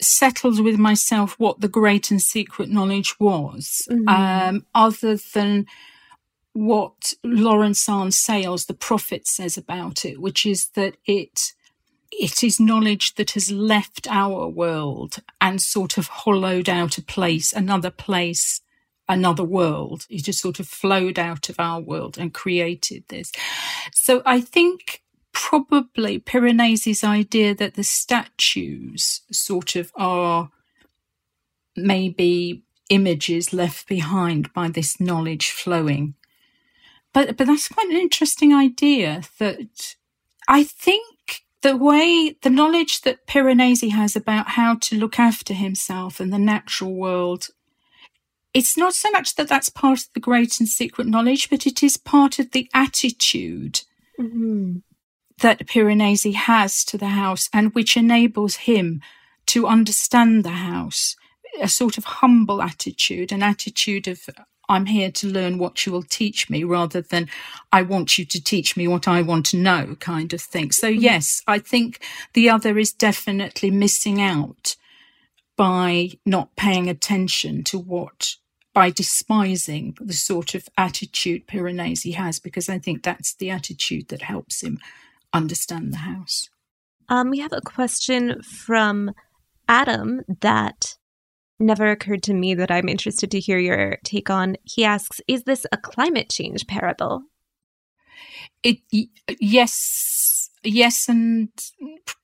settled 0.00 0.60
with 0.60 0.78
myself 0.78 1.38
what 1.38 1.60
the 1.60 1.68
great 1.68 2.10
and 2.10 2.20
secret 2.20 2.70
knowledge 2.70 3.14
was, 3.20 3.86
mm-hmm. 3.90 4.08
um, 4.08 4.66
other 4.74 5.16
than 5.34 5.66
what 6.52 7.14
Laurence 7.22 7.88
Arne-Sayles, 7.88 8.66
the 8.66 8.74
prophet, 8.74 9.26
says 9.26 9.56
about 9.56 10.04
it, 10.04 10.20
which 10.20 10.44
is 10.46 10.70
that 10.74 10.96
it 11.04 11.52
it 12.12 12.42
is 12.42 12.60
knowledge 12.60 13.14
that 13.14 13.32
has 13.32 13.50
left 13.50 14.06
our 14.10 14.48
world 14.48 15.16
and 15.40 15.60
sort 15.60 15.96
of 15.98 16.08
hollowed 16.08 16.68
out 16.68 16.98
a 16.98 17.02
place, 17.02 17.52
another 17.52 17.90
place, 17.90 18.60
another 19.08 19.44
world. 19.44 20.06
It 20.10 20.24
just 20.24 20.40
sort 20.40 20.60
of 20.60 20.66
flowed 20.66 21.18
out 21.18 21.48
of 21.48 21.58
our 21.58 21.80
world 21.80 22.18
and 22.18 22.34
created 22.34 23.04
this. 23.08 23.32
So 23.92 24.22
I 24.26 24.40
think 24.40 25.02
probably 25.32 26.18
Piranesi's 26.18 27.04
idea 27.04 27.54
that 27.54 27.74
the 27.74 27.84
statues 27.84 29.22
sort 29.30 29.76
of 29.76 29.92
are 29.96 30.50
maybe 31.76 32.64
images 32.88 33.52
left 33.52 33.86
behind 33.88 34.52
by 34.52 34.68
this 34.68 35.00
knowledge 35.00 35.50
flowing. 35.50 36.14
But 37.12 37.36
but 37.36 37.46
that's 37.46 37.68
quite 37.68 37.88
an 37.88 37.96
interesting 37.96 38.52
idea 38.52 39.22
that 39.38 39.94
I 40.48 40.64
think 40.64 41.04
the 41.62 41.76
way, 41.76 42.36
the 42.42 42.50
knowledge 42.50 43.02
that 43.02 43.26
Piranesi 43.26 43.90
has 43.90 44.16
about 44.16 44.50
how 44.50 44.76
to 44.76 44.96
look 44.96 45.18
after 45.18 45.54
himself 45.54 46.20
and 46.20 46.32
the 46.32 46.38
natural 46.38 46.94
world, 46.94 47.48
it's 48.54 48.76
not 48.76 48.94
so 48.94 49.10
much 49.10 49.34
that 49.36 49.48
that's 49.48 49.68
part 49.68 50.00
of 50.00 50.08
the 50.14 50.20
great 50.20 50.58
and 50.58 50.68
secret 50.68 51.06
knowledge, 51.06 51.50
but 51.50 51.66
it 51.66 51.82
is 51.82 51.96
part 51.96 52.38
of 52.38 52.50
the 52.50 52.68
attitude 52.74 53.82
mm-hmm. 54.18 54.78
that 55.40 55.66
Piranesi 55.66 56.34
has 56.34 56.84
to 56.86 56.98
the 56.98 57.08
house 57.08 57.48
and 57.52 57.74
which 57.74 57.96
enables 57.96 58.56
him 58.56 59.00
to 59.46 59.66
understand 59.66 60.44
the 60.44 60.50
house. 60.50 61.16
A 61.60 61.68
sort 61.68 61.98
of 61.98 62.04
humble 62.04 62.62
attitude, 62.62 63.32
an 63.32 63.42
attitude 63.42 64.06
of 64.06 64.28
I'm 64.70 64.86
here 64.86 65.10
to 65.10 65.26
learn 65.26 65.58
what 65.58 65.84
you 65.84 65.90
will 65.90 66.04
teach 66.04 66.48
me 66.48 66.62
rather 66.62 67.00
than 67.00 67.28
I 67.72 67.82
want 67.82 68.16
you 68.16 68.24
to 68.24 68.42
teach 68.42 68.76
me 68.76 68.86
what 68.86 69.08
I 69.08 69.20
want 69.20 69.46
to 69.46 69.56
know 69.56 69.96
kind 69.98 70.32
of 70.32 70.40
thing. 70.40 70.70
So, 70.70 70.88
mm-hmm. 70.88 71.00
yes, 71.00 71.42
I 71.46 71.58
think 71.58 72.00
the 72.34 72.48
other 72.48 72.78
is 72.78 72.92
definitely 72.92 73.70
missing 73.72 74.22
out 74.22 74.76
by 75.56 76.10
not 76.24 76.54
paying 76.56 76.88
attention 76.88 77.64
to 77.64 77.78
what, 77.78 78.36
by 78.72 78.90
despising 78.90 79.96
the 80.00 80.14
sort 80.14 80.54
of 80.54 80.68
attitude 80.78 81.48
Piranesi 81.48 82.14
has, 82.14 82.38
because 82.38 82.68
I 82.68 82.78
think 82.78 83.02
that's 83.02 83.34
the 83.34 83.50
attitude 83.50 84.08
that 84.08 84.22
helps 84.22 84.62
him 84.62 84.78
understand 85.32 85.92
the 85.92 85.98
house. 85.98 86.48
Um, 87.08 87.28
we 87.28 87.40
have 87.40 87.52
a 87.52 87.60
question 87.60 88.40
from 88.42 89.12
Adam 89.68 90.22
that 90.40 90.96
never 91.60 91.90
occurred 91.90 92.22
to 92.24 92.34
me 92.34 92.54
that 92.54 92.70
I'm 92.70 92.88
interested 92.88 93.30
to 93.32 93.40
hear 93.40 93.58
your 93.58 93.98
take 94.04 94.30
on. 94.30 94.56
He 94.64 94.84
asks, 94.84 95.20
"Is 95.28 95.44
this 95.44 95.66
a 95.72 95.76
climate 95.76 96.30
change 96.30 96.66
parable?" 96.66 97.24
It 98.62 98.78
yes, 99.40 100.50
yes, 100.62 101.08
and 101.08 101.48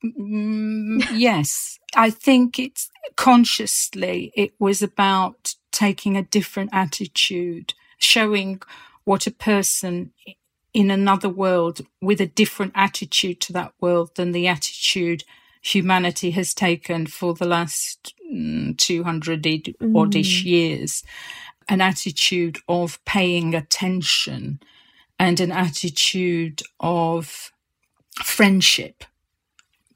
mm, 0.04 1.06
yes. 1.12 1.78
I 1.94 2.10
think 2.10 2.58
it's 2.58 2.90
consciously. 3.16 4.32
It 4.36 4.52
was 4.58 4.82
about 4.82 5.54
taking 5.72 6.16
a 6.16 6.22
different 6.22 6.70
attitude, 6.72 7.74
showing 7.98 8.60
what 9.04 9.26
a 9.26 9.30
person 9.30 10.12
in 10.74 10.90
another 10.90 11.28
world 11.30 11.80
with 12.02 12.20
a 12.20 12.26
different 12.26 12.72
attitude 12.74 13.40
to 13.40 13.52
that 13.54 13.72
world 13.80 14.10
than 14.16 14.32
the 14.32 14.46
attitude 14.46 15.24
humanity 15.66 16.30
has 16.30 16.54
taken 16.54 17.06
for 17.06 17.34
the 17.34 17.46
last 17.46 18.14
mm, 18.32 18.76
200 18.78 19.74
oddish 19.96 20.42
mm. 20.42 20.46
years 20.46 21.02
an 21.68 21.80
attitude 21.80 22.58
of 22.68 23.04
paying 23.04 23.52
attention 23.52 24.60
and 25.18 25.40
an 25.40 25.50
attitude 25.50 26.62
of 26.78 27.50
friendship 28.22 29.02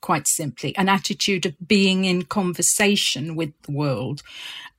quite 0.01 0.27
simply 0.27 0.77
an 0.77 0.89
attitude 0.89 1.47
of 1.47 1.55
being 1.69 2.05
in 2.05 2.23
conversation 2.23 3.37
with 3.37 3.53
the 3.63 3.73
world 3.73 4.23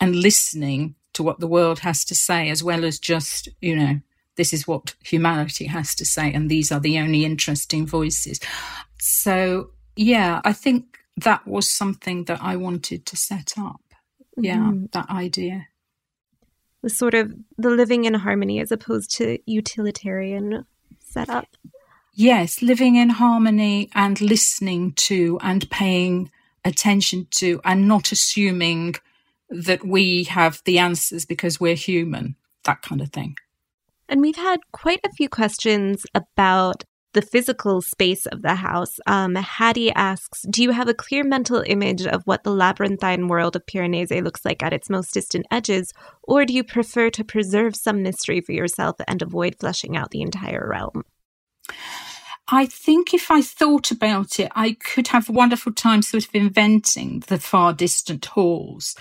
and 0.01 0.15
listening 0.15 0.95
to 1.13 1.23
what 1.23 1.39
the 1.39 1.47
world 1.47 1.79
has 1.79 2.03
to 2.03 2.15
say 2.15 2.49
as 2.49 2.61
well 2.61 2.83
as 2.83 2.99
just 2.99 3.47
you 3.61 3.75
know 3.75 4.01
this 4.35 4.51
is 4.51 4.67
what 4.67 4.95
humanity 5.03 5.67
has 5.67 5.95
to 5.95 6.03
say 6.03 6.33
and 6.33 6.49
these 6.49 6.69
are 6.69 6.81
the 6.81 6.99
only 6.99 7.23
interesting 7.23 7.85
voices 7.85 8.41
so 8.99 9.69
yeah, 10.01 10.41
I 10.43 10.53
think 10.53 10.97
that 11.17 11.45
was 11.47 11.69
something 11.69 12.25
that 12.25 12.41
I 12.41 12.55
wanted 12.55 13.05
to 13.05 13.15
set 13.15 13.53
up. 13.57 13.81
Yeah, 14.35 14.57
mm-hmm. 14.57 14.85
that 14.93 15.09
idea. 15.09 15.67
The 16.81 16.89
sort 16.89 17.13
of 17.13 17.31
the 17.57 17.69
living 17.69 18.05
in 18.05 18.15
harmony 18.15 18.59
as 18.59 18.71
opposed 18.71 19.15
to 19.17 19.37
utilitarian 19.45 20.65
setup. 20.99 21.45
Yes, 22.13 22.61
living 22.61 22.95
in 22.95 23.09
harmony 23.09 23.89
and 23.93 24.19
listening 24.19 24.93
to 24.93 25.37
and 25.41 25.69
paying 25.69 26.31
attention 26.65 27.27
to 27.31 27.61
and 27.63 27.87
not 27.87 28.11
assuming 28.11 28.95
that 29.49 29.85
we 29.85 30.23
have 30.23 30.61
the 30.65 30.79
answers 30.79 31.25
because 31.25 31.59
we're 31.59 31.75
human, 31.75 32.35
that 32.63 32.81
kind 32.81 33.01
of 33.01 33.09
thing. 33.09 33.37
And 34.09 34.21
we've 34.21 34.35
had 34.35 34.59
quite 34.71 35.01
a 35.05 35.11
few 35.11 35.29
questions 35.29 36.05
about 36.15 36.83
the 37.13 37.21
physical 37.21 37.81
space 37.81 38.25
of 38.25 38.41
the 38.41 38.55
house. 38.55 38.99
Um, 39.05 39.35
Hattie 39.35 39.91
asks 39.91 40.43
Do 40.49 40.63
you 40.63 40.71
have 40.71 40.87
a 40.87 40.93
clear 40.93 41.23
mental 41.23 41.63
image 41.65 42.05
of 42.05 42.23
what 42.25 42.43
the 42.43 42.51
labyrinthine 42.51 43.27
world 43.27 43.55
of 43.55 43.65
Piranesi 43.65 44.23
looks 44.23 44.45
like 44.45 44.63
at 44.63 44.73
its 44.73 44.89
most 44.89 45.13
distant 45.13 45.45
edges, 45.51 45.93
or 46.23 46.45
do 46.45 46.53
you 46.53 46.63
prefer 46.63 47.09
to 47.11 47.23
preserve 47.23 47.75
some 47.75 48.03
mystery 48.03 48.41
for 48.41 48.51
yourself 48.51 48.95
and 49.07 49.21
avoid 49.21 49.55
fleshing 49.59 49.97
out 49.97 50.11
the 50.11 50.21
entire 50.21 50.67
realm? 50.69 51.03
I 52.47 52.65
think 52.65 53.13
if 53.13 53.31
I 53.31 53.41
thought 53.41 53.91
about 53.91 54.39
it, 54.39 54.51
I 54.55 54.73
could 54.73 55.07
have 55.09 55.29
a 55.29 55.33
wonderful 55.33 55.71
time 55.71 56.01
sort 56.01 56.25
of 56.25 56.35
inventing 56.35 57.23
the 57.27 57.39
far 57.39 57.73
distant 57.73 58.25
halls. 58.25 58.95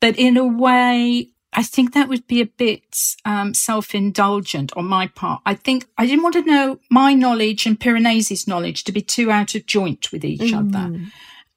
But 0.00 0.16
in 0.16 0.36
a 0.36 0.46
way, 0.46 1.32
I 1.58 1.62
think 1.64 1.92
that 1.92 2.08
would 2.08 2.24
be 2.28 2.40
a 2.40 2.46
bit 2.46 2.96
um, 3.24 3.52
self 3.52 3.92
indulgent 3.92 4.72
on 4.76 4.84
my 4.84 5.08
part. 5.08 5.42
I 5.44 5.54
think 5.54 5.86
I 5.98 6.06
didn't 6.06 6.22
want 6.22 6.34
to 6.34 6.42
know 6.42 6.78
my 6.88 7.14
knowledge 7.14 7.66
and 7.66 7.80
Piranesi's 7.80 8.46
knowledge 8.46 8.84
to 8.84 8.92
be 8.92 9.02
too 9.02 9.32
out 9.32 9.56
of 9.56 9.66
joint 9.66 10.12
with 10.12 10.24
each 10.24 10.52
mm. 10.52 10.56
other. 10.56 11.00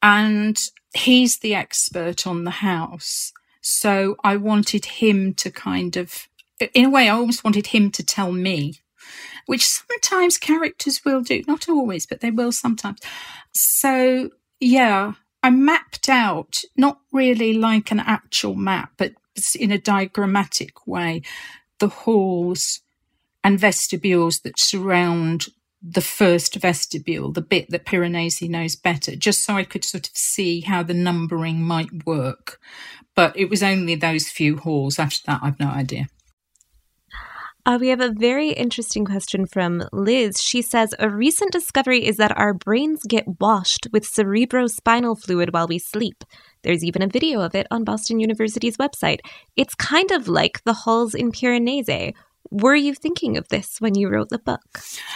And 0.01 0.59
he's 0.95 1.37
the 1.37 1.53
expert 1.53 2.25
on 2.25 2.45
the 2.45 2.57
house. 2.65 3.31
So 3.61 4.15
I 4.23 4.37
wanted 4.37 4.85
him 4.85 5.35
to 5.35 5.51
kind 5.51 5.95
of, 5.95 6.27
in 6.73 6.85
a 6.85 6.89
way, 6.89 7.07
I 7.07 7.13
almost 7.13 7.43
wanted 7.43 7.67
him 7.67 7.91
to 7.91 8.03
tell 8.03 8.31
me, 8.31 8.79
which 9.45 9.67
sometimes 9.67 10.39
characters 10.39 11.05
will 11.05 11.21
do. 11.21 11.43
Not 11.47 11.69
always, 11.69 12.07
but 12.07 12.21
they 12.21 12.31
will 12.31 12.51
sometimes. 12.51 13.01
So, 13.53 14.31
yeah, 14.59 15.13
I 15.43 15.51
mapped 15.51 16.09
out, 16.09 16.63
not 16.75 17.01
really 17.11 17.53
like 17.53 17.91
an 17.91 17.99
actual 17.99 18.55
map, 18.55 18.93
but 18.97 19.13
in 19.57 19.71
a 19.71 19.77
diagrammatic 19.77 20.87
way 20.87 21.21
the 21.79 21.87
halls 21.87 22.81
and 23.43 23.59
vestibules 23.59 24.41
that 24.41 24.59
surround 24.59 25.47
the 25.81 26.01
first 26.01 26.55
vestibule, 26.55 27.31
the 27.31 27.41
bit 27.41 27.69
that 27.71 27.85
Piranesi 27.85 28.47
knows 28.47 28.75
better, 28.75 29.15
just 29.15 29.43
so 29.43 29.55
I 29.55 29.63
could 29.63 29.83
sort 29.83 30.07
of 30.07 30.15
see 30.15 30.61
how 30.61 30.83
the 30.83 30.93
numbering 30.93 31.63
might 31.63 32.05
work. 32.05 32.59
But 33.15 33.35
it 33.35 33.49
was 33.49 33.63
only 33.63 33.95
those 33.95 34.29
few 34.29 34.57
halls. 34.57 34.99
After 34.99 35.21
that, 35.25 35.39
I've 35.41 35.59
no 35.59 35.69
idea. 35.69 36.07
Uh, 37.63 37.77
we 37.79 37.89
have 37.89 38.01
a 38.01 38.11
very 38.11 38.49
interesting 38.49 39.05
question 39.05 39.45
from 39.45 39.83
Liz. 39.91 40.41
She 40.41 40.61
says 40.61 40.95
A 40.97 41.09
recent 41.09 41.51
discovery 41.51 42.05
is 42.05 42.17
that 42.17 42.35
our 42.37 42.53
brains 42.53 43.01
get 43.07 43.39
washed 43.39 43.87
with 43.91 44.09
cerebrospinal 44.11 45.19
fluid 45.19 45.53
while 45.53 45.67
we 45.67 45.77
sleep. 45.77 46.23
There's 46.63 46.83
even 46.83 47.01
a 47.01 47.07
video 47.07 47.41
of 47.41 47.55
it 47.55 47.67
on 47.71 47.83
Boston 47.83 48.19
University's 48.19 48.77
website. 48.77 49.19
It's 49.55 49.75
kind 49.75 50.11
of 50.11 50.27
like 50.27 50.63
the 50.63 50.73
halls 50.73 51.13
in 51.13 51.31
Piranesi. 51.31 52.13
Were 52.49 52.75
you 52.75 52.93
thinking 52.93 53.37
of 53.37 53.47
this 53.47 53.79
when 53.79 53.95
you 53.95 54.09
wrote 54.09 54.29
the 54.29 54.39
book? 54.39 54.61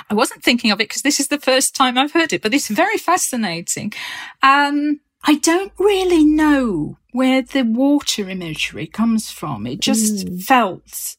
I 0.09 0.13
wasn't 0.13 0.43
thinking 0.43 0.71
of 0.71 0.79
it 0.79 0.87
because 0.89 1.01
this 1.01 1.19
is 1.19 1.27
the 1.27 1.39
first 1.39 1.75
time 1.75 1.97
I've 1.97 2.13
heard 2.13 2.33
it, 2.33 2.41
but 2.41 2.53
it's 2.53 2.69
very 2.69 2.97
fascinating. 2.97 3.93
Um, 4.41 5.01
I 5.23 5.35
don't 5.35 5.73
really 5.79 6.23
know 6.23 6.97
where 7.11 7.41
the 7.41 7.63
water 7.63 8.29
imagery 8.29 8.87
comes 8.87 9.31
from. 9.31 9.67
It 9.67 9.81
just 9.81 10.27
mm. 10.27 10.41
felt 10.41 11.17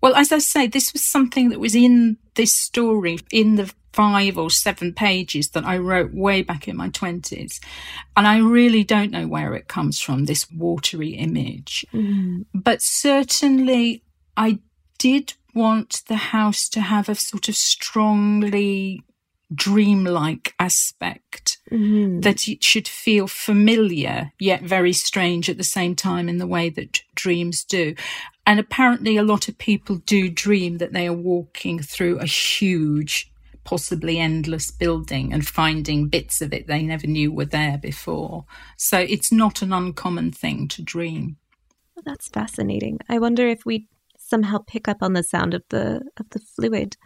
well, 0.00 0.14
as 0.14 0.30
I 0.30 0.38
say, 0.38 0.66
this 0.66 0.92
was 0.92 1.04
something 1.04 1.48
that 1.48 1.58
was 1.58 1.74
in 1.74 2.18
this 2.34 2.52
story 2.52 3.18
in 3.32 3.56
the 3.56 3.72
five 3.98 4.38
or 4.38 4.48
seven 4.48 4.92
pages 4.94 5.50
that 5.50 5.66
I 5.66 5.76
wrote 5.76 6.14
way 6.14 6.40
back 6.42 6.68
in 6.68 6.76
my 6.76 6.88
20s. 6.88 7.58
And 8.16 8.28
I 8.28 8.38
really 8.38 8.84
don't 8.84 9.10
know 9.10 9.26
where 9.26 9.54
it 9.54 9.66
comes 9.66 10.00
from, 10.00 10.26
this 10.26 10.48
watery 10.52 11.16
image. 11.16 11.84
Mm. 11.92 12.44
But 12.54 12.80
certainly, 12.80 14.04
I 14.36 14.60
did 15.00 15.34
want 15.52 16.02
the 16.06 16.14
house 16.30 16.68
to 16.68 16.80
have 16.80 17.08
a 17.08 17.16
sort 17.16 17.48
of 17.48 17.56
strongly 17.56 19.02
dreamlike 19.52 20.54
aspect 20.60 21.58
mm-hmm. 21.68 22.20
that 22.20 22.46
it 22.46 22.62
should 22.62 22.86
feel 22.86 23.26
familiar 23.26 24.30
yet 24.38 24.62
very 24.62 24.92
strange 24.92 25.48
at 25.48 25.56
the 25.56 25.64
same 25.64 25.96
time 25.96 26.28
in 26.28 26.36
the 26.36 26.46
way 26.46 26.68
that 26.68 27.00
dreams 27.14 27.64
do 27.64 27.94
and 28.46 28.60
apparently 28.60 29.16
a 29.16 29.22
lot 29.22 29.48
of 29.48 29.56
people 29.56 29.96
do 30.04 30.28
dream 30.28 30.76
that 30.76 30.92
they 30.92 31.06
are 31.06 31.14
walking 31.14 31.80
through 31.80 32.18
a 32.18 32.26
huge 32.26 33.32
possibly 33.68 34.18
endless 34.18 34.70
building 34.70 35.30
and 35.30 35.46
finding 35.46 36.08
bits 36.08 36.40
of 36.40 36.54
it 36.54 36.66
they 36.66 36.82
never 36.82 37.06
knew 37.06 37.30
were 37.30 37.44
there 37.44 37.76
before. 37.76 38.46
So 38.78 38.98
it's 38.98 39.30
not 39.30 39.60
an 39.60 39.74
uncommon 39.74 40.32
thing 40.32 40.68
to 40.68 40.80
dream. 40.80 41.36
Well, 41.94 42.02
that's 42.06 42.28
fascinating. 42.28 43.00
I 43.10 43.18
wonder 43.18 43.46
if 43.46 43.66
we 43.66 43.86
somehow 44.18 44.56
pick 44.66 44.88
up 44.88 45.02
on 45.02 45.12
the 45.12 45.22
sound 45.22 45.52
of 45.52 45.64
the 45.68 46.00
of 46.16 46.30
the 46.30 46.38
fluid 46.38 46.96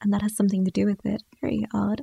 and 0.00 0.10
that 0.10 0.22
has 0.22 0.34
something 0.34 0.64
to 0.64 0.70
do 0.70 0.86
with 0.86 1.04
it. 1.04 1.22
Very 1.42 1.66
odd. 1.74 2.00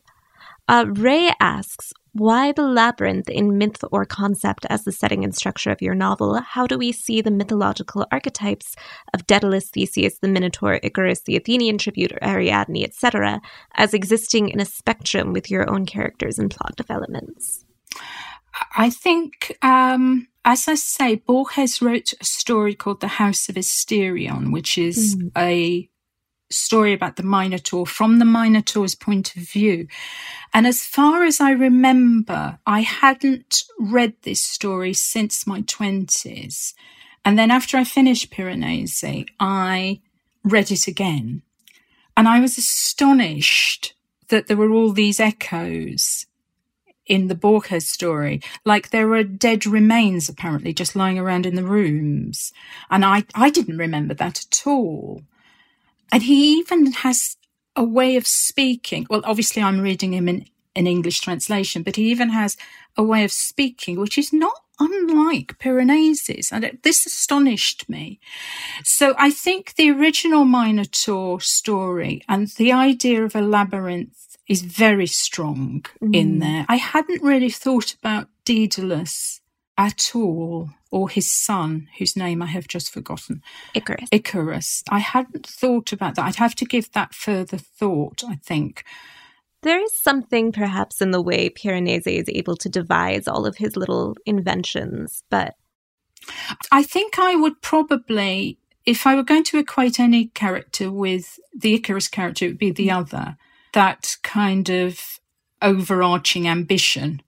Uh, 0.67 0.85
Ray 0.87 1.31
asks, 1.39 1.93
why 2.13 2.51
the 2.51 2.63
labyrinth 2.63 3.29
in 3.29 3.57
myth 3.57 3.83
or 3.91 4.03
concept 4.03 4.65
as 4.69 4.83
the 4.83 4.91
setting 4.91 5.23
and 5.23 5.35
structure 5.35 5.69
of 5.69 5.81
your 5.81 5.93
novel? 5.93 6.41
How 6.41 6.65
do 6.65 6.77
we 6.77 6.91
see 6.91 7.21
the 7.21 7.31
mythological 7.31 8.07
archetypes 8.11 8.75
of 9.13 9.27
Daedalus, 9.27 9.69
Theseus, 9.69 10.17
the 10.19 10.27
Minotaur, 10.27 10.79
Icarus, 10.81 11.21
the 11.21 11.37
Athenian 11.37 11.77
tribute, 11.77 12.13
Ariadne, 12.21 12.83
etc., 12.83 13.39
as 13.75 13.93
existing 13.93 14.49
in 14.49 14.59
a 14.59 14.65
spectrum 14.65 15.31
with 15.31 15.51
your 15.51 15.69
own 15.69 15.85
characters 15.85 16.39
and 16.39 16.49
plot 16.49 16.75
developments? 16.75 17.65
I 18.75 18.89
think, 18.89 19.55
um, 19.61 20.27
as 20.43 20.67
I 20.67 20.75
say, 20.75 21.15
Borges 21.17 21.81
wrote 21.81 22.13
a 22.19 22.25
story 22.25 22.73
called 22.73 23.01
The 23.01 23.07
House 23.07 23.47
of 23.47 23.55
Asterion, 23.55 24.51
which 24.51 24.77
is 24.77 25.15
mm. 25.15 25.31
a 25.37 25.87
story 26.49 26.93
about 26.93 27.15
the 27.15 27.23
Minotaur 27.23 27.85
from 27.85 28.19
the 28.19 28.25
Minotaur's 28.25 28.95
point 28.95 29.35
of 29.35 29.43
view. 29.43 29.87
And 30.53 30.65
as 30.65 30.83
far 30.83 31.23
as 31.23 31.41
I 31.41 31.51
remember, 31.51 32.59
I 32.65 32.81
hadn't 32.81 33.63
read 33.79 34.13
this 34.21 34.41
story 34.41 34.93
since 34.93 35.47
my 35.47 35.61
20s. 35.61 36.73
And 37.25 37.37
then 37.37 37.51
after 37.51 37.77
I 37.77 37.83
finished 37.83 38.31
Piranesi, 38.31 39.27
I 39.39 40.01
read 40.43 40.71
it 40.71 40.87
again. 40.87 41.41
And 42.15 42.27
I 42.27 42.39
was 42.39 42.57
astonished 42.57 43.93
that 44.29 44.47
there 44.47 44.57
were 44.57 44.71
all 44.71 44.91
these 44.91 45.19
echoes 45.19 46.25
in 47.05 47.27
the 47.27 47.35
Borges 47.35 47.89
story. 47.89 48.41
Like 48.65 48.89
there 48.89 49.07
were 49.07 49.23
dead 49.23 49.65
remains 49.65 50.29
apparently 50.29 50.73
just 50.73 50.95
lying 50.95 51.17
around 51.17 51.45
in 51.45 51.55
the 51.55 51.63
rooms. 51.63 52.51
And 52.89 53.05
I, 53.05 53.25
I 53.35 53.49
didn't 53.49 53.77
remember 53.77 54.13
that 54.15 54.45
at 54.45 54.63
all. 54.65 55.21
And 56.11 56.23
he 56.23 56.57
even 56.57 56.91
has 56.91 57.37
a 57.75 57.83
way 57.83 58.15
of 58.15 58.25
speaking. 58.25 59.05
Well, 59.09 59.21
obviously, 59.23 59.61
I'm 59.61 59.81
reading 59.81 60.13
him 60.13 60.27
in 60.27 60.45
an 60.75 60.87
English 60.87 61.21
translation, 61.21 61.83
but 61.83 61.95
he 61.95 62.09
even 62.11 62.29
has 62.29 62.55
a 62.95 63.03
way 63.03 63.23
of 63.23 63.31
speaking 63.31 63.99
which 63.99 64.17
is 64.17 64.31
not 64.31 64.53
unlike 64.79 65.57
Piranesi's. 65.59 66.51
And 66.51 66.77
this 66.83 67.05
astonished 67.05 67.89
me. 67.89 68.19
So 68.83 69.15
I 69.17 69.31
think 69.31 69.75
the 69.75 69.89
original 69.91 70.45
Minotaur 70.45 71.41
story 71.41 72.21
and 72.27 72.47
the 72.47 72.71
idea 72.71 73.23
of 73.23 73.35
a 73.35 73.41
labyrinth 73.41 74.37
is 74.47 74.61
very 74.61 75.07
strong 75.07 75.85
mm. 76.01 76.15
in 76.15 76.39
there. 76.39 76.65
I 76.69 76.77
hadn't 76.77 77.23
really 77.23 77.49
thought 77.49 77.95
about 77.95 78.29
Daedalus 78.45 79.41
at 79.77 80.11
all 80.15 80.69
or 80.91 81.09
his 81.09 81.31
son, 81.31 81.87
whose 81.97 82.15
name 82.15 82.41
I 82.41 82.47
have 82.47 82.67
just 82.67 82.91
forgotten. 82.91 83.41
Icarus. 83.73 84.09
Icarus. 84.11 84.83
I 84.89 84.99
hadn't 84.99 85.45
thought 85.45 85.91
about 85.91 86.15
that. 86.15 86.25
I'd 86.25 86.35
have 86.35 86.55
to 86.55 86.65
give 86.65 86.91
that 86.93 87.13
further 87.13 87.57
thought, 87.57 88.23
I 88.27 88.35
think. 88.35 88.83
There 89.63 89.81
is 89.81 89.93
something 89.93 90.51
perhaps 90.51 91.01
in 91.01 91.11
the 91.11 91.21
way 91.21 91.49
Piranesi 91.49 92.19
is 92.19 92.29
able 92.29 92.55
to 92.57 92.69
devise 92.69 93.27
all 93.27 93.45
of 93.45 93.57
his 93.57 93.75
little 93.75 94.15
inventions, 94.25 95.23
but. 95.29 95.55
I 96.71 96.83
think 96.83 97.19
I 97.19 97.35
would 97.35 97.61
probably, 97.61 98.59
if 98.85 99.07
I 99.07 99.15
were 99.15 99.23
going 99.23 99.43
to 99.45 99.59
equate 99.59 99.99
any 99.99 100.27
character 100.27 100.91
with 100.91 101.39
the 101.55 101.73
Icarus 101.73 102.07
character, 102.07 102.45
it 102.45 102.49
would 102.49 102.57
be 102.57 102.71
the 102.71 102.89
mm. 102.89 102.97
other. 102.97 103.37
That 103.73 104.17
kind 104.23 104.69
of 104.69 105.19
overarching 105.61 106.47
ambition 106.47 107.21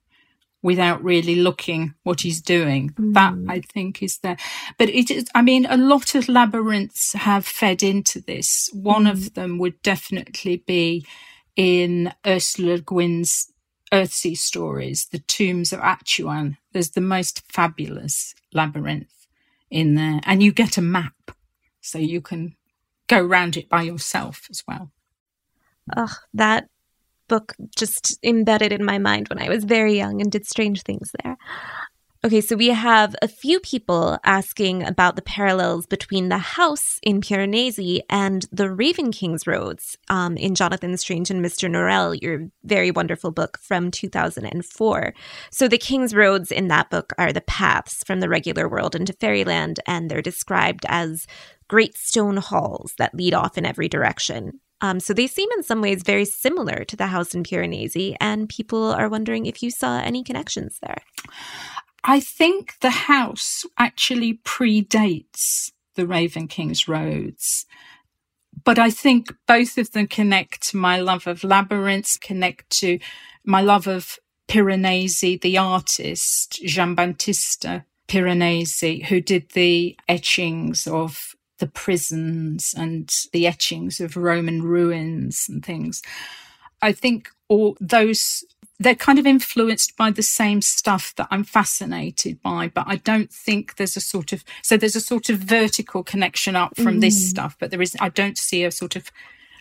without 0.62 1.02
really 1.02 1.36
looking 1.36 1.94
what 2.02 2.20
he's 2.20 2.40
doing. 2.40 2.90
Mm. 2.90 3.14
That 3.14 3.34
I 3.48 3.60
think 3.60 4.02
is 4.02 4.18
there. 4.18 4.36
But 4.78 4.90
it 4.90 5.10
is, 5.10 5.26
I 5.34 5.42
mean, 5.42 5.66
a 5.66 5.76
lot 5.76 6.14
of 6.14 6.28
labyrinths 6.28 7.12
have 7.14 7.46
fed 7.46 7.82
into 7.82 8.20
this. 8.20 8.68
One 8.72 9.04
mm. 9.04 9.12
of 9.12 9.34
them 9.34 9.58
would 9.58 9.80
definitely 9.82 10.58
be 10.66 11.06
in 11.56 12.12
Ursula 12.26 12.78
Guin's 12.78 13.52
Earthsea 13.92 14.36
stories, 14.36 15.06
The 15.10 15.18
Tombs 15.18 15.72
of 15.72 15.80
Atuan. 15.80 16.56
There's 16.72 16.90
the 16.90 17.00
most 17.00 17.42
fabulous 17.52 18.34
labyrinth 18.52 19.26
in 19.70 19.94
there. 19.94 20.20
And 20.24 20.42
you 20.42 20.52
get 20.52 20.78
a 20.78 20.82
map 20.82 21.32
so 21.80 21.98
you 21.98 22.20
can 22.20 22.54
go 23.08 23.24
around 23.24 23.56
it 23.56 23.68
by 23.68 23.82
yourself 23.82 24.46
as 24.50 24.62
well. 24.68 24.92
Oh, 25.96 26.14
that 26.34 26.68
book 27.30 27.54
just 27.76 28.18
embedded 28.22 28.72
in 28.72 28.84
my 28.84 28.98
mind 28.98 29.28
when 29.28 29.40
I 29.40 29.48
was 29.48 29.64
very 29.64 29.96
young 29.96 30.20
and 30.20 30.30
did 30.30 30.44
strange 30.44 30.82
things 30.82 31.12
there. 31.22 31.38
Okay, 32.22 32.42
so 32.42 32.54
we 32.54 32.68
have 32.68 33.16
a 33.22 33.28
few 33.28 33.60
people 33.60 34.18
asking 34.24 34.82
about 34.82 35.16
the 35.16 35.22
parallels 35.22 35.86
between 35.86 36.28
the 36.28 36.36
house 36.36 36.98
in 37.02 37.22
Piranesi 37.22 38.00
and 38.10 38.44
the 38.52 38.70
Raven 38.70 39.10
King's 39.10 39.46
Roads 39.46 39.96
um, 40.10 40.36
in 40.36 40.54
Jonathan 40.54 40.94
Strange 40.98 41.30
and 41.30 41.42
Mr. 41.42 41.70
Norrell, 41.70 42.20
your 42.20 42.48
very 42.62 42.90
wonderful 42.90 43.30
book 43.30 43.58
from 43.62 43.90
2004. 43.90 45.14
So 45.50 45.66
the 45.66 45.78
King's 45.78 46.14
Roads 46.14 46.52
in 46.52 46.68
that 46.68 46.90
book 46.90 47.14
are 47.16 47.32
the 47.32 47.40
paths 47.40 48.02
from 48.06 48.20
the 48.20 48.28
regular 48.28 48.68
world 48.68 48.94
into 48.94 49.14
fairyland, 49.14 49.80
and 49.86 50.10
they're 50.10 50.20
described 50.20 50.84
as 50.88 51.26
great 51.68 51.96
stone 51.96 52.36
halls 52.36 52.92
that 52.98 53.14
lead 53.14 53.32
off 53.32 53.56
in 53.56 53.64
every 53.64 53.88
direction. 53.88 54.60
Um, 54.80 55.00
so 55.00 55.12
they 55.12 55.26
seem 55.26 55.48
in 55.56 55.62
some 55.62 55.82
ways 55.82 56.02
very 56.02 56.24
similar 56.24 56.84
to 56.84 56.96
the 56.96 57.06
house 57.08 57.34
in 57.34 57.42
Piranesi, 57.42 58.16
and 58.20 58.48
people 58.48 58.92
are 58.92 59.08
wondering 59.08 59.46
if 59.46 59.62
you 59.62 59.70
saw 59.70 60.00
any 60.00 60.24
connections 60.24 60.78
there. 60.82 61.02
I 62.02 62.20
think 62.20 62.78
the 62.80 62.90
house 62.90 63.66
actually 63.76 64.40
predates 64.44 65.70
the 65.96 66.06
Raven 66.06 66.48
King's 66.48 66.88
Roads. 66.88 67.66
But 68.64 68.78
I 68.78 68.90
think 68.90 69.34
both 69.46 69.78
of 69.78 69.92
them 69.92 70.06
connect 70.06 70.62
to 70.70 70.76
my 70.76 71.00
love 71.00 71.26
of 71.26 71.44
labyrinths, 71.44 72.16
connect 72.16 72.70
to 72.80 72.98
my 73.44 73.60
love 73.60 73.86
of 73.86 74.18
Piranesi, 74.48 75.40
the 75.40 75.58
artist, 75.58 76.60
Giambattista 76.64 77.84
Piranesi, 78.08 79.04
who 79.04 79.20
did 79.20 79.50
the 79.50 79.96
etchings 80.08 80.86
of 80.86 81.36
the 81.60 81.66
prisons 81.66 82.74
and 82.76 83.14
the 83.32 83.46
etchings 83.46 84.00
of 84.00 84.16
Roman 84.16 84.62
ruins 84.62 85.46
and 85.48 85.64
things. 85.64 86.02
I 86.82 86.92
think 86.92 87.30
all 87.48 87.76
those 87.80 88.44
they're 88.80 88.94
kind 88.94 89.18
of 89.18 89.26
influenced 89.26 89.94
by 89.98 90.10
the 90.10 90.22
same 90.22 90.62
stuff 90.62 91.14
that 91.16 91.28
I'm 91.30 91.44
fascinated 91.44 92.40
by, 92.40 92.68
but 92.68 92.86
I 92.88 92.96
don't 92.96 93.30
think 93.30 93.76
there's 93.76 93.96
a 93.96 94.00
sort 94.00 94.32
of 94.32 94.42
so 94.62 94.76
there's 94.76 94.96
a 94.96 95.00
sort 95.00 95.28
of 95.28 95.38
vertical 95.38 96.02
connection 96.02 96.56
up 96.56 96.74
from 96.76 96.96
mm. 96.96 97.00
this 97.02 97.28
stuff, 97.28 97.56
but 97.60 97.70
there 97.70 97.82
is 97.82 97.96
I 98.00 98.08
don't 98.08 98.38
see 98.38 98.64
a 98.64 98.70
sort 98.70 98.96
of 98.96 99.10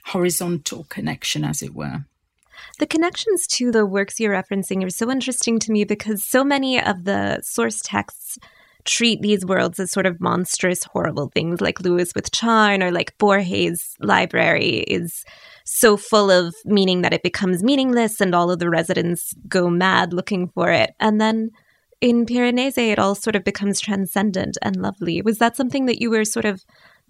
horizontal 0.05 0.85
connection, 0.89 1.43
as 1.43 1.61
it 1.61 1.75
were. 1.75 2.05
The 2.79 2.87
connections 2.87 3.45
to 3.47 3.71
the 3.71 3.85
works 3.85 4.19
you're 4.19 4.33
referencing 4.33 4.85
are 4.85 4.89
so 4.89 5.11
interesting 5.11 5.59
to 5.59 5.71
me 5.71 5.83
because 5.83 6.23
so 6.23 6.43
many 6.43 6.81
of 6.81 7.03
the 7.03 7.41
source 7.41 7.81
texts 7.83 8.37
treat 8.89 9.21
these 9.21 9.45
worlds 9.45 9.79
as 9.79 9.91
sort 9.91 10.05
of 10.05 10.19
monstrous, 10.19 10.83
horrible 10.83 11.29
things, 11.29 11.61
like 11.61 11.79
Lewis 11.79 12.13
with 12.15 12.31
Charn 12.31 12.83
or 12.83 12.91
like 12.91 13.17
Borges' 13.17 13.95
library 13.99 14.79
is 14.87 15.23
so 15.63 15.95
full 15.95 16.31
of 16.31 16.55
meaning 16.65 17.03
that 17.03 17.13
it 17.13 17.21
becomes 17.21 17.63
meaningless 17.63 18.19
and 18.19 18.33
all 18.33 18.49
of 18.49 18.59
the 18.59 18.69
residents 18.69 19.33
go 19.47 19.69
mad 19.69 20.11
looking 20.11 20.47
for 20.47 20.71
it. 20.71 20.95
And 20.99 21.21
then 21.21 21.51
in 22.01 22.25
Piranesi, 22.25 22.91
it 22.91 22.99
all 22.99 23.13
sort 23.13 23.35
of 23.35 23.43
becomes 23.43 23.79
transcendent 23.79 24.57
and 24.61 24.77
lovely. 24.77 25.21
Was 25.21 25.37
that 25.37 25.55
something 25.55 25.85
that 25.85 26.01
you 26.01 26.09
were 26.09 26.25
sort 26.25 26.45
of 26.45 26.63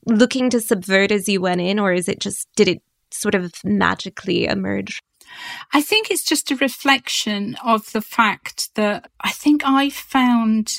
looking 0.05 0.49
to 0.49 0.59
subvert 0.59 1.11
as 1.11 1.29
you 1.29 1.39
went 1.39 1.61
in, 1.61 1.79
or 1.79 1.93
is 1.93 2.09
it 2.09 2.19
just, 2.19 2.47
did 2.55 2.67
it 2.67 2.81
sort 3.11 3.35
of 3.35 3.53
magically 3.63 4.45
emerge? 4.45 4.99
I 5.73 5.81
think 5.81 6.09
it's 6.09 6.23
just 6.23 6.51
a 6.51 6.55
reflection 6.55 7.55
of 7.63 7.91
the 7.91 8.01
fact 8.01 8.75
that 8.75 9.09
I 9.21 9.31
think 9.31 9.61
I 9.63 9.89
found 9.89 10.77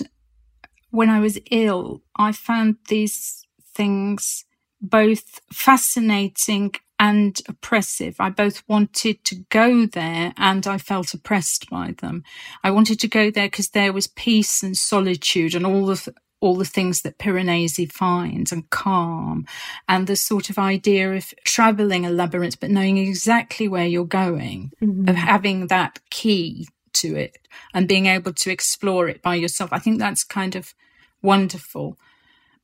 when 0.91 1.11
I 1.11 1.21
was 1.21 1.39
ill, 1.51 2.03
I 2.17 2.33
found 2.33 2.77
these 2.89 3.47
things 3.75 4.45
both 4.81 5.41
fascinating 5.53 6.73
and 6.99 7.41
oppressive. 7.49 8.17
I 8.21 8.31
both 8.31 8.63
wanted 8.69 9.25
to 9.25 9.37
go 9.49 9.87
there 9.87 10.35
and 10.37 10.67
I 10.67 10.79
felt 10.79 11.15
oppressed 11.15 11.71
by 11.71 11.95
them. 11.99 12.25
I 12.63 12.71
wanted 12.71 13.01
to 13.01 13.09
go 13.09 13.31
there 13.31 13.47
because 13.47 13.71
there 13.71 13.93
was 13.93 14.07
peace 14.07 14.63
and 14.63 14.77
solitude 14.77 15.55
and 15.55 15.67
all 15.67 15.87
the 15.87 16.15
all 16.43 16.57
the 16.57 16.65
things 16.65 17.03
that 17.03 17.19
Piranesi 17.19 17.91
finds 17.91 18.51
and 18.51 18.69
calm 18.71 19.47
and 19.89 20.07
the 20.07 20.17
sort 20.17 20.49
of 20.49 20.59
idea 20.59 21.13
of 21.13 21.35
traveling 21.45 22.07
a 22.07 22.11
labyrinth 22.11 22.59
but 22.59 22.71
knowing 22.71 22.97
exactly 22.97 23.69
where 23.69 23.87
you're 23.87 24.07
going, 24.07 24.73
mm-hmm. 24.83 25.07
of 25.07 25.17
having 25.17 25.67
that 25.67 26.01
key 26.09 26.67
to 26.95 27.17
it 27.17 27.39
and 27.75 27.89
being 27.89 28.07
able 28.07 28.33
to 28.33 28.51
explore 28.51 29.09
it 29.09 29.23
by 29.23 29.35
yourself. 29.35 29.73
I 29.73 29.79
think 29.79 29.99
that's 29.99 30.25
kind 30.25 30.57
of 30.57 30.75
wonderful. 31.23 31.97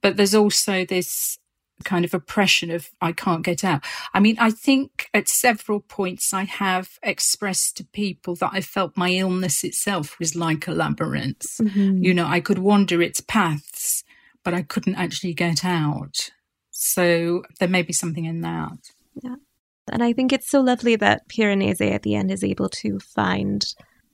But 0.02 0.16
there's 0.16 0.34
also 0.34 0.84
this 0.84 1.38
kind 1.84 2.04
of 2.04 2.14
oppression 2.14 2.70
of 2.70 2.88
I 3.00 3.12
can't 3.12 3.44
get 3.44 3.62
out. 3.64 3.84
I 4.14 4.20
mean, 4.20 4.36
I 4.38 4.50
think 4.50 5.08
at 5.12 5.28
several 5.28 5.80
points 5.80 6.32
I 6.32 6.44
have 6.44 6.98
expressed 7.02 7.76
to 7.76 7.84
people 7.84 8.34
that 8.36 8.50
I 8.52 8.60
felt 8.60 8.96
my 8.96 9.10
illness 9.10 9.62
itself 9.62 10.18
was 10.18 10.34
like 10.34 10.66
a 10.66 10.72
labyrinth. 10.72 11.44
Mm-hmm. 11.60 12.02
You 12.02 12.14
know, 12.14 12.26
I 12.26 12.40
could 12.40 12.58
wander 12.58 13.02
its 13.02 13.20
paths, 13.20 14.04
but 14.42 14.54
I 14.54 14.62
couldn't 14.62 14.96
actually 14.96 15.34
get 15.34 15.64
out. 15.64 16.30
So 16.70 17.44
there 17.58 17.68
may 17.68 17.82
be 17.82 17.92
something 17.92 18.24
in 18.24 18.40
that. 18.42 18.78
Yeah. 19.22 19.36
And 19.92 20.02
I 20.02 20.12
think 20.12 20.32
it's 20.32 20.50
so 20.50 20.60
lovely 20.60 20.96
that 20.96 21.28
Piranesi 21.28 21.92
at 21.92 22.02
the 22.02 22.16
end 22.16 22.30
is 22.30 22.42
able 22.42 22.68
to 22.70 22.98
find 22.98 23.64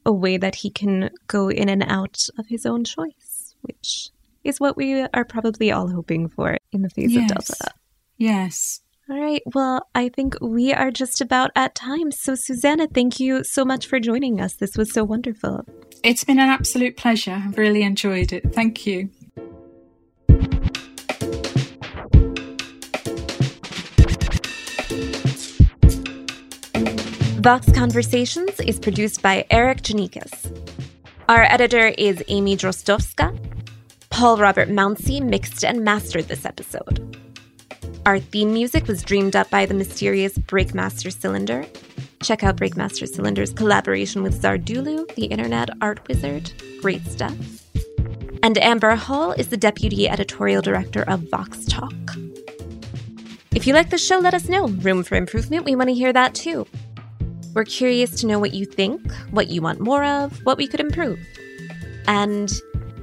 a 0.05 0.12
way 0.12 0.36
that 0.36 0.57
he 0.57 0.70
can 0.70 1.11
go 1.26 1.48
in 1.48 1.68
and 1.68 1.82
out 1.82 2.18
of 2.38 2.46
his 2.48 2.66
own 2.66 2.84
choice, 2.84 3.55
which 3.62 4.11
is 4.44 4.61
what 4.61 4.76
we 4.76 5.03
are 5.03 5.24
probably 5.24 5.70
all 5.70 5.88
hoping 5.88 6.28
for 6.28 6.59
in 6.72 6.82
the 6.82 6.90
face 6.90 7.11
yes. 7.11 7.22
of 7.22 7.28
Delta. 7.28 7.74
Yes. 8.18 8.82
All 9.11 9.20
right. 9.20 9.42
Well, 9.55 9.88
I 9.94 10.09
think 10.09 10.36
we 10.40 10.72
are 10.72 10.90
just 10.90 11.20
about 11.20 11.50
at 11.57 11.74
time. 11.74 12.12
So, 12.12 12.34
Susanna, 12.34 12.86
thank 12.86 13.20
you 13.20 13.44
so 13.44 13.64
much 13.64 13.86
for 13.86 14.00
joining 14.00 14.40
us. 14.40 14.55
This 14.55 14.76
was 14.76 14.92
so 14.92 15.05
wonderful. 15.05 15.66
It's 16.03 16.24
been 16.24 16.38
an 16.38 16.48
absolute 16.48 16.96
pleasure. 16.96 17.42
I've 17.44 17.59
really 17.59 17.82
enjoyed 17.82 18.32
it. 18.32 18.55
Thank 18.55 18.86
you. 18.86 19.11
Vox 27.43 27.72
Conversations 27.72 28.61
is 28.61 28.78
produced 28.78 29.20
by 29.20 29.45
Erikk 29.51 29.80
Geannikis. 29.80 30.57
Our 31.28 31.43
editor 31.43 31.88
is 31.99 32.22
Amy 32.28 32.57
Drozdowska. 32.57 33.36
Paul 34.11 34.36
Robert 34.36 34.68
Mounsey 34.68 35.20
mixed 35.20 35.64
and 35.64 35.82
mastered 35.82 36.28
this 36.28 36.45
episode. 36.45 37.18
Our 38.07 38.20
theme 38.20 38.53
music 38.53 38.86
was 38.86 39.03
dreamed 39.03 39.34
up 39.34 39.51
by 39.51 39.66
the 39.66 39.74
mysterious 39.74 40.38
Breakmaster 40.38 41.12
Cylinder. 41.12 41.66
Check 42.22 42.45
out 42.45 42.59
Breakmaster 42.59 43.09
Cylinder's 43.09 43.53
collaboration 43.53 44.22
with 44.22 44.40
Zardulu, 44.40 45.12
the 45.16 45.24
internet 45.24 45.68
art 45.80 46.07
wizard. 46.07 46.53
Great 46.80 47.05
stuff. 47.09 47.34
And 48.45 48.57
Amber 48.59 48.95
Hall 48.95 49.32
is 49.32 49.49
the 49.49 49.57
deputy 49.57 50.09
editorial 50.09 50.62
director 50.62 51.03
of 51.09 51.28
Vox 51.28 51.64
Talk. 51.64 51.93
If 53.53 53.66
you 53.66 53.74
like 53.74 53.90
the 53.90 53.99
show, 53.99 54.18
let 54.18 54.32
us 54.32 54.49
know. 54.49 54.68
Room 54.68 55.03
for 55.03 55.16
improvement, 55.16 55.64
we 55.64 55.74
want 55.74 55.88
to 55.88 55.95
hear 55.95 56.12
that 56.12 56.36
too. 56.36 56.68
We're 57.55 57.64
curious 57.64 58.12
to 58.20 58.26
know 58.26 58.38
what 58.38 58.55
you 58.55 58.64
think, 58.64 59.12
what 59.30 59.48
you 59.48 59.61
want 59.61 59.80
more 59.80 60.05
of, 60.05 60.38
what 60.44 60.57
we 60.57 60.66
could 60.66 60.80
improve. 60.80 61.18
And 62.07 62.53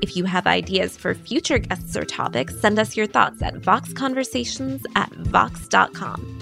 if 0.02 0.16
you 0.16 0.26
have 0.26 0.48
ideas 0.48 0.98
for 0.98 1.14
future 1.14 1.60
guests 1.60 1.96
or 1.96 2.04
topics, 2.04 2.60
send 2.60 2.80
us 2.80 2.98
your 2.98 3.08
thoughts 3.08 3.42
at 3.42 3.56
voxconversations 3.56 4.84
at 4.96 5.12
vox.com. 5.14 6.40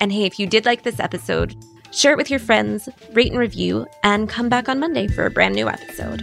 And 0.00 0.12
hey, 0.12 0.24
if 0.24 0.38
you 0.38 0.46
did 0.46 0.66
like 0.66 0.82
this 0.82 1.00
episode, 1.00 1.56
share 1.92 2.12
it 2.12 2.18
with 2.18 2.30
your 2.30 2.40
friends, 2.40 2.88
rate 3.12 3.30
and 3.30 3.40
review, 3.40 3.86
and 4.02 4.28
come 4.28 4.48
back 4.48 4.68
on 4.68 4.78
Monday 4.78 5.06
for 5.08 5.26
a 5.26 5.30
brand 5.30 5.54
new 5.54 5.68
episode. 5.68 6.22